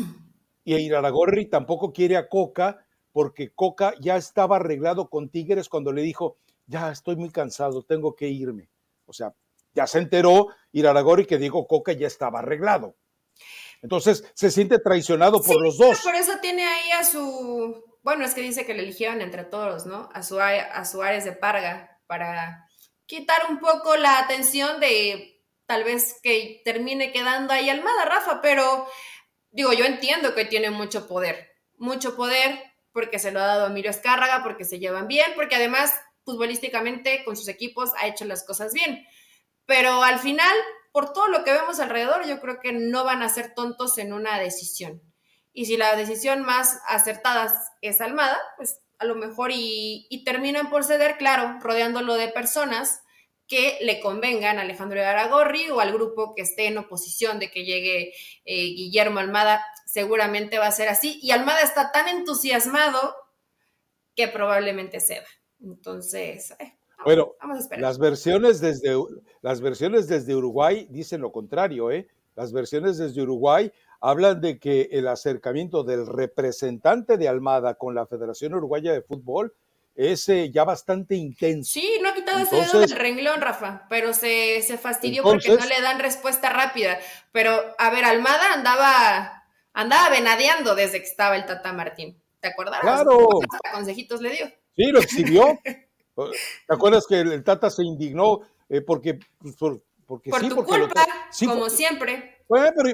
Y 0.63 0.75
Iraragorri 0.75 1.45
tampoco 1.45 1.93
quiere 1.93 2.17
a 2.17 2.27
Coca 2.27 2.83
porque 3.11 3.51
Coca 3.51 3.93
ya 4.01 4.17
estaba 4.17 4.55
arreglado 4.55 5.11
con 5.11 5.29
Tigres 5.29 5.69
cuando 5.69 5.91
le 5.91 6.01
dijo, 6.01 6.37
ya 6.65 6.91
estoy 6.91 7.17
muy 7.17 7.29
cansado, 7.29 7.83
tengo 7.83 8.15
que 8.15 8.29
irme. 8.29 8.67
O 9.05 9.13
sea, 9.13 9.31
ya 9.75 9.85
se 9.85 9.99
enteró 9.99 10.47
Iraragorri 10.71 11.27
que 11.27 11.37
dijo 11.37 11.67
Coca 11.67 11.91
ya 11.91 12.07
estaba 12.07 12.39
arreglado. 12.39 12.95
Entonces 13.83 14.25
se 14.33 14.49
siente 14.49 14.79
traicionado 14.79 15.39
por 15.43 15.61
los 15.61 15.77
dos. 15.77 16.01
Por 16.01 16.15
eso 16.15 16.31
tiene 16.41 16.65
ahí 16.65 16.91
a 16.99 17.03
su, 17.03 17.83
bueno, 18.01 18.25
es 18.25 18.33
que 18.33 18.41
dice 18.41 18.65
que 18.65 18.73
le 18.73 18.81
eligieron 18.81 19.21
entre 19.21 19.43
todos, 19.43 19.85
¿no? 19.85 20.09
A 20.13 20.23
su, 20.23 20.39
a 20.39 20.83
su 20.85 21.03
Ares 21.03 21.25
de 21.25 21.33
Parga 21.33 21.98
para 22.09 22.67
quitar 23.05 23.43
un 23.49 23.59
poco 23.59 23.95
la 23.95 24.17
atención 24.17 24.79
de 24.79 25.45
tal 25.67 25.83
vez 25.83 26.19
que 26.23 26.63
termine 26.65 27.11
quedando 27.11 27.53
ahí 27.53 27.69
Almada, 27.69 28.05
Rafa, 28.05 28.41
pero 28.41 28.87
digo, 29.51 29.73
yo 29.73 29.85
entiendo 29.85 30.33
que 30.33 30.45
tiene 30.45 30.71
mucho 30.71 31.07
poder, 31.07 31.51
mucho 31.77 32.15
poder 32.15 32.63
porque 32.91 33.19
se 33.19 33.31
lo 33.31 33.39
ha 33.39 33.45
dado 33.45 33.65
a 33.65 33.69
Emilio 33.69 33.91
Escárraga, 33.91 34.41
porque 34.41 34.65
se 34.65 34.79
llevan 34.79 35.07
bien, 35.07 35.33
porque 35.35 35.55
además 35.55 35.93
futbolísticamente 36.25 37.23
con 37.23 37.37
sus 37.37 37.47
equipos 37.47 37.91
ha 37.99 38.07
hecho 38.07 38.25
las 38.25 38.43
cosas 38.43 38.73
bien. 38.73 39.05
Pero 39.67 40.01
al 40.01 40.17
final, 40.17 40.55
por 40.91 41.13
todo 41.13 41.27
lo 41.27 41.43
que 41.43 41.51
vemos 41.51 41.79
alrededor, 41.79 42.25
yo 42.25 42.41
creo 42.41 42.59
que 42.59 42.73
no 42.73 43.03
van 43.03 43.21
a 43.21 43.29
ser 43.29 43.53
tontos 43.53 43.99
en 43.99 44.13
una 44.13 44.39
decisión. 44.39 45.03
Y 45.53 45.65
si 45.65 45.77
la 45.77 45.95
decisión 45.95 46.41
más 46.41 46.81
acertada 46.87 47.53
es 47.81 48.01
Almada, 48.01 48.39
pues 48.57 48.79
a 48.99 49.05
lo 49.05 49.15
mejor 49.15 49.51
y, 49.53 50.23
terminan 50.25 50.69
por 50.69 50.83
ceder, 50.83 51.17
claro, 51.17 51.57
rodeándolo 51.61 52.15
de 52.15 52.27
personas 52.27 53.01
que 53.47 53.79
le 53.81 53.99
convengan 53.99 54.59
a 54.59 54.61
Alejandro 54.61 55.01
Aragorri 55.01 55.69
o 55.71 55.79
al 55.79 55.93
grupo 55.93 56.35
que 56.35 56.43
esté 56.43 56.67
en 56.67 56.77
oposición 56.77 57.39
de 57.39 57.49
que 57.49 57.65
llegue 57.65 58.13
eh, 58.45 58.65
Guillermo 58.75 59.19
Almada, 59.19 59.65
seguramente 59.87 60.59
va 60.59 60.67
a 60.67 60.71
ser 60.71 60.89
así. 60.89 61.19
Y 61.23 61.31
Almada 61.31 61.61
está 61.61 61.91
tan 61.91 62.07
entusiasmado 62.09 63.15
que 64.15 64.27
probablemente 64.27 64.99
se 64.99 65.21
va. 65.21 65.25
Entonces, 65.61 66.51
eh, 66.59 66.77
bueno, 67.05 67.33
vamos 67.39 67.57
a 67.57 67.59
esperar. 67.61 67.81
Las 67.81 67.97
versiones, 67.97 68.59
desde, 68.59 68.95
las 69.41 69.61
versiones 69.61 70.07
desde 70.07 70.35
Uruguay 70.35 70.87
dicen 70.89 71.21
lo 71.21 71.31
contrario, 71.31 71.89
¿eh? 71.89 72.07
Las 72.35 72.51
versiones 72.53 72.97
desde 72.97 73.21
Uruguay 73.21 73.71
hablan 74.01 74.41
de 74.41 74.59
que 74.59 74.89
el 74.91 75.07
acercamiento 75.07 75.83
del 75.83 76.07
representante 76.07 77.17
de 77.17 77.27
Almada 77.27 77.75
con 77.75 77.95
la 77.95 78.05
Federación 78.05 78.53
Uruguaya 78.53 78.93
de 78.93 79.01
Fútbol 79.01 79.53
es 79.95 80.29
eh, 80.29 80.49
ya 80.51 80.63
bastante 80.63 81.15
intenso. 81.15 81.71
Sí, 81.73 81.99
no 82.01 82.09
ha 82.09 82.13
quitado 82.13 82.39
ese 82.39 82.55
dedo 82.55 82.79
del 82.79 82.91
renglón, 82.91 83.41
Rafa, 83.41 83.85
pero 83.89 84.13
se, 84.13 84.61
fastidió 84.81 85.23
porque 85.23 85.49
no 85.49 85.65
le 85.65 85.81
dan 85.81 85.99
respuesta 85.99 86.49
rápida. 86.49 86.99
Pero, 87.33 87.51
a 87.77 87.89
ver, 87.89 88.05
Almada 88.05 88.53
andaba, 88.53 89.43
andaba 89.73 90.09
venadeando 90.09 90.75
desde 90.75 90.99
que 90.99 91.05
estaba 91.05 91.35
el 91.35 91.45
Tata 91.45 91.73
Martín. 91.73 92.21
¿Te 92.39 92.47
acuerdas? 92.47 92.79
Claro. 92.79 93.27
consejitos 93.73 94.21
le 94.21 94.29
dio? 94.29 94.47
Sí, 94.73 94.85
lo 94.85 94.99
exhibió. 94.99 95.59
¿Te 95.65 96.73
acuerdas 96.73 97.05
que 97.05 97.19
el, 97.19 97.43
Tata 97.43 97.69
se 97.69 97.83
indignó 97.83 98.39
eh, 98.69 98.79
porque, 98.79 99.19
pues, 99.37 99.55
porque 100.05 100.29
por 100.29 100.39
sí, 100.39 100.49
tu 100.49 100.63
culpa, 100.63 101.05
como 101.45 101.69
siempre. 101.69 102.43
Bueno, 102.47 102.71
pero 102.75 102.89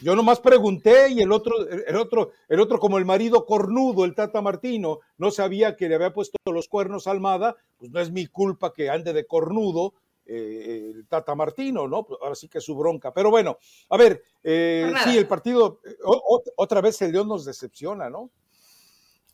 Yo 0.00 0.16
nomás 0.16 0.40
pregunté 0.40 1.10
y 1.10 1.20
el 1.20 1.32
otro, 1.32 1.68
el 1.68 1.96
otro, 1.96 2.30
el 2.48 2.60
otro 2.60 2.78
como 2.78 2.98
el 2.98 3.04
marido 3.04 3.46
cornudo, 3.46 4.04
el 4.04 4.14
Tata 4.14 4.40
Martino, 4.40 5.00
no 5.18 5.30
sabía 5.30 5.76
que 5.76 5.88
le 5.88 5.94
había 5.94 6.12
puesto 6.12 6.36
los 6.46 6.68
cuernos 6.68 7.06
a 7.06 7.12
Almada, 7.12 7.56
pues 7.76 7.90
no 7.90 8.00
es 8.00 8.10
mi 8.10 8.26
culpa 8.26 8.72
que 8.72 8.90
ande 8.90 9.12
de 9.12 9.26
cornudo 9.26 9.94
eh, 10.26 10.92
el 10.94 11.06
Tata 11.08 11.34
Martino, 11.34 11.88
¿no? 11.88 12.04
Pues 12.04 12.18
ahora 12.22 12.34
sí 12.34 12.48
que 12.48 12.58
es 12.58 12.64
su 12.64 12.76
bronca. 12.76 13.12
Pero 13.12 13.30
bueno, 13.30 13.58
a 13.88 13.96
ver, 13.96 14.22
eh, 14.44 14.92
sí, 15.04 15.18
el 15.18 15.26
partido, 15.26 15.80
eh, 15.84 15.96
otra 16.56 16.80
vez 16.80 17.02
el 17.02 17.12
León 17.12 17.28
nos 17.28 17.44
decepciona, 17.44 18.08
¿no? 18.08 18.30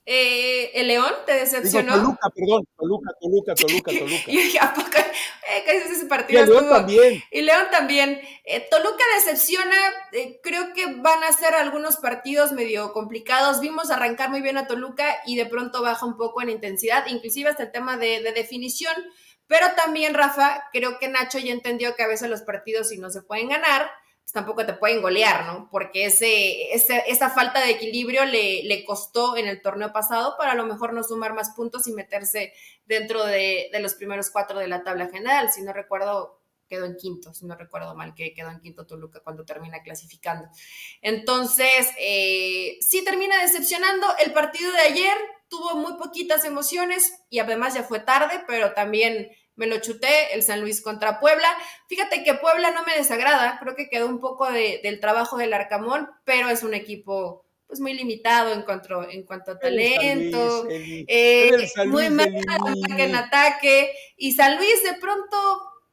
Eh, 0.08 0.70
¿El 0.74 0.86
León 0.86 1.12
te 1.26 1.32
decepcionó? 1.32 1.94
Toluca, 1.94 2.30
perdón, 2.32 2.64
Toluca, 2.76 3.10
Toluca, 3.20 3.54
Toluca, 3.56 3.90
Toluca. 3.98 4.22
y 4.28 4.56
¿a 4.56 4.72
poco? 4.72 4.90
Eh, 5.48 5.62
ese 5.68 6.06
partido? 6.06 6.40
Y 6.40 6.42
el 6.42 6.48
León 6.50 6.68
también. 6.68 7.24
Y 7.30 7.42
León 7.42 7.66
también. 7.70 8.20
Eh, 8.44 8.66
Toluca 8.68 9.04
decepciona, 9.16 9.76
eh, 10.12 10.40
creo 10.42 10.72
que 10.74 10.86
van 10.96 11.22
a 11.22 11.32
ser 11.32 11.54
algunos 11.54 11.98
partidos 11.98 12.52
medio 12.52 12.92
complicados. 12.92 13.60
Vimos 13.60 13.90
arrancar 13.90 14.30
muy 14.30 14.42
bien 14.42 14.58
a 14.58 14.66
Toluca 14.66 15.18
y 15.24 15.36
de 15.36 15.46
pronto 15.46 15.82
baja 15.82 16.04
un 16.04 16.16
poco 16.16 16.42
en 16.42 16.50
intensidad, 16.50 17.06
inclusive 17.06 17.50
hasta 17.50 17.64
el 17.64 17.72
tema 17.72 17.96
de, 17.96 18.20
de 18.22 18.32
definición. 18.32 18.94
Pero 19.46 19.66
también, 19.76 20.14
Rafa, 20.14 20.64
creo 20.72 20.98
que 20.98 21.08
Nacho 21.08 21.38
ya 21.38 21.52
entendió 21.52 21.94
que 21.94 22.02
a 22.02 22.08
veces 22.08 22.28
los 22.28 22.42
partidos, 22.42 22.88
si 22.88 22.98
no 22.98 23.10
se 23.10 23.22
pueden 23.22 23.48
ganar, 23.48 23.88
pues, 24.26 24.32
tampoco 24.32 24.66
te 24.66 24.72
pueden 24.72 25.02
golear, 25.02 25.46
¿no? 25.46 25.68
Porque 25.70 26.06
ese, 26.06 26.72
esa 26.74 27.30
falta 27.30 27.60
de 27.60 27.70
equilibrio 27.70 28.24
le, 28.24 28.64
le, 28.64 28.84
costó 28.84 29.36
en 29.36 29.46
el 29.46 29.62
torneo 29.62 29.92
pasado 29.92 30.34
para 30.36 30.50
a 30.50 30.54
lo 30.56 30.66
mejor 30.66 30.92
no 30.92 31.04
sumar 31.04 31.32
más 31.32 31.50
puntos 31.50 31.86
y 31.86 31.92
meterse 31.92 32.52
dentro 32.86 33.24
de, 33.24 33.70
los 33.78 33.94
primeros 33.94 34.30
cuatro 34.30 34.58
de 34.58 34.66
la 34.66 34.82
tabla 34.82 35.06
general. 35.10 35.52
Si 35.52 35.62
no 35.62 35.72
recuerdo, 35.72 36.40
quedó 36.68 36.86
en 36.86 36.96
quinto, 36.96 37.32
si 37.34 37.46
no 37.46 37.54
recuerdo 37.54 37.94
mal 37.94 38.16
que 38.16 38.34
quedó 38.34 38.50
en 38.50 38.58
quinto 38.58 38.84
Toluca 38.84 39.20
cuando 39.20 39.44
termina 39.44 39.84
clasificando. 39.84 40.48
Entonces, 41.02 41.88
eh, 41.96 42.78
sí 42.80 43.04
termina 43.04 43.40
decepcionando. 43.40 44.08
El 44.18 44.32
partido 44.32 44.72
de 44.72 44.80
ayer 44.80 45.16
tuvo 45.46 45.76
muy 45.76 45.92
poquitas 45.98 46.44
emociones 46.44 47.14
y 47.30 47.38
además 47.38 47.74
ya 47.74 47.84
fue 47.84 48.00
tarde, 48.00 48.42
pero 48.48 48.72
también 48.72 49.30
me 49.56 49.66
lo 49.66 49.80
chuté, 49.80 50.34
el 50.34 50.42
San 50.42 50.60
Luis 50.60 50.80
contra 50.80 51.18
Puebla. 51.18 51.48
Fíjate 51.88 52.22
que 52.22 52.34
Puebla 52.34 52.70
no 52.70 52.84
me 52.84 52.96
desagrada, 52.96 53.58
creo 53.60 53.74
que 53.74 53.88
quedó 53.88 54.06
un 54.06 54.20
poco 54.20 54.50
del 54.50 55.00
trabajo 55.00 55.36
del 55.36 55.52
Arcamón, 55.52 56.08
pero 56.24 56.48
es 56.48 56.62
un 56.62 56.74
equipo 56.74 57.44
pues 57.66 57.80
muy 57.80 57.94
limitado 57.94 58.52
en 58.52 58.62
cuanto, 58.62 59.08
en 59.10 59.24
cuanto 59.24 59.50
a 59.50 59.58
talento, 59.58 60.68
eh, 60.70 61.50
muy 61.86 62.10
mal 62.10 62.32
en 62.96 63.14
ataque, 63.16 63.92
y 64.16 64.32
San 64.32 64.56
Luis 64.56 64.84
de 64.84 64.94
pronto 64.94 65.36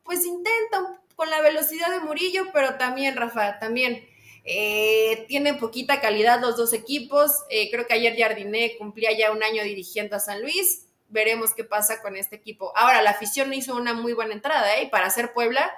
pues 0.03 0.23
intenta 0.25 1.01
con 1.15 1.29
la 1.29 1.41
velocidad 1.41 1.89
de 1.89 1.99
Murillo, 1.99 2.47
pero 2.53 2.75
también, 2.75 3.15
Rafa, 3.15 3.57
también 3.59 4.07
eh, 4.43 5.25
tiene 5.27 5.53
poquita 5.53 6.01
calidad 6.01 6.41
los 6.41 6.57
dos 6.57 6.73
equipos, 6.73 7.31
eh, 7.49 7.71
creo 7.71 7.87
que 7.87 7.93
ayer 7.93 8.17
Jardiné 8.17 8.75
cumplía 8.77 9.17
ya 9.17 9.31
un 9.31 9.41
año 9.41 9.63
dirigiendo 9.63 10.15
a 10.15 10.19
San 10.19 10.41
Luis, 10.41 10.87
veremos 11.13 11.53
qué 11.53 11.63
pasa 11.63 12.01
con 12.01 12.17
este 12.17 12.35
equipo. 12.35 12.73
Ahora, 12.75 13.01
la 13.01 13.11
afición 13.11 13.53
hizo 13.53 13.75
una 13.75 13.93
muy 13.93 14.13
buena 14.13 14.33
entrada, 14.33 14.75
¿eh? 14.75 14.83
Y 14.83 14.89
para 14.89 15.05
hacer 15.05 15.31
Puebla, 15.33 15.71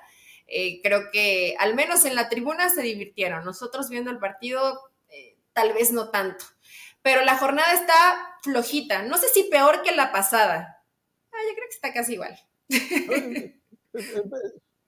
eh, 0.48 0.82
creo 0.82 1.12
que 1.12 1.56
al 1.60 1.76
menos 1.76 2.06
en 2.06 2.16
la 2.16 2.30
tribuna 2.30 2.70
se 2.70 2.82
divirtieron. 2.82 3.46
Nosotros 3.46 3.90
viendo 3.90 4.10
el 4.10 4.18
partido, 4.18 4.80
eh, 5.10 5.38
tal 5.54 5.74
vez 5.74 5.92
no 5.92 6.10
tanto. 6.10 6.46
Pero 7.02 7.24
la 7.24 7.38
jornada 7.38 7.74
está 7.74 7.94
flojita. 8.42 9.04
No 9.04 9.18
sé 9.18 9.28
si 9.30 9.44
peor 9.44 9.84
que 9.84 9.96
la 9.96 10.12
pasada. 10.12 10.84
Ah, 11.32 11.38
yo 11.48 11.54
creo 11.54 11.68
que 11.68 11.76
está 11.76 11.94
casi 11.94 12.14
igual. 12.14 12.40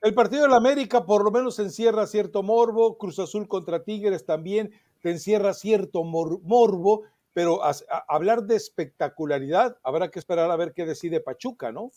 El 0.02 0.14
partido 0.14 0.44
de 0.44 0.50
la 0.50 0.58
América 0.58 1.06
por 1.06 1.24
lo 1.24 1.32
menos 1.32 1.58
encierra 1.60 2.06
cierto 2.06 2.44
morbo, 2.44 2.98
Cruz 2.98 3.18
Azul 3.20 3.48
contra 3.48 3.84
Tigres 3.84 4.26
también 4.26 4.72
te 5.02 5.10
encierra 5.12 5.54
cierto 5.54 6.04
morbo, 6.04 7.04
pero 7.38 7.62
hablar 8.08 8.45
de 8.45 8.56
espectacularidad, 8.56 9.78
habrá 9.84 10.10
que 10.10 10.17
esperar 10.17 10.50
a 10.50 10.56
ver 10.56 10.73
qué 10.73 10.88
decide 10.88 11.19
Pachuca, 11.19 11.71
¿no? 11.71 11.91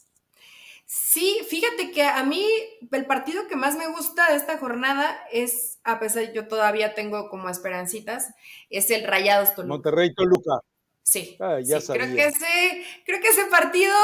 Sí, 0.84 1.40
fíjate 1.48 1.92
que 1.92 2.02
a 2.02 2.22
mí 2.24 2.46
el 2.92 3.06
partido 3.06 3.48
que 3.48 3.56
más 3.56 3.74
me 3.74 3.86
gusta 3.86 4.28
de 4.28 4.36
esta 4.36 4.58
jornada 4.58 5.18
es, 5.32 5.78
a 5.82 5.98
pesar 5.98 6.26
de 6.26 6.34
yo 6.34 6.46
todavía 6.46 6.94
tengo 6.94 7.30
como 7.30 7.48
esperancitas, 7.48 8.34
es 8.68 8.90
el 8.90 9.06
Rayados 9.06 9.54
Toluca. 9.54 9.76
Monterrey 9.76 10.14
Toluca. 10.14 10.60
Sí, 11.02 11.38
ah, 11.40 11.56
ya 11.64 11.78
Creo 11.80 12.14
que 12.14 12.26
ese, 12.26 12.84
creo 13.06 13.22
que 13.22 13.28
ese 13.28 13.46
partido 13.46 13.94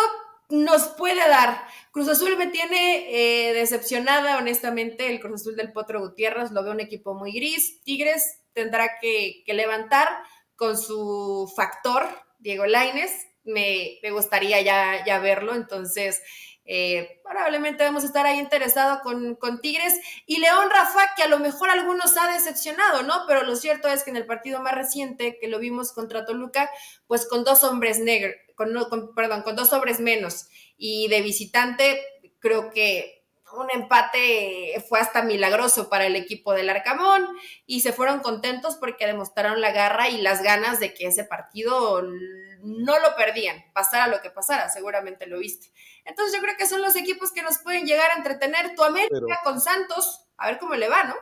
nos 0.49 0.89
puede 0.89 1.21
dar. 1.29 1.67
Cruz 1.91 2.09
Azul 2.09 2.39
me 2.39 2.47
tiene 2.47 3.11
eh, 3.11 3.53
decepcionada, 3.53 4.39
honestamente, 4.39 5.11
el 5.11 5.21
Cruz 5.21 5.43
Azul 5.43 5.55
del 5.55 5.75
Potro 5.75 6.01
Gutiérrez, 6.01 6.51
lo 6.53 6.63
veo 6.63 6.73
un 6.73 6.81
equipo 6.81 7.13
muy 7.13 7.33
gris. 7.33 7.83
Tigres 7.83 8.41
tendrá 8.55 8.93
que, 9.03 9.43
que 9.45 9.53
levantar 9.53 10.09
con 10.57 10.77
su 10.77 11.53
factor, 11.55 12.09
Diego 12.39 12.67
Laines. 12.67 13.13
Me, 13.45 14.01
gustaría 14.11 14.61
ya, 14.61 15.05
ya, 15.05 15.21
verlo, 15.21 15.55
entonces 15.55 16.21
eh, 16.65 17.21
probablemente 17.23 17.85
vamos 17.85 18.03
a 18.03 18.07
estar 18.07 18.27
ahí 18.27 18.41
interesados 18.41 18.99
con, 19.03 19.37
con, 19.37 19.61
Tigres. 19.61 19.95
Y 20.27 20.41
León 20.41 20.69
Rafa, 20.69 21.15
que 21.17 21.23
a 21.23 21.29
lo 21.29 21.39
mejor 21.39 21.71
algunos 21.71 22.17
ha 22.17 22.33
decepcionado, 22.33 23.05
¿no? 23.05 23.23
Pero 23.29 23.45
lo 23.45 23.55
cierto 23.55 23.87
es 23.87 24.03
que 24.03 24.11
en 24.11 24.17
el 24.17 24.27
partido 24.27 24.61
más 24.61 24.75
reciente 24.75 25.39
que 25.41 25.47
lo 25.47 25.61
vimos 25.61 25.93
contra 25.93 26.25
Toluca, 26.25 26.69
pues 27.07 27.29
con 27.29 27.45
dos 27.45 27.63
hombres 27.63 28.01
negros, 28.01 28.35
con, 28.57 29.15
perdón, 29.15 29.43
con 29.43 29.55
dos 29.55 29.73
hombres 29.73 30.01
menos 30.01 30.49
y 30.77 31.07
de 31.09 31.21
visitante, 31.23 32.03
creo 32.41 32.71
que 32.71 33.26
un 33.53 33.71
empate 33.71 34.83
fue 34.89 35.01
hasta 35.01 35.23
milagroso 35.23 35.89
para 35.89 36.07
el 36.07 36.17
equipo 36.17 36.53
del 36.53 36.69
Arcamón 36.69 37.27
y 37.65 37.81
se 37.81 37.93
fueron 37.93 38.21
contentos 38.21 38.77
porque 38.77 39.07
demostraron 39.07 39.61
la 39.61 39.73
garra 39.73 40.09
y 40.09 40.21
las 40.21 40.43
ganas 40.43 40.81
de 40.81 40.95
que 40.95 41.07
ese 41.07 41.25
partido 41.25 42.03
no 42.03 42.99
lo 42.99 43.17
perdían, 43.17 43.65
pasara 43.73 44.09
lo 44.09 44.21
que 44.21 44.31
pasara, 44.31 44.69
seguramente 44.69 45.27
lo 45.27 45.39
viste. 45.39 45.71
Entonces 46.05 46.35
yo 46.35 46.43
creo 46.43 46.57
que 46.57 46.67
son 46.67 46.83
los 46.83 46.97
equipos 46.97 47.33
que 47.33 47.43
nos 47.43 47.59
pueden 47.59 47.87
llegar 47.87 48.11
a 48.11 48.17
entretener. 48.17 48.75
Tu 48.75 48.83
América 48.83 49.41
con 49.45 49.61
Santos, 49.61 50.27
a 50.37 50.49
ver 50.49 50.59
cómo 50.59 50.75
le 50.75 50.89
va, 50.89 51.05
¿no? 51.05 51.15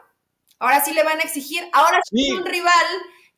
Ahora 0.59 0.83
sí 0.83 0.95
le 0.95 1.03
van 1.03 1.19
a 1.19 1.23
exigir, 1.23 1.69
ahora 1.73 2.01
sí 2.05 2.33
un 2.33 2.47
rival 2.47 2.87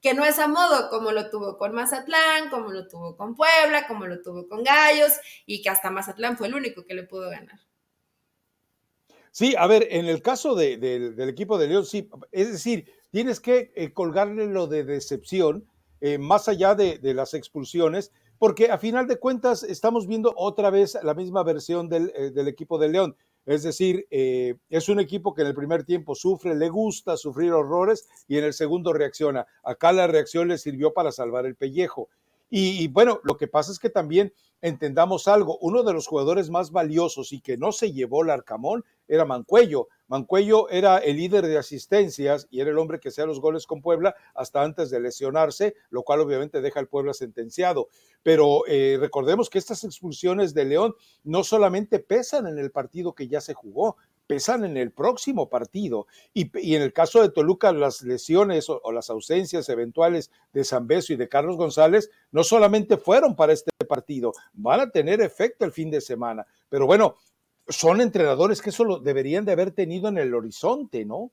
que 0.00 0.14
no 0.14 0.24
es 0.24 0.38
a 0.38 0.46
modo 0.46 0.88
como 0.90 1.10
lo 1.10 1.30
tuvo 1.30 1.56
con 1.58 1.72
Mazatlán, 1.72 2.50
como 2.50 2.70
lo 2.70 2.86
tuvo 2.86 3.16
con 3.16 3.34
Puebla, 3.34 3.88
como 3.88 4.06
lo 4.06 4.22
tuvo 4.22 4.46
con 4.46 4.62
Gallos 4.62 5.14
y 5.46 5.62
que 5.62 5.70
hasta 5.70 5.90
Mazatlán 5.90 6.36
fue 6.36 6.46
el 6.46 6.54
único 6.54 6.84
que 6.84 6.94
le 6.94 7.02
pudo 7.02 7.30
ganar. 7.30 7.58
Sí, 9.38 9.54
a 9.58 9.66
ver, 9.66 9.86
en 9.90 10.06
el 10.06 10.22
caso 10.22 10.54
del 10.54 11.28
equipo 11.28 11.58
de 11.58 11.68
León, 11.68 11.84
sí, 11.84 12.08
es 12.32 12.52
decir, 12.52 12.86
tienes 13.10 13.38
que 13.38 13.70
eh, 13.76 13.92
colgarle 13.92 14.46
lo 14.46 14.66
de 14.66 14.82
decepción, 14.82 15.66
eh, 16.00 16.16
más 16.16 16.48
allá 16.48 16.74
de, 16.74 16.98
las 17.12 17.34
expulsiones, 17.34 18.12
porque 18.38 18.70
a 18.70 18.78
final 18.78 19.06
de 19.06 19.18
cuentas 19.18 19.62
estamos 19.62 20.06
viendo 20.06 20.32
otra 20.38 20.70
vez 20.70 20.96
la 21.02 21.12
misma 21.12 21.42
versión 21.42 21.90
del, 21.90 22.14
eh, 22.16 22.32
equipo 22.46 22.78
de 22.78 22.88
León. 22.88 23.14
Es 23.44 23.62
decir, 23.62 24.06
es 24.10 24.88
un 24.88 25.00
equipo 25.00 25.34
que 25.34 25.42
en 25.42 25.48
el 25.48 25.54
primer 25.54 25.84
tiempo 25.84 26.14
sufre, 26.14 26.54
le 26.54 26.70
gusta 26.70 27.18
sufrir 27.18 27.52
horrores 27.52 28.08
y 28.26 28.38
en 28.38 28.44
el 28.44 28.54
segundo 28.54 28.94
reacciona. 28.94 29.46
Acá 29.62 29.92
la 29.92 30.06
reacción 30.06 30.48
le 30.48 30.56
sirvió 30.56 30.94
para 30.94 31.12
salvar 31.12 31.44
el 31.44 31.56
pellejo. 31.56 32.08
Y, 32.48 32.86
bueno, 32.88 33.20
lo 33.24 33.36
que 33.36 33.48
pasa 33.48 33.72
es 33.72 33.78
que 33.78 33.90
también 33.90 34.32
entendamos 34.60 35.28
algo, 35.28 35.58
uno 35.58 35.82
de 35.82 35.92
los 35.92 36.06
jugadores 36.06 36.48
más 36.48 36.70
valiosos 36.70 37.32
y 37.32 37.40
que 37.40 37.56
no 37.56 37.72
se 37.72 37.92
llevó 37.92 38.22
el 38.22 38.30
Arcamón 38.30 38.84
era 39.08 39.24
Mancuello. 39.24 39.88
Mancuello 40.08 40.68
era 40.68 40.98
el 40.98 41.16
líder 41.16 41.46
de 41.46 41.58
asistencias 41.58 42.46
y 42.50 42.60
era 42.60 42.70
el 42.70 42.78
hombre 42.78 43.00
que 43.00 43.08
hacía 43.08 43.26
los 43.26 43.40
goles 43.40 43.66
con 43.66 43.82
Puebla 43.82 44.14
hasta 44.34 44.62
antes 44.62 44.90
de 44.90 45.00
lesionarse, 45.00 45.74
lo 45.90 46.02
cual 46.02 46.20
obviamente 46.20 46.60
deja 46.60 46.80
al 46.80 46.88
Puebla 46.88 47.12
sentenciado. 47.12 47.88
Pero 48.22 48.62
eh, 48.66 48.96
recordemos 49.00 49.50
que 49.50 49.58
estas 49.58 49.84
expulsiones 49.84 50.54
de 50.54 50.64
León 50.64 50.94
no 51.24 51.42
solamente 51.42 51.98
pesan 51.98 52.46
en 52.46 52.58
el 52.58 52.70
partido 52.70 53.14
que 53.14 53.28
ya 53.28 53.40
se 53.40 53.54
jugó, 53.54 53.96
pesan 54.26 54.64
en 54.64 54.76
el 54.76 54.92
próximo 54.92 55.48
partido. 55.48 56.06
Y, 56.34 56.50
en 56.74 56.82
el 56.82 56.92
caso 56.92 57.22
de 57.22 57.30
Toluca, 57.30 57.72
las 57.72 58.02
lesiones 58.02 58.68
o, 58.68 58.92
las 58.92 59.10
ausencias 59.10 59.68
eventuales 59.68 60.30
de 60.52 60.64
San 60.64 60.86
Beso 60.86 61.12
y 61.12 61.16
de 61.16 61.28
Carlos 61.28 61.56
González 61.56 62.10
no 62.32 62.44
solamente 62.44 62.96
fueron 62.96 63.36
para 63.36 63.52
este 63.52 63.70
partido, 63.88 64.32
van 64.52 64.80
a 64.80 64.90
tener 64.90 65.20
efecto 65.20 65.64
el 65.64 65.72
fin 65.72 65.90
de 65.90 66.00
semana. 66.00 66.46
Pero 66.68 66.86
bueno, 66.86 67.16
son 67.68 68.00
entrenadores 68.00 68.62
que 68.62 68.70
eso 68.70 68.84
lo 68.84 68.98
deberían 68.98 69.44
de 69.44 69.52
haber 69.52 69.70
tenido 69.72 70.08
en 70.08 70.18
el 70.18 70.34
horizonte, 70.34 71.04
¿no? 71.04 71.30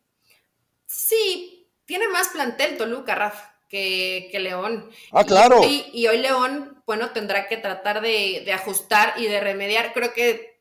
Sí, 0.85 1.69
tiene 1.85 2.07
más 2.07 2.29
plantel 2.29 2.77
Toluca, 2.77 3.15
Rafa. 3.15 3.49
Que, 3.69 4.29
León. 4.39 4.87
Ah, 5.11 5.23
claro. 5.23 5.61
Y, 5.63 6.05
hoy 6.05 6.19
León, 6.19 6.83
bueno, 6.85 7.09
tendrá 7.09 7.47
que 7.47 7.57
tratar 7.57 8.01
de, 8.01 8.43
de 8.45 8.53
ajustar 8.53 9.15
y 9.17 9.25
de 9.25 9.39
remediar. 9.39 9.93
Creo 9.93 10.13
que 10.13 10.52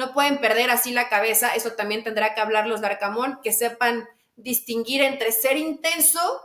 no 0.00 0.14
pueden 0.14 0.40
perder 0.40 0.70
así 0.70 0.92
la 0.92 1.10
cabeza, 1.10 1.54
eso 1.54 1.72
también 1.72 2.02
tendrá 2.02 2.34
que 2.34 2.40
hablar 2.40 2.66
los 2.66 2.80
de 2.80 2.86
Arcamón, 2.86 3.38
que 3.42 3.52
sepan 3.52 4.08
distinguir 4.34 5.02
entre 5.02 5.30
ser 5.30 5.58
intenso 5.58 6.40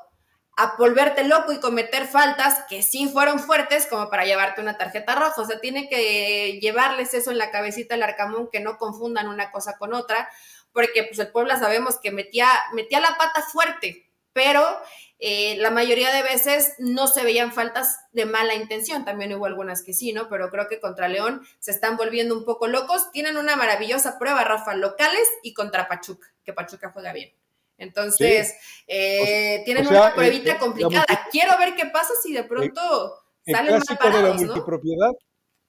a 0.58 0.76
volverte 0.78 1.24
loco 1.24 1.54
y 1.54 1.62
cometer 1.62 2.06
faltas 2.06 2.66
que 2.70 2.84
sí 2.84 3.08
fueron 3.08 3.40
fuertes 3.40 3.88
como 3.88 4.10
para 4.10 4.26
llevarte 4.26 4.62
una 4.62 4.78
tarjeta 4.78 5.16
roja. 5.16 5.42
O 5.42 5.46
sea, 5.46 5.60
tiene 5.62 5.88
que 5.88 6.60
llevarles 6.62 7.14
eso 7.14 7.32
en 7.32 7.38
la 7.38 7.50
cabecita 7.50 7.96
al 7.96 8.04
Arcamón, 8.04 8.50
que 8.52 8.60
no 8.60 8.78
confundan 8.78 9.28
una 9.28 9.52
cosa 9.52 9.78
con 9.78 9.94
otra, 9.94 10.30
porque 10.74 11.04
pues 11.04 11.18
el 11.20 11.32
Puebla 11.32 11.58
sabemos 11.58 11.98
que 11.98 12.12
metía, 12.12 12.50
metía 12.74 13.00
la 13.00 13.18
pata 13.18 13.42
fuerte 13.42 14.06
pero 14.36 14.62
eh, 15.20 15.56
la 15.58 15.72
mayoría 15.72 16.14
de 16.14 16.24
veces 16.24 16.74
no 16.78 17.08
se 17.08 17.24
veían 17.24 17.54
faltas 17.54 18.00
de 18.12 18.26
mala 18.26 18.54
intención, 18.54 19.06
también 19.06 19.34
hubo 19.34 19.46
algunas 19.46 19.82
que 19.82 19.94
sí, 19.94 20.12
¿no? 20.12 20.28
Pero 20.28 20.50
creo 20.50 20.68
que 20.68 20.80
contra 20.80 21.08
León 21.08 21.42
se 21.60 21.72
están 21.72 21.96
volviendo 21.96 22.38
un 22.38 22.44
poco 22.44 22.68
locos. 22.68 23.12
Tienen 23.12 23.38
una 23.38 23.56
maravillosa 23.56 24.20
prueba, 24.20 24.44
Rafa, 24.44 24.76
locales 24.76 25.28
y 25.42 25.54
contra 25.54 25.88
Pachuca, 25.88 26.28
que 26.44 26.54
Pachuca 26.54 26.92
juega 26.92 27.14
bien. 27.14 27.32
Entonces, 27.78 28.56
eh, 28.88 29.62
tienen 29.66 29.88
una 29.88 30.14
pruebita 30.14 30.54
eh, 30.54 30.58
complicada. 30.58 31.28
Quiero 31.32 31.58
ver 31.58 31.76
qué 31.76 31.86
pasa 31.88 32.14
si 32.22 32.34
de 32.34 32.44
pronto 32.44 32.82
salen 33.46 33.76
más 33.76 33.86
parados, 33.98 34.22
de 34.22 34.30
la 34.30 34.34
multipropiedad. 34.34 35.12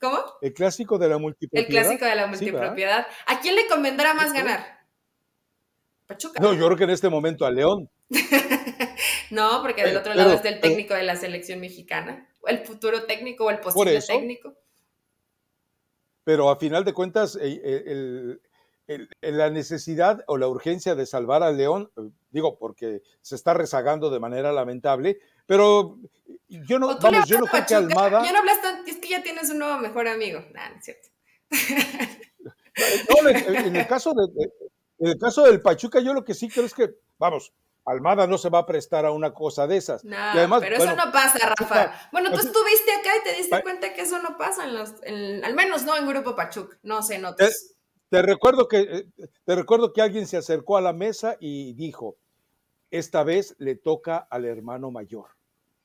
¿Cómo? 0.00 0.18
El 0.40 0.52
clásico 0.52 0.98
de 0.98 1.08
la 1.08 1.18
multipropiedad. 1.18 1.66
El 1.66 1.72
clásico 1.72 2.04
de 2.04 2.14
la 2.14 2.26
multipropiedad. 2.26 3.06
¿A 3.26 3.40
quién 3.40 3.56
le 3.56 3.66
convendrá 3.66 4.14
más 4.14 4.32
ganar? 4.32 4.80
Pachuca. 6.06 6.40
No, 6.40 6.52
yo 6.52 6.66
creo 6.66 6.76
que 6.76 6.84
en 6.84 6.90
este 6.90 7.08
momento 7.08 7.44
a 7.46 7.50
León. 7.50 7.90
no, 9.30 9.62
porque 9.62 9.84
del 9.84 9.96
otro 9.96 10.14
lado 10.14 10.32
está 10.32 10.48
el 10.48 10.60
técnico 10.60 10.94
de 10.94 11.02
la 11.02 11.16
selección 11.16 11.60
mexicana, 11.60 12.28
el 12.46 12.58
futuro 12.58 13.04
técnico 13.04 13.46
o 13.46 13.50
el 13.50 13.60
posible 13.60 14.00
técnico. 14.00 14.54
Pero 16.24 16.50
a 16.50 16.56
final 16.56 16.84
de 16.84 16.92
cuentas, 16.92 17.38
eh, 17.40 18.38
la 19.20 19.50
necesidad 19.50 20.24
o 20.26 20.36
la 20.36 20.48
urgencia 20.48 20.94
de 20.94 21.06
salvar 21.06 21.42
a 21.42 21.52
León, 21.52 21.90
eh, 21.96 22.10
digo, 22.30 22.58
porque 22.58 23.02
se 23.20 23.34
está 23.34 23.54
rezagando 23.54 24.10
de 24.10 24.20
manera 24.20 24.52
lamentable, 24.52 25.18
pero 25.46 25.98
yo 26.48 26.78
no, 26.78 26.98
vamos, 26.98 27.28
yo 27.28 27.38
no 27.38 27.46
creo 27.46 27.66
que 27.66 27.74
Almada. 27.74 28.24
Ya 28.24 28.32
no 28.32 28.38
hablas 28.38 28.58
es 28.86 28.96
que 28.96 29.08
ya 29.08 29.22
tienes 29.22 29.50
un 29.50 29.58
nuevo 29.58 29.78
mejor 29.78 30.08
amigo. 30.08 30.40
Nah, 30.52 30.70
no 30.70 30.76
es 30.78 30.84
cierto. 30.84 31.08
No, 33.08 33.28
en, 33.28 33.74
el 33.74 33.86
caso 33.86 34.12
de, 34.12 34.50
en 34.98 35.08
el 35.08 35.18
caso 35.18 35.44
del 35.44 35.62
Pachuca, 35.62 36.00
yo 36.00 36.12
lo 36.12 36.24
que 36.24 36.34
sí 36.34 36.48
creo 36.48 36.66
es 36.66 36.74
que, 36.74 36.90
vamos, 37.18 37.52
Almada 37.86 38.26
no 38.26 38.36
se 38.36 38.50
va 38.50 38.58
a 38.58 38.66
prestar 38.66 39.06
a 39.06 39.12
una 39.12 39.32
cosa 39.32 39.68
de 39.68 39.76
esas. 39.76 40.04
No, 40.04 40.16
pero 40.60 40.76
eso 40.76 40.96
no 40.96 41.12
pasa, 41.12 41.54
Rafa. 41.56 41.92
Bueno, 42.10 42.30
tú 42.32 42.40
estuviste 42.40 42.92
acá 42.92 43.10
y 43.20 43.24
te 43.24 43.36
diste 43.36 43.62
cuenta 43.62 43.94
que 43.94 44.02
eso 44.02 44.20
no 44.20 44.36
pasa 44.36 44.64
en 44.64 44.74
los, 44.74 44.94
al 45.44 45.54
menos 45.54 45.84
no 45.84 45.96
en 45.96 46.08
Grupo 46.08 46.34
Pachuca, 46.34 46.76
no 46.82 47.02
sé, 47.02 47.18
no. 47.20 47.36
Te, 47.36 47.48
te, 48.08 48.22
recuerdo 48.22 48.66
que, 48.66 48.80
eh, 48.80 49.06
te 49.44 49.54
recuerdo 49.54 49.92
que 49.92 50.02
alguien 50.02 50.26
se 50.26 50.36
acercó 50.36 50.76
a 50.76 50.80
la 50.80 50.92
mesa 50.92 51.36
y 51.38 51.74
dijo, 51.74 52.16
esta 52.90 53.22
vez 53.22 53.54
le 53.58 53.76
toca 53.76 54.16
al 54.30 54.44
hermano 54.44 54.90
mayor. 54.90 55.36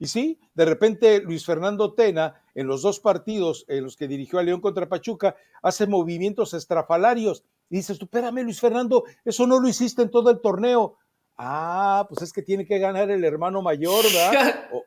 Y 0.02 0.08
sí, 0.08 0.40
de 0.56 0.66
repente 0.66 1.22
Luis 1.22 1.46
Fernando 1.46 1.94
Tena, 1.94 2.42
en 2.56 2.66
los 2.66 2.82
dos 2.82 3.00
partidos 3.00 3.66
en 3.68 3.84
los 3.84 3.96
que 3.96 4.08
dirigió 4.08 4.40
a 4.40 4.44
León 4.44 4.60
contra 4.60 4.90
Pachuca, 4.90 5.36
hace 5.62 5.86
movimientos 5.86 6.56
estrafalarios. 6.56 7.44
Y 7.70 7.76
dices, 7.78 8.02
espérame, 8.02 8.42
Luis 8.42 8.60
Fernando, 8.60 9.04
eso 9.24 9.46
no 9.46 9.60
lo 9.60 9.68
hiciste 9.68 10.02
en 10.02 10.10
todo 10.10 10.32
el 10.32 10.42
torneo. 10.42 10.98
Ah, 11.44 12.06
pues 12.08 12.22
es 12.22 12.32
que 12.32 12.44
tiene 12.44 12.68
que 12.68 12.78
ganar 12.78 13.10
el 13.10 13.26
hermano 13.26 13.64
mayor, 13.64 14.04
¿verdad? 14.04 14.70
O, 14.72 14.86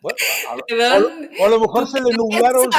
a, 1.45 1.49
lo 1.49 1.61
mejor 1.61 1.89
se 1.89 2.01
le 2.01 2.13
nublaron. 2.15 2.71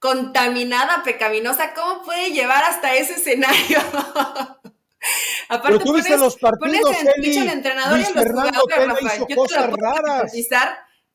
Contaminada, 0.00 1.04
pecaminosa, 1.04 1.72
¿cómo 1.72 2.02
puede 2.02 2.32
llevar 2.32 2.64
hasta 2.64 2.96
ese 2.96 3.14
escenario? 3.14 3.78
Aparte, 5.48 5.68
Pero 5.68 5.78
tú 5.78 5.92
pones, 5.92 6.18
los 6.18 6.36
partidos, 6.36 6.96
en 7.00 7.08
Eli, 7.16 7.38
el 7.38 7.48
entrenador 7.48 7.94
Luis 7.96 8.10
y 8.10 8.14
los 8.14 8.24
Fernando 8.24 8.60
jugadores, 8.60 8.88
Rafael. 8.88 9.20
Yo 9.20 9.26
te 9.26 9.34
lo 9.36 9.44
puedo 9.44 9.76
raras 9.76 10.32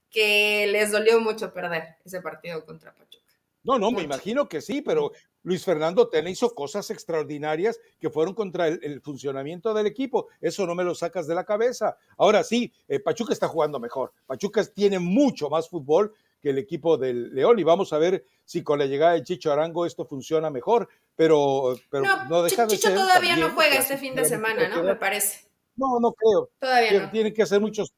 que 0.10 0.68
les 0.68 0.92
dolió 0.92 1.20
mucho 1.20 1.54
perder 1.54 1.98
ese 2.06 2.22
partido 2.22 2.66
contra 2.66 2.94
Pachuca. 2.94 3.36
No, 3.64 3.78
no, 3.78 3.92
me 3.92 4.02
imagino 4.02 4.48
que 4.48 4.62
sí, 4.62 4.82
pero 4.82 5.12
Luis 5.44 5.66
Fernando 5.66 6.08
Tena 6.08 6.30
hizo 6.30 6.54
cosas 6.54 6.90
extraordinarias 6.92 7.80
que 8.00 8.10
fueron 8.10 8.34
contra 8.34 8.68
el, 8.68 9.02
funcionamiento 9.02 9.74
del 9.74 9.88
equipo. 9.88 10.28
Eso 10.40 10.66
no 10.66 10.76
me 10.76 10.84
lo 10.84 10.94
sacas 10.96 11.28
de 11.28 11.36
la 11.36 11.46
cabeza. 11.46 11.98
Ahora 12.18 12.44
sí, 12.44 12.72
eh, 12.88 13.00
Pachuca 13.00 13.34
está 13.34 13.48
jugando 13.48 13.80
mejor. 13.80 14.14
Pachuca 14.26 14.64
tiene 14.66 15.00
mucho 15.00 15.50
más 15.50 15.70
fútbol 15.70 16.14
que 16.42 16.50
el 16.50 16.58
equipo 16.58 16.98
del 16.98 17.34
León 17.34 17.60
y 17.60 17.64
vamos 17.64 17.94
a 17.94 17.98
ver 17.98 18.26
si 18.46 18.64
con 18.64 18.80
la 18.80 18.86
llegada 18.86 19.14
de 19.14 19.24
Chicho 19.24 19.52
Arango 19.52 19.86
esto 19.86 20.06
funciona 20.06 20.50
mejor, 20.50 20.90
pero, 21.16 21.76
pero 21.90 22.04
no, 22.28 22.42
deja 22.44 22.66
de 22.66 22.76
Chicho 22.78 22.94
todavía 22.94 23.36
no 23.38 23.52
juega 23.52 23.76
este 23.76 23.98
fin 23.98 24.16
de 24.16 24.26
semana, 24.26 24.68
¿no? 24.68 24.84
Me 24.84 24.96
parece. 24.96 25.48
No, 25.76 26.00
no 26.00 26.12
creo. 26.14 26.50
Todavía 26.60 27.04
no. 27.04 27.12
Tiene 27.12 27.34
que 27.34 27.44
hacer 27.44 27.62
muchos 27.62 27.92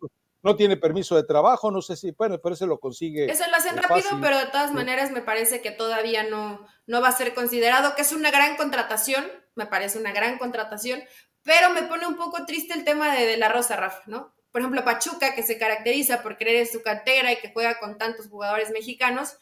no 0.43 0.55
tiene 0.57 0.77
permiso 0.77 1.15
de 1.15 1.23
trabajo, 1.23 1.71
no 1.71 1.81
sé 1.81 1.95
si, 1.95 2.11
bueno, 2.11 2.39
pero 2.41 2.53
eso 2.53 2.67
lo 2.67 2.79
consigue. 2.79 3.31
Eso 3.31 3.43
lo 3.49 3.55
hacen 3.55 3.77
rápido, 3.77 4.09
pero 4.21 4.37
de 4.37 4.47
todas 4.47 4.73
maneras 4.73 5.11
me 5.11 5.21
parece 5.21 5.61
que 5.61 5.71
todavía 5.71 6.23
no, 6.23 6.65
no 6.85 7.01
va 7.01 7.07
a 7.07 7.17
ser 7.17 7.33
considerado, 7.33 7.95
que 7.95 8.01
es 8.01 8.11
una 8.11 8.29
gran 8.29 8.57
contratación, 8.57 9.25
me 9.55 9.65
parece 9.65 9.97
una 9.97 10.11
gran 10.11 10.37
contratación, 10.37 11.01
pero 11.43 11.69
me 11.69 11.83
pone 11.83 12.05
un 12.05 12.17
poco 12.17 12.45
triste 12.45 12.73
el 12.73 12.83
tema 12.83 13.15
de, 13.15 13.25
de 13.25 13.37
la 13.37 13.49
Rosa, 13.49 13.77
Rafa, 13.77 14.03
¿no? 14.05 14.35
Por 14.51 14.61
ejemplo, 14.61 14.83
Pachuca, 14.83 15.33
que 15.33 15.43
se 15.43 15.57
caracteriza 15.57 16.21
por 16.21 16.37
creer 16.37 16.57
en 16.57 16.71
su 16.71 16.83
cantera 16.83 17.31
y 17.31 17.37
que 17.37 17.51
juega 17.51 17.79
con 17.79 17.97
tantos 17.97 18.27
jugadores 18.27 18.69
mexicanos, 18.69 19.37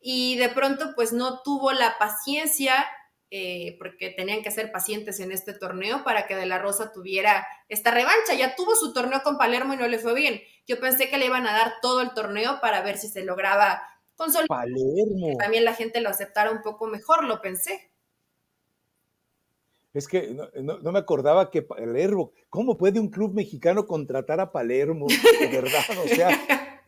y 0.00 0.36
de 0.36 0.48
pronto 0.48 0.94
pues 0.96 1.12
no 1.12 1.42
tuvo 1.42 1.72
la 1.72 1.96
paciencia 1.98 2.86
eh, 3.32 3.76
porque 3.78 4.10
tenían 4.10 4.42
que 4.42 4.50
ser 4.50 4.72
pacientes 4.72 5.20
en 5.20 5.30
este 5.30 5.52
torneo 5.52 6.02
para 6.02 6.26
que 6.26 6.34
De 6.34 6.46
La 6.46 6.58
Rosa 6.58 6.92
tuviera 6.92 7.46
esta 7.68 7.92
revancha. 7.92 8.34
Ya 8.36 8.56
tuvo 8.56 8.74
su 8.74 8.92
torneo 8.92 9.22
con 9.22 9.38
Palermo 9.38 9.74
y 9.74 9.76
no 9.76 9.86
le 9.86 9.98
fue 9.98 10.14
bien. 10.14 10.40
Yo 10.66 10.80
pensé 10.80 11.08
que 11.08 11.18
le 11.18 11.26
iban 11.26 11.46
a 11.46 11.52
dar 11.52 11.74
todo 11.80 12.00
el 12.00 12.12
torneo 12.12 12.60
para 12.60 12.82
ver 12.82 12.98
si 12.98 13.08
se 13.08 13.24
lograba 13.24 13.82
consolidar. 14.16 14.48
Palermo. 14.48 15.36
También 15.38 15.64
la 15.64 15.74
gente 15.74 16.00
lo 16.00 16.08
aceptara 16.08 16.50
un 16.50 16.62
poco 16.62 16.86
mejor, 16.86 17.24
lo 17.24 17.40
pensé. 17.40 17.90
Es 19.92 20.06
que 20.06 20.36
no, 20.54 20.92
me 20.92 20.98
acordaba 20.98 21.50
que 21.50 21.62
Palermo, 21.62 22.32
¿cómo 22.48 22.76
puede 22.76 23.00
un 23.00 23.10
club 23.10 23.34
mexicano 23.34 23.86
contratar 23.86 24.40
a 24.40 24.52
Palermo? 24.52 25.06
De 25.40 25.48
verdad, 25.48 25.82
o 26.04 26.08
sea, 26.08 26.28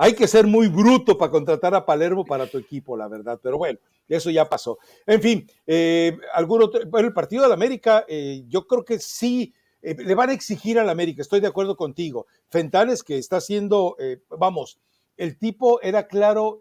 hay 0.00 0.14
que 0.14 0.28
ser 0.28 0.46
muy 0.46 0.68
bruto 0.68 1.18
para 1.18 1.32
contratar 1.32 1.74
a 1.74 1.84
Palermo 1.84 2.24
para 2.24 2.46
tu 2.46 2.56
equipo, 2.56 2.96
la 2.96 3.08
verdad. 3.08 3.40
Pero 3.42 3.58
bueno, 3.58 3.80
eso 4.08 4.30
ya 4.30 4.48
pasó. 4.48 4.78
En 5.04 5.20
fin, 5.20 5.50
eh, 5.66 6.16
el 6.36 7.12
partido 7.12 7.42
de 7.42 7.48
la 7.48 7.54
América, 7.54 8.04
eh, 8.08 8.44
yo 8.46 8.66
creo 8.66 8.84
que 8.84 9.00
sí. 9.00 9.52
Eh, 9.82 9.96
le 9.96 10.14
van 10.14 10.30
a 10.30 10.32
exigir 10.32 10.78
al 10.78 10.88
América, 10.88 11.22
estoy 11.22 11.40
de 11.40 11.48
acuerdo 11.48 11.76
contigo. 11.76 12.26
Fentanes 12.48 13.02
que 13.02 13.18
está 13.18 13.36
haciendo, 13.36 13.96
vamos, 14.28 14.80
el 15.16 15.38
tipo 15.38 15.80
era 15.82 16.08
claro, 16.08 16.60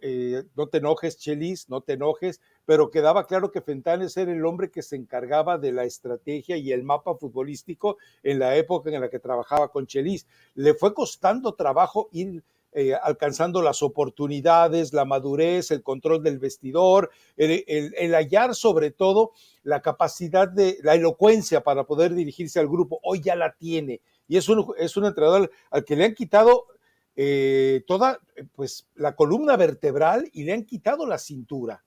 no 0.55 0.67
te 0.67 0.77
enojes, 0.77 1.17
Chelis, 1.17 1.67
no 1.67 1.81
te 1.81 1.93
enojes, 1.93 2.41
pero 2.65 2.91
quedaba 2.91 3.25
claro 3.25 3.51
que 3.51 3.61
Fentanes 3.61 4.17
era 4.17 4.31
el 4.31 4.45
hombre 4.45 4.69
que 4.69 4.83
se 4.83 4.95
encargaba 4.95 5.57
de 5.57 5.71
la 5.71 5.83
estrategia 5.83 6.57
y 6.57 6.71
el 6.71 6.83
mapa 6.83 7.15
futbolístico 7.15 7.97
en 8.21 8.37
la 8.37 8.55
época 8.55 8.91
en 8.91 9.01
la 9.01 9.09
que 9.09 9.19
trabajaba 9.19 9.71
con 9.71 9.87
Chelis. 9.87 10.27
Le 10.53 10.75
fue 10.75 10.93
costando 10.93 11.55
trabajo 11.55 12.09
ir 12.11 12.43
eh, 12.79 12.93
alcanzando 12.93 13.63
las 13.63 13.81
oportunidades, 13.81 14.93
la 14.93 15.03
madurez, 15.03 15.71
el 15.71 15.81
control 15.81 16.21
del 16.21 16.37
vestidor, 16.37 17.09
el, 17.35 18.13
hallar 18.13 18.53
sobre 18.53 18.91
todo 18.91 19.31
la 19.63 19.81
capacidad 19.81 20.47
de 20.47 20.77
la 20.83 20.93
elocuencia 20.93 21.63
para 21.63 21.85
poder 21.85 22.13
dirigirse 22.13 22.59
al 22.59 22.67
grupo. 22.67 22.99
Hoy 23.01 23.19
ya 23.19 23.35
la 23.35 23.55
tiene 23.55 24.01
y 24.27 24.37
es 24.37 24.47
un, 24.47 24.75
es 24.77 24.95
un 24.95 25.05
entrenador 25.05 25.49
al 25.71 25.85
que 25.85 25.95
le 25.95 26.05
han 26.05 26.13
quitado 26.13 26.67
eh, 27.15 27.83
toda 27.87 28.19
pues 28.53 28.87
la 28.93 29.15
columna 29.15 29.57
vertebral 29.57 30.29
y 30.31 30.43
le 30.43 30.53
han 30.53 30.63
quitado 30.63 31.07
la 31.07 31.17
cintura. 31.17 31.83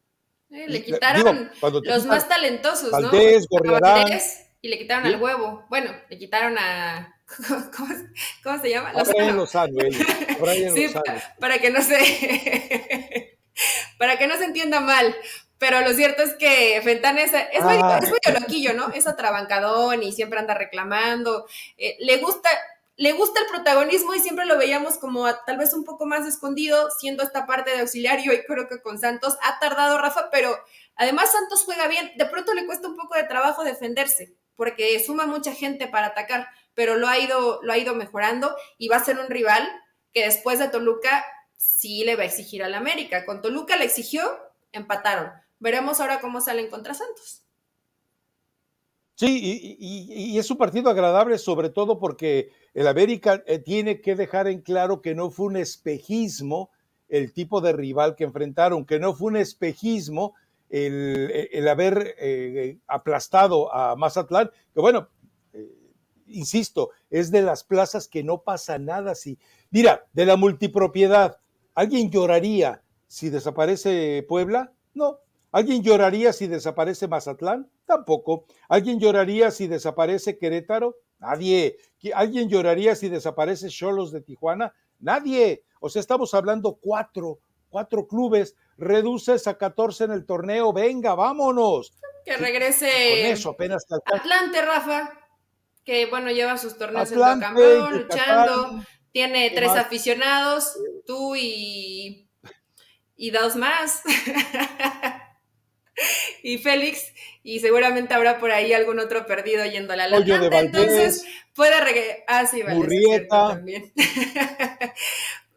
Eh, 0.51 0.64
le 0.66 0.82
quitaron 0.82 1.53
los 1.84 2.07
más 2.07 2.28
talentosos, 2.28 2.91
¿no? 2.91 3.12
y 4.61 4.68
le 4.68 4.76
quitaron 4.76 5.07
al 5.07 5.22
huevo. 5.22 5.66
Bueno, 5.70 5.93
le 6.09 6.18
quitaron 6.18 6.59
a 6.59 7.19
¿Cómo, 8.42 8.58
se 8.60 8.70
llama? 8.70 8.92
sí, 10.74 10.88
para, 11.38 11.58
que 11.58 11.70
no 11.70 11.82
se 11.82 13.38
para 13.98 14.18
que 14.18 14.26
no 14.26 14.36
se 14.36 14.44
entienda 14.44 14.80
mal. 14.80 15.14
Pero 15.58 15.80
lo 15.82 15.92
cierto 15.92 16.22
es 16.22 16.34
que 16.34 16.80
Fentanes 16.82 17.32
es, 17.52 17.62
muy, 17.62 17.76
ah. 17.82 18.00
loquillo, 18.40 18.72
¿no? 18.72 18.88
Es 18.94 19.06
atrabancadón 19.06 20.02
y 20.02 20.12
siempre 20.12 20.38
anda 20.38 20.54
reclamando. 20.54 21.46
Eh, 21.76 21.98
le 22.00 22.16
gusta, 22.16 22.48
le 22.96 23.12
gusta 23.12 23.40
el 23.40 23.46
protagonismo 23.46 24.14
y 24.14 24.20
siempre 24.20 24.46
lo 24.46 24.56
veíamos 24.56 24.96
como 24.96 25.26
tal 25.44 25.58
vez 25.58 25.74
un 25.74 25.84
poco 25.84 26.06
más 26.06 26.26
escondido, 26.26 26.90
siendo 26.98 27.22
esta 27.22 27.46
parte 27.46 27.72
de 27.72 27.80
auxiliario 27.80 28.32
y 28.32 28.42
creo 28.44 28.68
que 28.68 28.80
con 28.80 28.98
Santos 28.98 29.36
ha 29.42 29.58
tardado 29.58 29.98
Rafa, 29.98 30.30
pero 30.30 30.58
además 30.96 31.30
Santos 31.30 31.64
juega 31.64 31.88
bien. 31.88 32.10
De 32.16 32.24
pronto 32.24 32.54
le 32.54 32.64
cuesta 32.64 32.88
un 32.88 32.96
poco 32.96 33.16
de 33.16 33.24
trabajo 33.24 33.62
defenderse, 33.62 34.34
porque 34.57 34.98
suma 35.05 35.26
mucha 35.26 35.53
gente 35.53 35.86
para 35.86 36.09
atacar 36.09 36.48
pero 36.74 36.96
lo 36.96 37.09
ha 37.09 37.18
ido, 37.18 37.61
lo 37.62 37.72
ha 37.72 37.78
ido 37.78 37.94
mejorando 37.94 38.57
y 38.78 38.88
va 38.88 38.96
a 38.96 39.05
ser 39.05 39.18
un 39.18 39.28
rival 39.28 39.68
que 40.12 40.24
después 40.24 40.59
de 40.59 40.68
Toluca 40.68 41.24
sí 41.57 42.05
le 42.05 42.16
va 42.16 42.22
a 42.22 42.26
exigir 42.26 42.62
al 42.62 42.72
América. 42.74 43.26
Con 43.26 43.42
Toluca 43.42 43.76
le 43.76 43.84
exigió, 43.84 44.22
empataron. 44.72 45.30
Veremos 45.59 46.01
ahora 46.01 46.20
cómo 46.20 46.40
salen 46.40 46.70
contra 46.70 46.94
Santos. 46.94 47.42
Sí, 49.14 49.76
y, 49.78 50.38
es 50.38 50.51
un 50.51 50.57
partido 50.57 50.88
agradable, 50.88 51.36
sobre 51.36 51.68
todo 51.68 51.98
porque 51.98 52.51
el 52.72 52.88
América 52.88 53.42
eh, 53.46 53.59
tiene 53.59 54.01
que 54.01 54.14
dejar 54.14 54.48
en 54.48 54.62
claro 54.62 55.03
que 55.03 55.14
no 55.14 55.30
fue 55.30 55.46
un 55.48 55.59
espejismo 55.59 56.70
el 57.11 57.34
tipo 57.34 57.61
de 57.61 57.74
rival 57.74 58.16
que 58.16 58.24
enfrentaron, 58.24 58.86
que 58.86 58.98
no 58.98 59.12
fue 59.12 59.26
un 59.32 59.36
espejismo 59.36 60.34
el, 60.70 61.68
haber 61.68 62.14
eh, 62.18 62.78
aplastado 62.86 63.74
a 63.74 63.96
Mazatlán, 63.96 64.50
que 64.72 64.80
bueno, 64.80 65.08
insisto, 66.30 66.90
es 67.10 67.30
de 67.30 67.42
las 67.42 67.64
plazas 67.64 68.08
que 68.08 68.22
no 68.22 68.42
pasa 68.42 68.78
nada. 68.78 69.14
Si, 69.14 69.38
mira, 69.70 70.06
de 70.12 70.26
la 70.26 70.36
multipropiedad, 70.36 71.38
¿alguien 71.74 72.10
lloraría 72.10 72.82
si 73.06 73.30
desaparece 73.30 74.24
Puebla? 74.28 74.72
No. 74.94 75.18
¿Alguien 75.52 75.82
lloraría 75.82 76.32
si 76.32 76.46
desaparece 76.46 77.08
Mazatlán? 77.08 77.68
Tampoco. 77.84 78.44
¿Alguien 78.68 79.00
lloraría 79.00 79.50
si 79.50 79.66
desaparece 79.66 80.38
Querétaro? 80.38 80.96
Nadie. 81.18 81.76
¿Alguien 82.14 82.48
lloraría 82.48 82.94
si 82.94 83.08
desaparece 83.08 83.68
Cholos 83.68 84.12
de 84.12 84.20
Tijuana? 84.20 84.72
Nadie. 85.00 85.64
O 85.80 85.88
sea, 85.88 86.00
estamos 86.00 86.34
hablando 86.34 86.78
cuatro, 86.80 87.40
cuatro 87.70 88.06
clubes. 88.06 88.54
Reduces 88.76 89.46
a 89.46 89.56
14 89.56 90.04
en 90.04 90.10
el 90.10 90.26
torneo. 90.26 90.72
Venga, 90.72 91.14
vámonos. 91.14 91.94
Que 92.24 92.36
regrese. 92.36 93.30
eso 93.30 93.50
apenas. 93.50 93.86
Atlante, 94.04 94.60
Rafa. 94.60 95.10
Que 95.84 96.06
bueno, 96.06 96.30
lleva 96.30 96.58
sus 96.58 96.76
torneos 96.76 97.10
en 97.10 97.40
campeón, 97.40 98.02
luchando. 98.02 98.84
Tiene 99.12 99.50
tres 99.50 99.70
aficionados, 99.70 100.78
tú 101.06 101.34
y, 101.34 102.28
y 103.16 103.30
dos 103.30 103.56
más. 103.56 104.02
y 106.42 106.58
Félix, 106.58 107.12
y 107.42 107.60
seguramente 107.60 108.14
habrá 108.14 108.38
por 108.38 108.50
ahí 108.50 108.72
algún 108.72 109.00
otro 109.00 109.26
perdido 109.26 109.64
yendo 109.64 109.92
a 109.92 109.96
la 109.96 110.04
Atlante, 110.04 110.58
entonces 110.58 111.24
puede 111.54 111.80
regresar. 111.80 112.24
Ah, 112.28 112.46
sí, 112.46 112.62
vale, 112.62 113.26
también. 113.28 113.92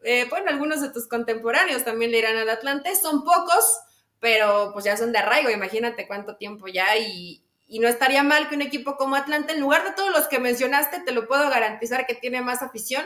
Eh, 0.04 0.28
bueno, 0.30 0.50
algunos 0.50 0.82
de 0.82 0.90
tus 0.90 1.08
contemporáneos 1.08 1.84
también 1.84 2.12
le 2.12 2.20
irán 2.20 2.38
al 2.38 2.50
Atlante, 2.50 2.96
son 2.96 3.24
pocos, 3.24 3.80
pero 4.20 4.72
pues 4.74 4.86
ya 4.86 4.98
son 4.98 5.12
de 5.12 5.20
arraigo, 5.20 5.50
imagínate 5.50 6.08
cuánto 6.08 6.36
tiempo 6.36 6.68
ya 6.68 6.98
y, 6.98 7.44
y 7.68 7.80
no 7.80 7.88
estaría 7.88 8.24
mal 8.24 8.50
que 8.50 8.56
un 8.56 8.62
equipo 8.62 8.98
como 8.98 9.16
Atlante, 9.16 9.54
en 9.54 9.62
lugar 9.62 9.84
de 9.84 9.92
todos 9.92 10.12
los 10.12 10.28
que 10.28 10.40
mencionaste, 10.40 11.02
te 11.02 11.12
lo 11.12 11.28
puedo 11.28 11.50
garantizar 11.50 12.06
que 12.06 12.16
tiene 12.16 12.42
más 12.42 12.62
afición 12.62 13.06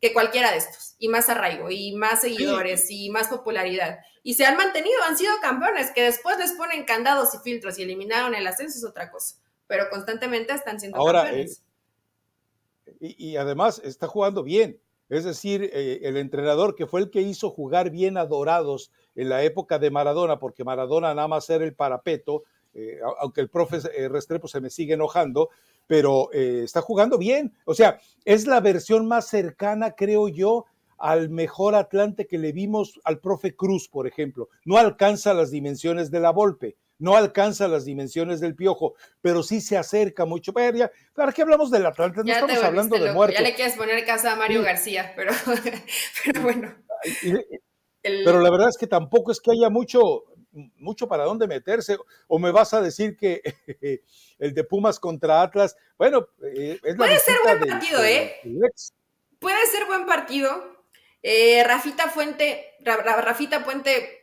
que 0.00 0.12
cualquiera 0.12 0.50
de 0.52 0.58
estos, 0.58 0.94
y 0.98 1.08
más 1.08 1.28
arraigo, 1.28 1.70
y 1.70 1.92
más 1.92 2.20
seguidores, 2.20 2.90
y 2.90 3.10
más 3.10 3.28
popularidad. 3.28 3.98
Y 4.22 4.34
se 4.34 4.46
han 4.46 4.56
mantenido, 4.56 5.02
han 5.04 5.18
sido 5.18 5.32
campeones, 5.40 5.90
que 5.90 6.02
después 6.02 6.38
les 6.38 6.52
ponen 6.52 6.84
candados 6.84 7.34
y 7.34 7.38
filtros 7.38 7.78
y 7.78 7.82
eliminaron 7.82 8.34
el 8.34 8.46
ascenso 8.46 8.78
es 8.78 8.84
otra 8.84 9.10
cosa, 9.10 9.36
pero 9.66 9.90
constantemente 9.90 10.52
están 10.52 10.78
siendo 10.78 11.04
campeones. 11.04 11.62
Eh, 12.86 13.14
y, 13.18 13.36
además 13.36 13.80
está 13.84 14.06
jugando 14.06 14.42
bien, 14.42 14.80
es 15.08 15.24
decir, 15.24 15.70
eh, 15.72 16.00
el 16.02 16.16
entrenador 16.16 16.74
que 16.74 16.86
fue 16.86 17.00
el 17.00 17.10
que 17.10 17.22
hizo 17.22 17.50
jugar 17.50 17.90
bien 17.90 18.16
a 18.16 18.26
Dorados 18.26 18.90
en 19.14 19.28
la 19.28 19.42
época 19.42 19.78
de 19.78 19.90
Maradona, 19.90 20.38
porque 20.38 20.64
Maradona 20.64 21.14
nada 21.14 21.28
más 21.28 21.48
era 21.50 21.64
el 21.64 21.74
parapeto, 21.74 22.44
eh, 22.74 23.00
aunque 23.20 23.40
el 23.40 23.48
profe 23.48 23.78
Restrepo 24.08 24.46
se 24.48 24.60
me 24.60 24.70
sigue 24.70 24.94
enojando, 24.94 25.48
pero 25.86 26.30
eh, 26.32 26.62
está 26.64 26.80
jugando 26.82 27.18
bien. 27.18 27.52
O 27.64 27.74
sea, 27.74 27.98
es 28.24 28.46
la 28.46 28.60
versión 28.60 29.08
más 29.08 29.26
cercana, 29.28 29.92
creo 29.96 30.28
yo, 30.28 30.66
al 30.98 31.30
mejor 31.30 31.74
Atlante 31.74 32.26
que 32.26 32.38
le 32.38 32.52
vimos 32.52 33.00
al 33.04 33.20
profe 33.20 33.56
Cruz, 33.56 33.88
por 33.88 34.06
ejemplo. 34.06 34.48
No 34.64 34.76
alcanza 34.76 35.32
las 35.32 35.50
dimensiones 35.50 36.10
de 36.10 36.20
la 36.20 36.30
Volpe, 36.30 36.76
no 36.98 37.16
alcanza 37.16 37.68
las 37.68 37.84
dimensiones 37.84 38.40
del 38.40 38.54
Piojo, 38.54 38.94
pero 39.20 39.42
sí 39.42 39.60
se 39.60 39.76
acerca 39.76 40.24
mucho. 40.24 40.52
Pero 40.52 40.76
ya, 40.76 40.90
claro 41.12 41.32
que 41.32 41.42
hablamos 41.42 41.70
del 41.70 41.86
Atlante, 41.86 42.22
no 42.24 42.32
estamos 42.32 42.62
hablando 42.62 42.98
de 42.98 43.12
muerte. 43.12 43.36
Ya 43.36 43.42
le 43.42 43.54
quieres 43.54 43.76
poner 43.76 44.04
casa 44.04 44.32
a 44.32 44.36
Mario 44.36 44.62
García, 44.62 45.12
pero, 45.16 45.32
bueno. 46.42 46.74
Pero 48.02 48.40
la 48.40 48.50
verdad 48.50 48.68
es 48.68 48.76
que 48.76 48.86
tampoco 48.86 49.32
es 49.32 49.40
que 49.40 49.52
haya 49.52 49.70
mucho, 49.70 50.24
mucho 50.76 51.08
para 51.08 51.24
dónde 51.24 51.46
meterse, 51.46 51.96
o 52.26 52.38
me 52.38 52.50
vas 52.50 52.74
a 52.74 52.80
decir 52.80 53.16
que 53.16 53.42
el 54.38 54.54
de 54.54 54.64
Pumas 54.64 54.98
contra 54.98 55.42
Atlas, 55.42 55.76
bueno, 55.96 56.28
eh, 56.42 56.80
es 56.82 56.96
Puede 56.96 57.18
ser 57.18 57.36
buen 57.44 57.60
partido, 57.60 58.04
¿eh? 58.04 58.36
Puede 59.38 59.66
ser 59.66 59.86
buen 59.86 60.06
partido. 60.06 60.78
Eh, 61.22 61.62
Rafita 61.64 62.08
Fuente, 62.08 62.74
Rafita 62.80 63.64
Puente 63.64 64.17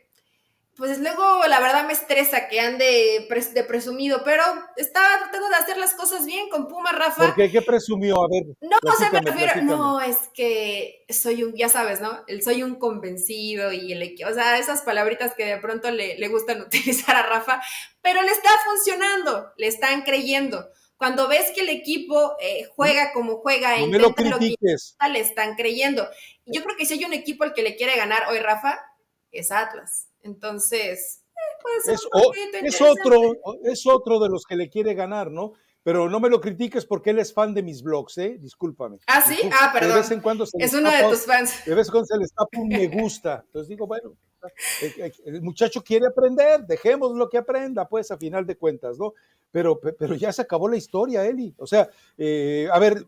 pues 0.76 0.98
luego 0.98 1.46
la 1.48 1.58
verdad 1.58 1.86
me 1.86 1.94
estresa 1.94 2.48
que 2.48 2.60
ande 2.60 3.26
de 3.54 3.64
presumido, 3.64 4.22
pero 4.24 4.42
estaba 4.76 5.18
tratando 5.18 5.48
de 5.48 5.54
hacer 5.54 5.78
las 5.78 5.94
cosas 5.94 6.26
bien 6.26 6.48
con 6.50 6.68
Puma, 6.68 6.92
Rafa. 6.92 7.26
¿Por 7.26 7.34
qué? 7.34 7.50
¿Qué 7.50 7.62
presumió? 7.62 8.16
A 8.22 8.28
ver. 8.28 8.44
No, 8.60 8.76
o 8.82 8.96
sea, 8.96 9.10
me 9.10 9.20
refiero, 9.20 9.62
no, 9.62 10.00
es 10.00 10.16
que 10.34 11.04
soy 11.08 11.44
un, 11.44 11.54
ya 11.54 11.70
sabes, 11.70 12.00
¿no? 12.00 12.22
El 12.26 12.42
soy 12.42 12.62
un 12.62 12.74
convencido 12.74 13.72
y 13.72 13.92
el 13.92 14.14
o 14.26 14.34
sea, 14.34 14.58
esas 14.58 14.82
palabritas 14.82 15.34
que 15.34 15.46
de 15.46 15.56
pronto 15.56 15.90
le, 15.90 16.18
le 16.18 16.28
gustan 16.28 16.60
utilizar 16.66 17.16
a 17.16 17.22
Rafa, 17.22 17.62
pero 18.02 18.22
le 18.22 18.30
está 18.30 18.50
funcionando, 18.64 19.52
le 19.56 19.68
están 19.68 20.02
creyendo. 20.02 20.68
Cuando 20.98 21.28
ves 21.28 21.52
que 21.54 21.60
el 21.60 21.68
equipo 21.68 22.36
eh, 22.40 22.68
juega 22.74 23.12
como 23.12 23.38
juega 23.38 23.76
e 23.76 23.86
lo, 23.86 24.14
que 24.14 24.24
le 24.24 25.20
están 25.20 25.54
creyendo. 25.54 26.08
Yo 26.46 26.62
creo 26.62 26.76
que 26.76 26.86
si 26.86 26.94
hay 26.94 27.04
un 27.04 27.12
equipo 27.12 27.44
al 27.44 27.52
que 27.52 27.62
le 27.62 27.76
quiere 27.76 27.96
ganar 27.96 28.24
hoy, 28.30 28.38
Rafa, 28.38 28.80
es 29.30 29.50
Atlas. 29.50 30.05
Entonces, 30.26 31.24
eh, 31.34 31.88
es, 31.88 32.74
es 32.74 32.80
otro, 32.80 33.34
es 33.64 33.86
otro 33.86 34.20
de 34.20 34.28
los 34.28 34.44
que 34.44 34.56
le 34.56 34.68
quiere 34.68 34.94
ganar, 34.94 35.30
¿no? 35.30 35.52
Pero 35.82 36.10
no 36.10 36.18
me 36.18 36.28
lo 36.28 36.40
critiques 36.40 36.84
porque 36.84 37.10
él 37.10 37.20
es 37.20 37.32
fan 37.32 37.54
de 37.54 37.62
mis 37.62 37.80
blogs, 37.80 38.18
¿eh? 38.18 38.38
Discúlpame. 38.40 38.98
Ah, 39.06 39.22
sí, 39.22 39.38
ah, 39.52 39.70
perdón. 39.72 39.90
De 39.90 39.96
vez 39.98 40.10
en 40.10 40.20
cuando 40.20 40.44
es 40.44 40.74
uno 40.74 40.90
de 40.90 41.02
tus 41.08 41.24
fans. 41.24 41.64
De 41.64 41.74
vez 41.76 41.86
en 41.86 41.92
cuando 41.92 42.06
se 42.06 42.18
le 42.18 42.24
está 42.24 42.44
un 42.56 42.68
me 42.68 42.86
gusta. 43.02 43.44
Entonces 43.46 43.68
digo, 43.68 43.86
bueno, 43.86 44.16
el 45.24 45.42
muchacho 45.42 45.84
quiere 45.84 46.06
aprender, 46.06 46.66
dejemos 46.66 47.12
lo 47.12 47.28
que 47.28 47.38
aprenda, 47.38 47.88
pues, 47.88 48.10
a 48.10 48.18
final 48.18 48.44
de 48.46 48.56
cuentas, 48.56 48.98
¿no? 48.98 49.14
Pero, 49.52 49.78
pero 49.80 50.16
ya 50.16 50.32
se 50.32 50.42
acabó 50.42 50.68
la 50.68 50.76
historia, 50.76 51.24
Eli. 51.24 51.54
O 51.56 51.68
sea, 51.68 51.88
eh, 52.18 52.68
a 52.72 52.78
ver, 52.80 53.06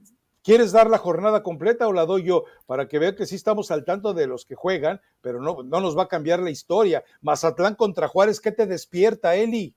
¿Quieres 0.48 0.72
dar 0.72 0.88
la 0.88 0.96
jornada 0.96 1.42
completa 1.42 1.86
o 1.88 1.92
la 1.92 2.06
doy 2.06 2.22
yo? 2.22 2.46
Para 2.64 2.88
que 2.88 2.98
vean 2.98 3.14
que 3.14 3.26
sí 3.26 3.34
estamos 3.34 3.70
al 3.70 3.84
tanto 3.84 4.14
de 4.14 4.26
los 4.26 4.46
que 4.46 4.54
juegan, 4.54 4.98
pero 5.20 5.42
no, 5.42 5.62
no 5.62 5.78
nos 5.82 5.94
va 5.94 6.04
a 6.04 6.08
cambiar 6.08 6.40
la 6.40 6.48
historia. 6.48 7.04
Mazatlán 7.20 7.74
contra 7.74 8.08
Juárez, 8.08 8.40
¿qué 8.40 8.50
te 8.50 8.64
despierta, 8.64 9.36
Eli? 9.36 9.74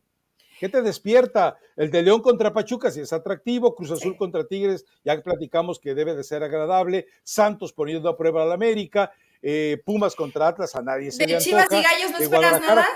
¿Qué 0.62 0.70
te 0.70 0.82
despierta? 0.82 1.58
El 1.76 1.92
de 1.92 2.04
León 2.04 2.22
contra 2.22 2.54
Pachuca, 2.54 2.90
si 2.90 3.02
es 3.02 3.12
atractivo, 3.12 3.76
Cruz 3.76 3.92
Azul 3.92 4.16
contra 4.16 4.48
Tigres, 4.48 4.86
ya 5.04 5.22
platicamos 5.22 5.78
que 5.78 5.94
debe 5.94 6.16
de 6.16 6.24
ser 6.24 6.42
agradable, 6.42 7.08
Santos 7.22 7.74
poniendo 7.74 8.08
a 8.08 8.16
prueba 8.16 8.44
al 8.44 8.54
América, 8.54 9.12
eh, 9.42 9.82
Pumas 9.84 10.16
contra 10.16 10.48
Atlas, 10.48 10.74
a 10.78 10.82
nadie 10.82 11.12
se 11.12 11.26
¿De 11.26 11.38
Chivas 11.40 11.68
y 11.70 11.84
Gallos 11.84 12.12
no 12.12 12.18
esperas 12.18 12.62
nada? 12.62 12.88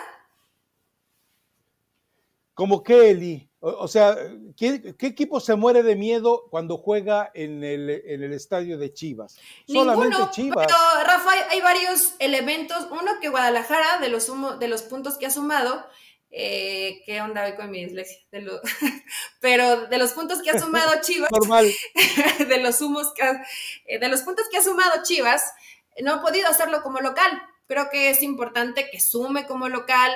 ¿Cómo 2.54 2.82
qué, 2.82 3.10
Eli? 3.10 3.50
O, 3.68 3.88
sea, 3.88 4.16
¿qué, 4.55 4.95
equipo 4.99 5.39
se 5.39 5.55
muere 5.55 5.82
de 5.82 5.95
miedo 5.95 6.47
cuando 6.51 6.78
juega 6.78 7.32
en 7.34 7.63
el, 7.63 7.89
en 7.89 8.22
el 8.22 8.32
estadio 8.32 8.78
de 8.78 8.93
Chivas? 8.93 9.39
Solamente 9.68 10.18
Chivas. 10.30 10.68
Pero, 10.68 11.03
Rafa, 11.03 11.32
hay 11.49 11.61
varios 11.61 12.13
elementos. 12.20 12.88
Uno 12.91 13.13
que 13.20 13.30
Guadalajara, 13.30 13.97
de 13.97 14.09
los, 14.09 14.32
de 14.59 14.68
los 14.68 14.84
puntos 14.84 15.18
que 15.18 15.26
ha 15.26 15.32
sumado, 15.32 15.84
eh, 16.30 17.01
¿qué 17.07 17.20
onda 17.22 17.43
hoy 17.43 17.55
con 17.55 17.72
mi 17.72 17.84
dislexia? 17.84 18.20
pero 19.39 19.88
de 19.88 19.97
los 19.97 20.11
puntos 20.11 20.43
que 20.43 20.51
ha 20.51 20.59
sumado 20.59 20.91
Chivas, 21.01 21.32
Normal. 21.32 21.66
de 22.47 22.57
los 22.59 22.78
que 23.16 23.24
eh, 23.88 23.97
de 23.97 24.09
los 24.09 24.22
puntos 24.22 24.45
que 24.51 24.57
ha 24.57 24.63
sumado 24.63 25.01
Chivas, 25.01 25.41
no 26.03 26.13
ha 26.13 26.22
podido 26.22 26.47
hacerlo 26.49 26.84
como 26.84 26.99
local. 26.99 27.32
Creo 27.66 27.89
que 27.89 28.11
es 28.11 28.22
importante 28.22 28.91
que 28.91 28.99
sume 28.99 29.47
como 29.47 29.70
local, 29.70 30.11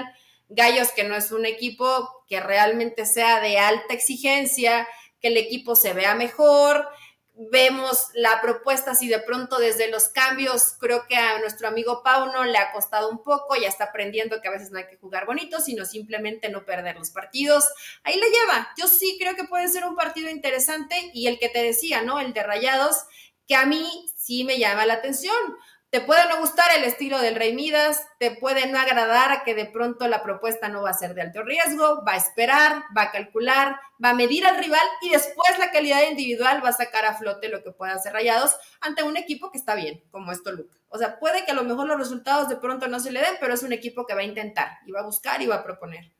Gallos, 0.49 0.91
que 0.91 1.03
no 1.03 1.15
es 1.15 1.31
un 1.31 1.45
equipo 1.45 2.23
que 2.27 2.39
realmente 2.39 3.05
sea 3.05 3.39
de 3.39 3.59
alta 3.59 3.93
exigencia, 3.93 4.87
que 5.21 5.27
el 5.27 5.37
equipo 5.37 5.75
se 5.75 5.93
vea 5.93 6.15
mejor. 6.15 6.87
Vemos 7.51 8.07
la 8.15 8.41
propuesta 8.41 8.95
si 8.95 9.07
de 9.07 9.19
pronto 9.19 9.59
desde 9.59 9.89
los 9.89 10.09
cambios, 10.09 10.73
creo 10.79 11.07
que 11.07 11.15
a 11.15 11.39
nuestro 11.39 11.67
amigo 11.69 12.03
Pauno 12.03 12.43
le 12.43 12.57
ha 12.57 12.71
costado 12.73 13.09
un 13.09 13.23
poco, 13.23 13.55
ya 13.55 13.69
está 13.69 13.85
aprendiendo 13.85 14.41
que 14.41 14.49
a 14.49 14.51
veces 14.51 14.71
no 14.71 14.79
hay 14.79 14.87
que 14.87 14.97
jugar 14.97 15.25
bonito, 15.25 15.61
sino 15.61 15.85
simplemente 15.85 16.49
no 16.49 16.65
perder 16.65 16.97
los 16.97 17.11
partidos. 17.11 17.69
Ahí 18.03 18.19
le 18.19 18.29
lleva. 18.29 18.69
Yo 18.77 18.87
sí 18.87 19.17
creo 19.19 19.35
que 19.35 19.45
puede 19.45 19.69
ser 19.69 19.85
un 19.85 19.95
partido 19.95 20.29
interesante 20.29 21.11
y 21.13 21.27
el 21.27 21.39
que 21.39 21.47
te 21.47 21.63
decía, 21.63 22.01
¿no? 22.01 22.19
El 22.19 22.33
de 22.33 22.43
Rayados, 22.43 23.05
que 23.47 23.55
a 23.55 23.65
mí 23.65 24.11
sí 24.17 24.43
me 24.43 24.59
llama 24.59 24.85
la 24.85 24.95
atención 24.95 25.35
te 25.89 26.01
puede 26.01 26.27
no 26.29 26.39
gustar 26.39 26.69
el 26.77 26.83
estilo 26.83 27.19
del 27.19 27.35
Rey 27.35 27.53
Midas, 27.55 28.05
te 28.19 28.31
puede 28.31 28.67
no 28.67 28.77
agradar 28.77 29.43
que 29.43 29.55
de 29.55 29.65
pronto 29.65 30.07
la 30.07 30.21
propuesta 30.21 30.69
no 30.69 30.83
va 30.83 30.91
a 30.91 30.93
ser 30.93 31.15
de 31.15 31.23
alto 31.23 31.41
riesgo, 31.41 32.03
va 32.07 32.13
a 32.13 32.17
esperar, 32.17 32.83
va 32.95 33.03
a 33.03 33.11
calcular, 33.11 33.79
va 34.03 34.11
a 34.11 34.13
medir 34.13 34.45
al 34.45 34.57
rival 34.57 34.85
y 35.01 35.09
después 35.09 35.57
la 35.57 35.71
calidad 35.71 36.07
individual 36.07 36.63
va 36.63 36.69
a 36.69 36.73
sacar 36.73 37.05
a 37.05 37.15
flote 37.15 37.49
lo 37.49 37.63
que 37.63 37.71
pueda 37.71 37.93
hacer 37.93 38.13
Rayados 38.13 38.55
ante 38.81 39.01
un 39.01 39.17
equipo 39.17 39.51
que 39.51 39.57
está 39.57 39.73
bien, 39.73 40.03
como 40.11 40.31
es 40.31 40.43
Toluca. 40.43 40.75
O 40.89 40.99
sea, 40.99 41.17
puede 41.19 41.43
que 41.43 41.51
a 41.51 41.55
lo 41.55 41.63
mejor 41.63 41.87
los 41.87 41.97
resultados 41.97 42.49
de 42.49 42.57
pronto 42.57 42.87
no 42.87 42.99
se 42.99 43.11
le 43.11 43.21
den, 43.21 43.35
pero 43.39 43.55
es 43.55 43.63
un 43.63 43.73
equipo 43.73 44.05
que 44.05 44.13
va 44.13 44.21
a 44.21 44.25
intentar 44.25 44.77
y 44.85 44.91
va 44.91 44.99
a 44.99 45.05
buscar 45.05 45.41
y 45.41 45.47
va 45.47 45.55
a 45.55 45.63
proponer. 45.63 46.11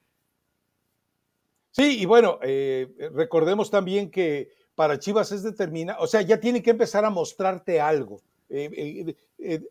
Sí, 1.72 2.00
y 2.00 2.06
bueno, 2.06 2.40
eh, 2.42 2.88
recordemos 3.14 3.70
también 3.70 4.10
que 4.10 4.50
para 4.74 4.98
Chivas 4.98 5.32
es 5.32 5.44
determinante, 5.44 6.02
o 6.02 6.08
sea, 6.08 6.22
ya 6.22 6.40
tiene 6.40 6.64
que 6.64 6.72
empezar 6.72 7.06
a 7.06 7.12
mostrarte 7.12 7.80
algo. 7.80 8.22
Eh, 8.50 8.70
eh, 8.72 9.16
eh, 9.40 9.62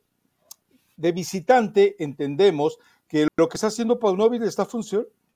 de 0.96 1.12
visitante 1.12 1.96
entendemos 1.98 2.78
que 3.06 3.28
lo 3.36 3.48
que 3.48 3.56
está 3.56 3.68
haciendo 3.68 3.98
Paunovic 3.98 4.42
está, 4.42 4.66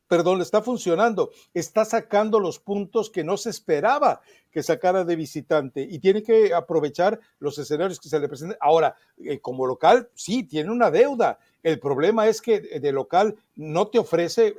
perdón, 0.09 0.39
le 0.39 0.45
está 0.45 0.63
funcionando. 0.63 1.31
Está 1.55 1.85
sacando 1.85 2.41
los 2.41 2.59
puntos 2.59 3.11
que 3.11 3.25
no 3.25 3.37
se 3.37 3.51
esperaba 3.51 4.21
que 4.51 4.63
sacara 4.63 5.05
de 5.05 5.17
visitante 5.17 5.83
y 5.83 5.99
tiene 5.99 6.23
que 6.23 6.53
aprovechar 6.53 7.19
los 7.39 7.59
escenarios 7.59 8.01
que 8.01 8.09
se 8.09 8.19
le 8.19 8.29
presenten. 8.29 8.59
Ahora, 8.61 8.97
como 9.41 9.67
local, 9.67 10.11
sí, 10.15 10.43
tiene 10.43 10.71
una 10.71 10.91
deuda. 10.91 11.39
El 11.63 11.79
problema 11.79 12.27
es 12.27 12.43
que 12.43 12.61
de 12.61 12.93
local 12.93 13.37
no 13.55 13.89
te 13.89 13.99
ofrece, 13.99 14.55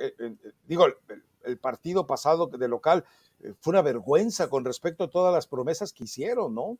digo, 0.66 0.86
el 1.44 1.58
partido 1.58 2.06
pasado 2.06 2.46
de 2.46 2.68
local 2.68 3.04
eh, 3.42 3.52
fue 3.60 3.72
una 3.72 3.82
vergüenza 3.82 4.48
con 4.48 4.64
respecto 4.64 5.04
a 5.04 5.10
todas 5.10 5.34
las 5.34 5.46
promesas 5.46 5.92
que 5.92 6.04
hicieron, 6.04 6.54
¿no? 6.54 6.78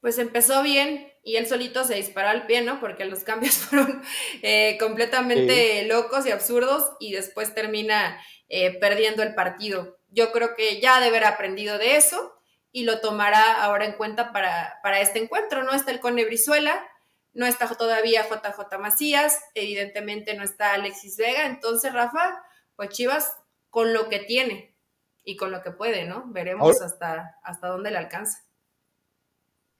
Pues 0.00 0.18
empezó 0.18 0.62
bien 0.62 1.12
y 1.22 1.36
él 1.36 1.46
solito 1.46 1.84
se 1.84 1.94
disparó 1.94 2.28
al 2.28 2.46
pie, 2.46 2.62
¿no? 2.62 2.80
Porque 2.80 3.04
los 3.04 3.24
cambios 3.24 3.54
fueron 3.56 4.02
eh, 4.42 4.76
completamente 4.78 5.84
locos 5.86 6.26
y 6.26 6.30
absurdos 6.30 6.92
y 7.00 7.12
después 7.12 7.54
termina 7.54 8.20
eh, 8.48 8.78
perdiendo 8.78 9.22
el 9.22 9.34
partido. 9.34 9.98
Yo 10.10 10.32
creo 10.32 10.54
que 10.54 10.80
ya 10.80 11.00
debe 11.00 11.18
haber 11.18 11.24
aprendido 11.24 11.78
de 11.78 11.96
eso 11.96 12.32
y 12.72 12.84
lo 12.84 13.00
tomará 13.00 13.64
ahora 13.64 13.86
en 13.86 13.92
cuenta 13.92 14.32
para, 14.32 14.78
para 14.82 15.00
este 15.00 15.18
encuentro. 15.18 15.64
No 15.64 15.72
está 15.72 15.90
el 15.90 16.00
Cone 16.00 16.24
Brizuela, 16.24 16.86
no 17.32 17.46
está 17.46 17.68
todavía 17.74 18.26
JJ 18.26 18.78
Macías, 18.78 19.40
evidentemente 19.54 20.34
no 20.34 20.42
está 20.42 20.72
Alexis 20.72 21.16
Vega, 21.16 21.46
entonces 21.46 21.92
Rafa, 21.92 22.42
pues 22.76 22.90
Chivas 22.90 23.36
con 23.76 23.92
lo 23.92 24.08
que 24.08 24.20
tiene, 24.20 24.74
y 25.22 25.36
con 25.36 25.52
lo 25.52 25.60
que 25.60 25.70
puede, 25.70 26.06
¿no? 26.06 26.24
Veremos 26.28 26.80
hasta, 26.80 27.36
hasta 27.42 27.68
dónde 27.68 27.90
le 27.90 27.98
alcanza. 27.98 28.38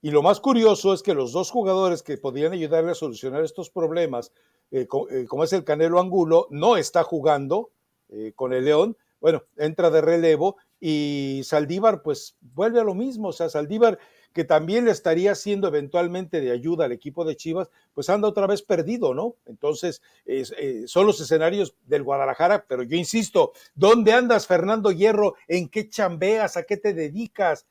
Y 0.03 0.11
lo 0.11 0.21
más 0.21 0.39
curioso 0.39 0.93
es 0.93 1.03
que 1.03 1.15
los 1.15 1.33
dos 1.33 1.51
jugadores 1.51 2.03
que 2.03 2.19
podían 2.19 2.53
ayudarle 2.53 2.91
a 2.91 2.95
solucionar 2.95 3.43
estos 3.43 3.71
problemas, 3.71 4.35
eh, 4.71 4.87
eh, 5.11 5.25
como 5.27 5.45
es 5.45 5.53
el 5.55 5.65
Canelo 5.65 5.99
Angulo, 5.99 6.47
no 6.51 6.77
está 6.77 7.05
jugando 7.05 7.71
eh, 8.11 8.35
con 8.37 8.53
el 8.53 8.67
León, 8.67 8.99
bueno, 9.19 9.45
entra 9.57 9.89
de 9.89 10.03
relevo 10.03 10.59
y 10.79 11.41
Saldívar 11.43 12.03
pues 12.03 12.37
vuelve 12.43 12.81
a 12.81 12.85
lo 12.85 12.95
mismo, 12.95 13.29
o 13.29 13.33
sea, 13.33 13.49
Saldívar 13.49 13.99
que 14.33 14.45
también 14.45 14.85
le 14.85 14.91
estaría 14.91 15.35
siendo 15.35 15.69
eventualmente 15.69 16.41
de 16.41 16.51
ayuda 16.51 16.85
al 16.85 16.93
equipo 16.93 17.25
de 17.25 17.37
Chivas, 17.37 17.71
pues 17.95 18.11
anda 18.11 18.29
otra 18.29 18.47
vez 18.47 18.63
perdido, 18.63 19.15
¿no? 19.15 19.37
Entonces, 19.47 20.03
eh, 20.27 20.85
son 20.87 21.07
los 21.07 21.21
escenarios 21.21 21.75
del 21.87 22.03
Guadalajara, 22.03 22.65
pero 22.69 22.83
yo 22.83 22.97
insisto, 22.97 23.53
¿dónde 23.75 24.13
andas, 24.13 24.47
Fernando 24.47 24.93
Hierro? 24.93 25.35
¿En 25.49 25.69
qué 25.69 25.89
chambeas? 25.89 26.57
¿A 26.57 26.65
qué 26.65 26.77
te 26.77 26.93
dedicas? 26.93 27.67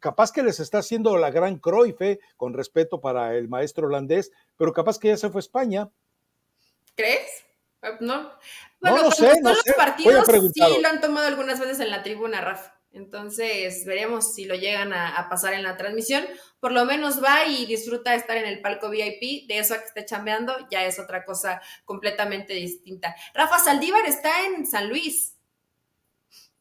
Capaz 0.00 0.32
que 0.32 0.42
les 0.42 0.60
está 0.60 0.78
haciendo 0.78 1.16
la 1.16 1.30
gran 1.30 1.58
Cruyff, 1.58 2.00
¿eh? 2.00 2.20
con 2.36 2.52
respeto 2.52 3.00
para 3.00 3.36
el 3.36 3.48
maestro 3.48 3.86
holandés, 3.86 4.32
pero 4.56 4.72
capaz 4.72 4.98
que 4.98 5.08
ya 5.08 5.16
se 5.16 5.30
fue 5.30 5.38
a 5.38 5.40
España. 5.40 5.90
¿Crees? 6.94 7.44
No. 8.00 8.32
Bueno, 8.80 9.02
no, 9.02 9.10
sé, 9.10 9.40
no 9.42 9.50
los 9.50 9.62
partidos 9.76 10.26
sí 10.52 10.82
lo 10.82 10.88
han 10.88 11.00
tomado 11.00 11.26
algunas 11.26 11.58
veces 11.60 11.80
en 11.80 11.90
la 11.90 12.02
tribuna, 12.02 12.40
Rafa. 12.40 12.74
Entonces, 12.94 13.84
veremos 13.84 14.34
si 14.34 14.44
lo 14.44 14.54
llegan 14.54 14.92
a, 14.92 15.26
pasar 15.28 15.52
en 15.54 15.64
la 15.64 15.76
transmisión. 15.76 16.24
Por 16.60 16.72
lo 16.72 16.84
menos 16.84 17.22
va 17.22 17.44
y 17.46 17.66
disfruta 17.66 18.12
de 18.12 18.18
estar 18.18 18.36
en 18.36 18.46
el 18.46 18.60
palco 18.60 18.88
VIP. 18.88 19.48
De 19.48 19.58
eso 19.58 19.74
a 19.74 19.78
que 19.78 19.84
esté 19.84 20.04
chambeando, 20.04 20.54
ya 20.70 20.84
es 20.84 20.98
otra 20.98 21.24
cosa 21.24 21.60
completamente 21.84 22.54
distinta. 22.54 23.14
Rafa 23.34 23.58
Saldívar 23.58 24.06
está 24.06 24.46
en 24.46 24.64
San 24.64 24.88
Luis. 24.88 25.34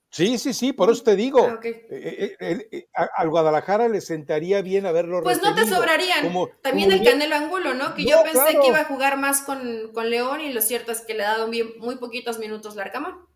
Sí, 0.10 0.38
sí, 0.38 0.54
sí, 0.54 0.74
por 0.74 0.92
eso 0.92 1.04
te 1.04 1.16
digo. 1.16 1.48
Ah, 1.50 1.60
eh, 1.64 2.36
eh, 2.40 2.68
eh, 2.72 2.88
al 2.94 3.30
Guadalajara 3.30 3.88
le 3.88 4.00
sentaría 4.00 4.62
bien 4.62 4.86
haberlo 4.86 5.24
Pues 5.24 5.42
no 5.42 5.56
te 5.56 5.66
sobrarían. 5.66 6.32
También 6.62 6.92
el 6.92 7.04
Canelo 7.04 7.36
Angulo, 7.36 7.74
¿no? 7.74 7.96
Que 7.96 8.06
yo 8.06 8.22
pensé 8.24 8.60
que 8.60 8.68
iba 8.68 8.82
a 8.82 8.86
jugar 8.86 9.18
más 9.18 9.42
con, 9.42 9.92
León 10.10 10.42
y 10.42 10.54
lo 10.54 10.62
cierto 10.62 10.92
es 10.92 11.02
que 11.02 11.16
le 11.16 11.24
ha 11.24 11.38
dado 11.38 11.48
muy 11.48 11.96
poquitos 11.96 12.38
minutos 12.38 12.76
Larcamón. 12.76 13.33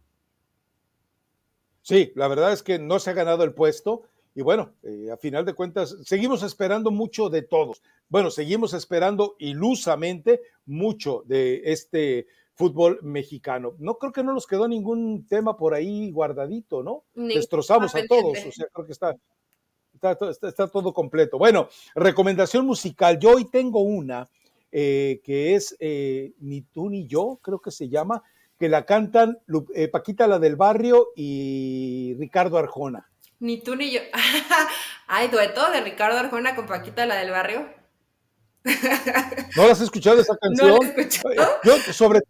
Sí, 1.87 2.11
la 2.15 2.27
verdad 2.27 2.51
es 2.51 2.63
que 2.63 2.79
no 2.79 2.99
se 2.99 3.11
ha 3.11 3.13
ganado 3.13 3.45
el 3.45 3.53
puesto 3.53 4.01
y 4.35 4.41
bueno, 4.41 4.73
eh, 4.83 5.07
a 5.09 5.15
final 5.15 5.45
de 5.45 5.53
cuentas, 5.53 5.95
seguimos 6.03 6.43
esperando 6.43 6.91
mucho 6.91 7.29
de 7.29 7.43
todos. 7.43 7.81
Bueno, 8.09 8.29
seguimos 8.29 8.73
esperando 8.73 9.37
ilusamente 9.39 10.41
mucho 10.65 11.23
de 11.27 11.61
este 11.63 12.27
fútbol 12.55 12.99
mexicano. 13.03 13.75
No 13.79 13.97
creo 13.97 14.11
que 14.11 14.21
no 14.21 14.33
nos 14.33 14.45
quedó 14.45 14.67
ningún 14.67 15.25
tema 15.27 15.55
por 15.55 15.73
ahí 15.73 16.11
guardadito, 16.11 16.83
¿no? 16.83 17.05
Destrozamos 17.15 17.95
a 17.95 18.05
todos, 18.05 18.37
o 18.45 18.51
sea, 18.51 18.67
creo 18.73 18.85
que 18.85 18.91
está, 18.91 19.15
está, 20.41 20.67
todo 20.67 20.93
completo. 20.93 21.37
Bueno, 21.37 21.69
recomendación 21.95 22.65
musical. 22.65 23.17
Yo 23.17 23.35
hoy 23.35 23.45
tengo 23.45 23.79
una 23.79 24.27
eh, 24.73 25.21
que 25.23 25.55
es 25.55 25.73
eh, 25.79 26.33
Ni 26.39 26.63
tú 26.63 26.89
ni 26.89 27.07
yo, 27.07 27.39
creo 27.41 27.59
que 27.59 27.71
se 27.71 27.87
llama 27.87 28.21
que 28.59 28.69
la 28.69 28.85
cantan 28.85 29.39
eh, 29.75 29.87
Paquita 29.87 30.27
la 30.27 30.39
del 30.39 30.55
barrio 30.55 31.09
y 31.15 32.15
Ricardo 32.17 32.57
Arjona. 32.57 33.09
Ni 33.39 33.61
tú 33.61 33.75
ni 33.75 33.91
yo. 33.91 34.01
Hay 35.07 35.27
dueto 35.27 35.71
de 35.71 35.81
Ricardo 35.81 36.17
Arjona 36.17 36.55
con 36.55 36.65
Paquita 36.65 37.05
la 37.05 37.15
del 37.15 37.31
barrio. 37.31 37.69
¿No 39.55 39.63
has 39.63 39.81
escuchado 39.81 40.19
esa 40.19 40.35
canción? 40.37 40.69
¿No 40.69 40.81
escuchado? 40.81 41.35
Yo, 41.63 41.77
sobre, 41.93 42.21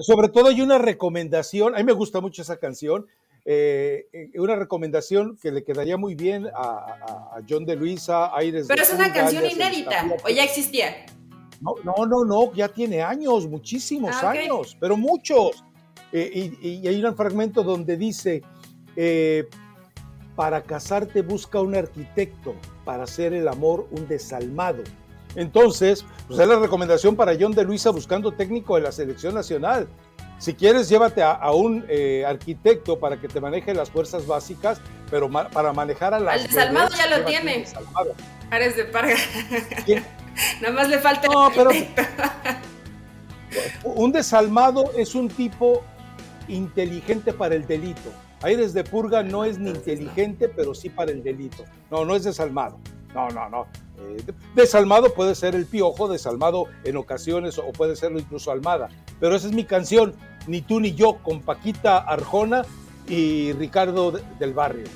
sobre, 0.00 0.28
todo 0.28 0.48
hay 0.48 0.60
una 0.60 0.78
recomendación, 0.78 1.74
a 1.74 1.78
mí 1.78 1.84
me 1.84 1.92
gusta 1.92 2.20
mucho 2.20 2.42
esa 2.42 2.58
canción, 2.58 3.06
eh, 3.44 4.06
eh, 4.12 4.30
una 4.36 4.54
recomendación 4.54 5.36
que 5.42 5.50
le 5.50 5.64
quedaría 5.64 5.96
muy 5.96 6.14
bien 6.14 6.48
a, 6.54 7.40
John 7.48 7.64
de 7.64 7.74
Luisa, 7.74 8.36
Aires 8.36 8.66
Pero 8.68 8.82
es 8.82 8.92
una 8.92 9.12
canción 9.12 9.44
inédita, 9.44 10.06
o 10.24 10.28
ya 10.28 10.44
existía. 10.44 11.06
No, 11.62 11.76
no, 11.84 12.06
no, 12.06 12.24
no, 12.24 12.52
ya 12.52 12.68
tiene 12.68 13.02
años, 13.02 13.46
muchísimos 13.46 14.16
ah, 14.20 14.30
años, 14.30 14.76
pero 14.80 14.96
muchos. 14.96 15.64
Eh, 16.12 16.52
y, 16.60 16.86
hay 16.86 17.02
un 17.04 17.14
fragmento 17.14 17.62
donde 17.62 17.96
dice, 17.96 18.42
eh, 18.96 19.48
para 20.34 20.62
casarte 20.62 21.22
busca 21.22 21.60
un 21.60 21.76
arquitecto, 21.76 22.56
para 22.84 23.04
hacer 23.04 23.32
el 23.32 23.46
amor 23.46 23.86
un 23.92 24.08
desalmado. 24.08 24.82
Entonces, 25.36 26.04
pues 26.26 26.40
es 26.40 26.48
la 26.48 26.58
recomendación 26.58 27.14
para 27.14 27.34
John 27.38 27.52
de 27.52 27.62
Luisa 27.62 27.90
buscando 27.90 28.32
técnico 28.32 28.74
de 28.74 28.82
la 28.82 28.92
selección 28.92 29.34
nacional. 29.34 29.88
Si 30.38 30.54
quieres, 30.54 30.88
llévate 30.88 31.22
a, 31.22 31.52
un 31.52 31.84
eh, 31.88 32.24
arquitecto 32.26 32.98
para 32.98 33.20
que 33.20 33.28
te 33.28 33.40
maneje 33.40 33.72
las 33.72 33.88
fuerzas 33.88 34.26
básicas, 34.26 34.80
pero 35.08 35.30
para 35.30 35.72
manejar 35.72 36.12
a 36.12 36.18
las... 36.18 36.40
Al 36.40 36.48
desalmado 36.48 36.90
ya 36.96 37.16
lo 37.16 37.24
tiene. 37.24 37.64
Ares 38.50 38.76
de 38.76 38.84
Parga. 38.86 39.14
Nada 40.60 40.74
más 40.74 40.88
le 40.88 40.98
falta. 40.98 41.28
No, 41.28 41.50
pero. 41.54 41.70
un 43.84 44.12
desalmado 44.12 44.92
es 44.96 45.14
un 45.14 45.28
tipo 45.28 45.82
inteligente 46.48 47.32
para 47.32 47.54
el 47.54 47.66
delito. 47.66 48.10
Aires 48.42 48.72
de 48.74 48.82
Purga 48.82 49.22
no 49.22 49.44
es 49.44 49.58
ni 49.58 49.70
inteligente, 49.70 50.48
pero 50.48 50.74
sí 50.74 50.90
para 50.90 51.12
el 51.12 51.22
delito. 51.22 51.64
No, 51.90 52.04
no 52.04 52.16
es 52.16 52.24
desalmado. 52.24 52.78
No, 53.14 53.28
no, 53.28 53.48
no. 53.48 53.66
Eh, 53.98 54.24
desalmado 54.54 55.12
puede 55.14 55.34
ser 55.34 55.54
el 55.54 55.66
piojo, 55.66 56.08
desalmado 56.08 56.66
en 56.84 56.96
ocasiones, 56.96 57.58
o 57.58 57.70
puede 57.72 57.94
serlo 57.94 58.18
incluso 58.18 58.50
Almada. 58.50 58.88
Pero 59.20 59.36
esa 59.36 59.46
es 59.46 59.52
mi 59.52 59.64
canción, 59.64 60.14
Ni 60.48 60.60
tú 60.60 60.80
ni 60.80 60.94
yo, 60.94 61.18
con 61.22 61.40
Paquita 61.40 61.98
Arjona 61.98 62.62
y 63.06 63.52
Ricardo 63.52 64.10
del 64.40 64.52
Barrio. 64.52 64.86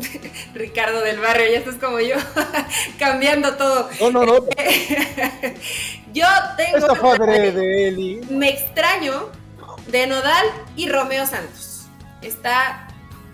Ricardo 0.54 1.00
del 1.02 1.20
barrio, 1.20 1.46
ya 1.50 1.58
estás 1.58 1.76
como 1.76 2.00
yo, 2.00 2.16
cambiando 2.98 3.56
todo. 3.56 3.88
No, 4.00 4.10
no, 4.10 4.24
no. 4.24 4.34
yo 6.12 6.26
tengo. 6.56 7.26
de 7.26 7.88
Eli. 7.88 8.20
Me 8.30 8.50
extraño 8.50 9.30
de 9.88 10.06
Nodal 10.06 10.46
y 10.76 10.88
Romeo 10.88 11.26
Santos. 11.26 11.86
Está, 12.22 12.88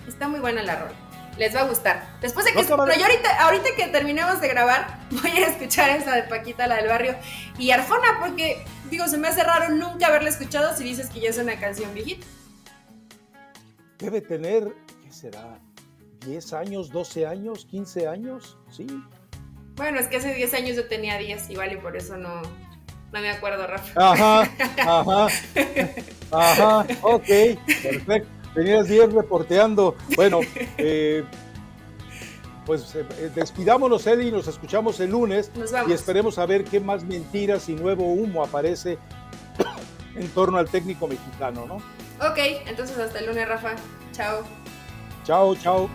está 0.06 0.28
muy 0.28 0.40
buena 0.40 0.62
la 0.62 0.76
rola. 0.76 0.94
Les 1.38 1.54
va 1.54 1.60
a 1.60 1.64
gustar. 1.64 2.16
Después 2.22 2.46
de 2.46 2.52
que. 2.52 2.64
pero 2.64 2.94
yo 2.94 3.04
ahorita, 3.04 3.42
ahorita 3.42 3.68
que 3.76 3.88
terminemos 3.88 4.40
de 4.40 4.48
grabar, 4.48 5.00
voy 5.10 5.30
a 5.30 5.48
escuchar 5.48 5.90
esa 5.90 6.14
de 6.14 6.22
Paquita, 6.22 6.66
la 6.66 6.76
del 6.76 6.88
barrio. 6.88 7.14
Y 7.58 7.70
Arjona, 7.72 8.18
porque, 8.20 8.64
digo, 8.90 9.06
se 9.06 9.18
me 9.18 9.28
hace 9.28 9.42
raro 9.42 9.68
nunca 9.74 10.06
haberla 10.06 10.30
escuchado 10.30 10.74
si 10.74 10.84
dices 10.84 11.10
que 11.10 11.20
ya 11.20 11.30
es 11.30 11.38
una 11.38 11.60
canción 11.60 11.92
viejita. 11.92 12.26
Debe 13.98 14.22
tener, 14.22 14.74
¿qué 15.02 15.12
será? 15.12 15.58
10 16.26 16.52
años, 16.52 16.90
12 16.90 17.26
años, 17.26 17.66
15 17.70 18.08
años, 18.08 18.58
sí. 18.70 18.86
Bueno, 19.76 19.98
es 19.98 20.08
que 20.08 20.16
hace 20.16 20.34
10 20.34 20.54
años 20.54 20.76
yo 20.76 20.88
tenía 20.88 21.18
10 21.18 21.50
igual 21.50 21.72
y 21.72 21.76
por 21.76 21.96
eso 21.96 22.16
no, 22.16 22.42
no 23.12 23.20
me 23.20 23.30
acuerdo, 23.30 23.66
Rafa. 23.66 24.12
Ajá, 24.12 24.42
ajá, 24.78 25.26
ajá, 26.30 26.86
ok, 27.02 27.28
perfecto. 27.82 28.28
Tenías 28.54 28.88
10 28.88 29.12
reporteando. 29.12 29.94
Bueno, 30.16 30.40
eh, 30.78 31.24
pues 32.64 32.94
eh, 32.94 33.04
eh, 33.18 33.30
despidámonos, 33.34 34.06
Eddie, 34.06 34.28
y 34.28 34.32
nos 34.32 34.48
escuchamos 34.48 34.98
el 35.00 35.10
lunes. 35.10 35.52
Y 35.86 35.92
esperemos 35.92 36.38
a 36.38 36.46
ver 36.46 36.64
qué 36.64 36.80
más 36.80 37.04
mentiras 37.04 37.68
y 37.68 37.74
nuevo 37.74 38.12
humo 38.12 38.42
aparece 38.42 38.98
en 40.16 40.28
torno 40.30 40.56
al 40.56 40.68
técnico 40.68 41.06
mexicano, 41.06 41.66
¿no? 41.66 41.76
Ok, 42.26 42.38
entonces 42.66 42.98
hasta 42.98 43.18
el 43.18 43.26
lunes, 43.26 43.46
Rafa. 43.46 43.74
Chao. 44.12 44.42
Chao, 45.24 45.54
chao. 45.56 45.90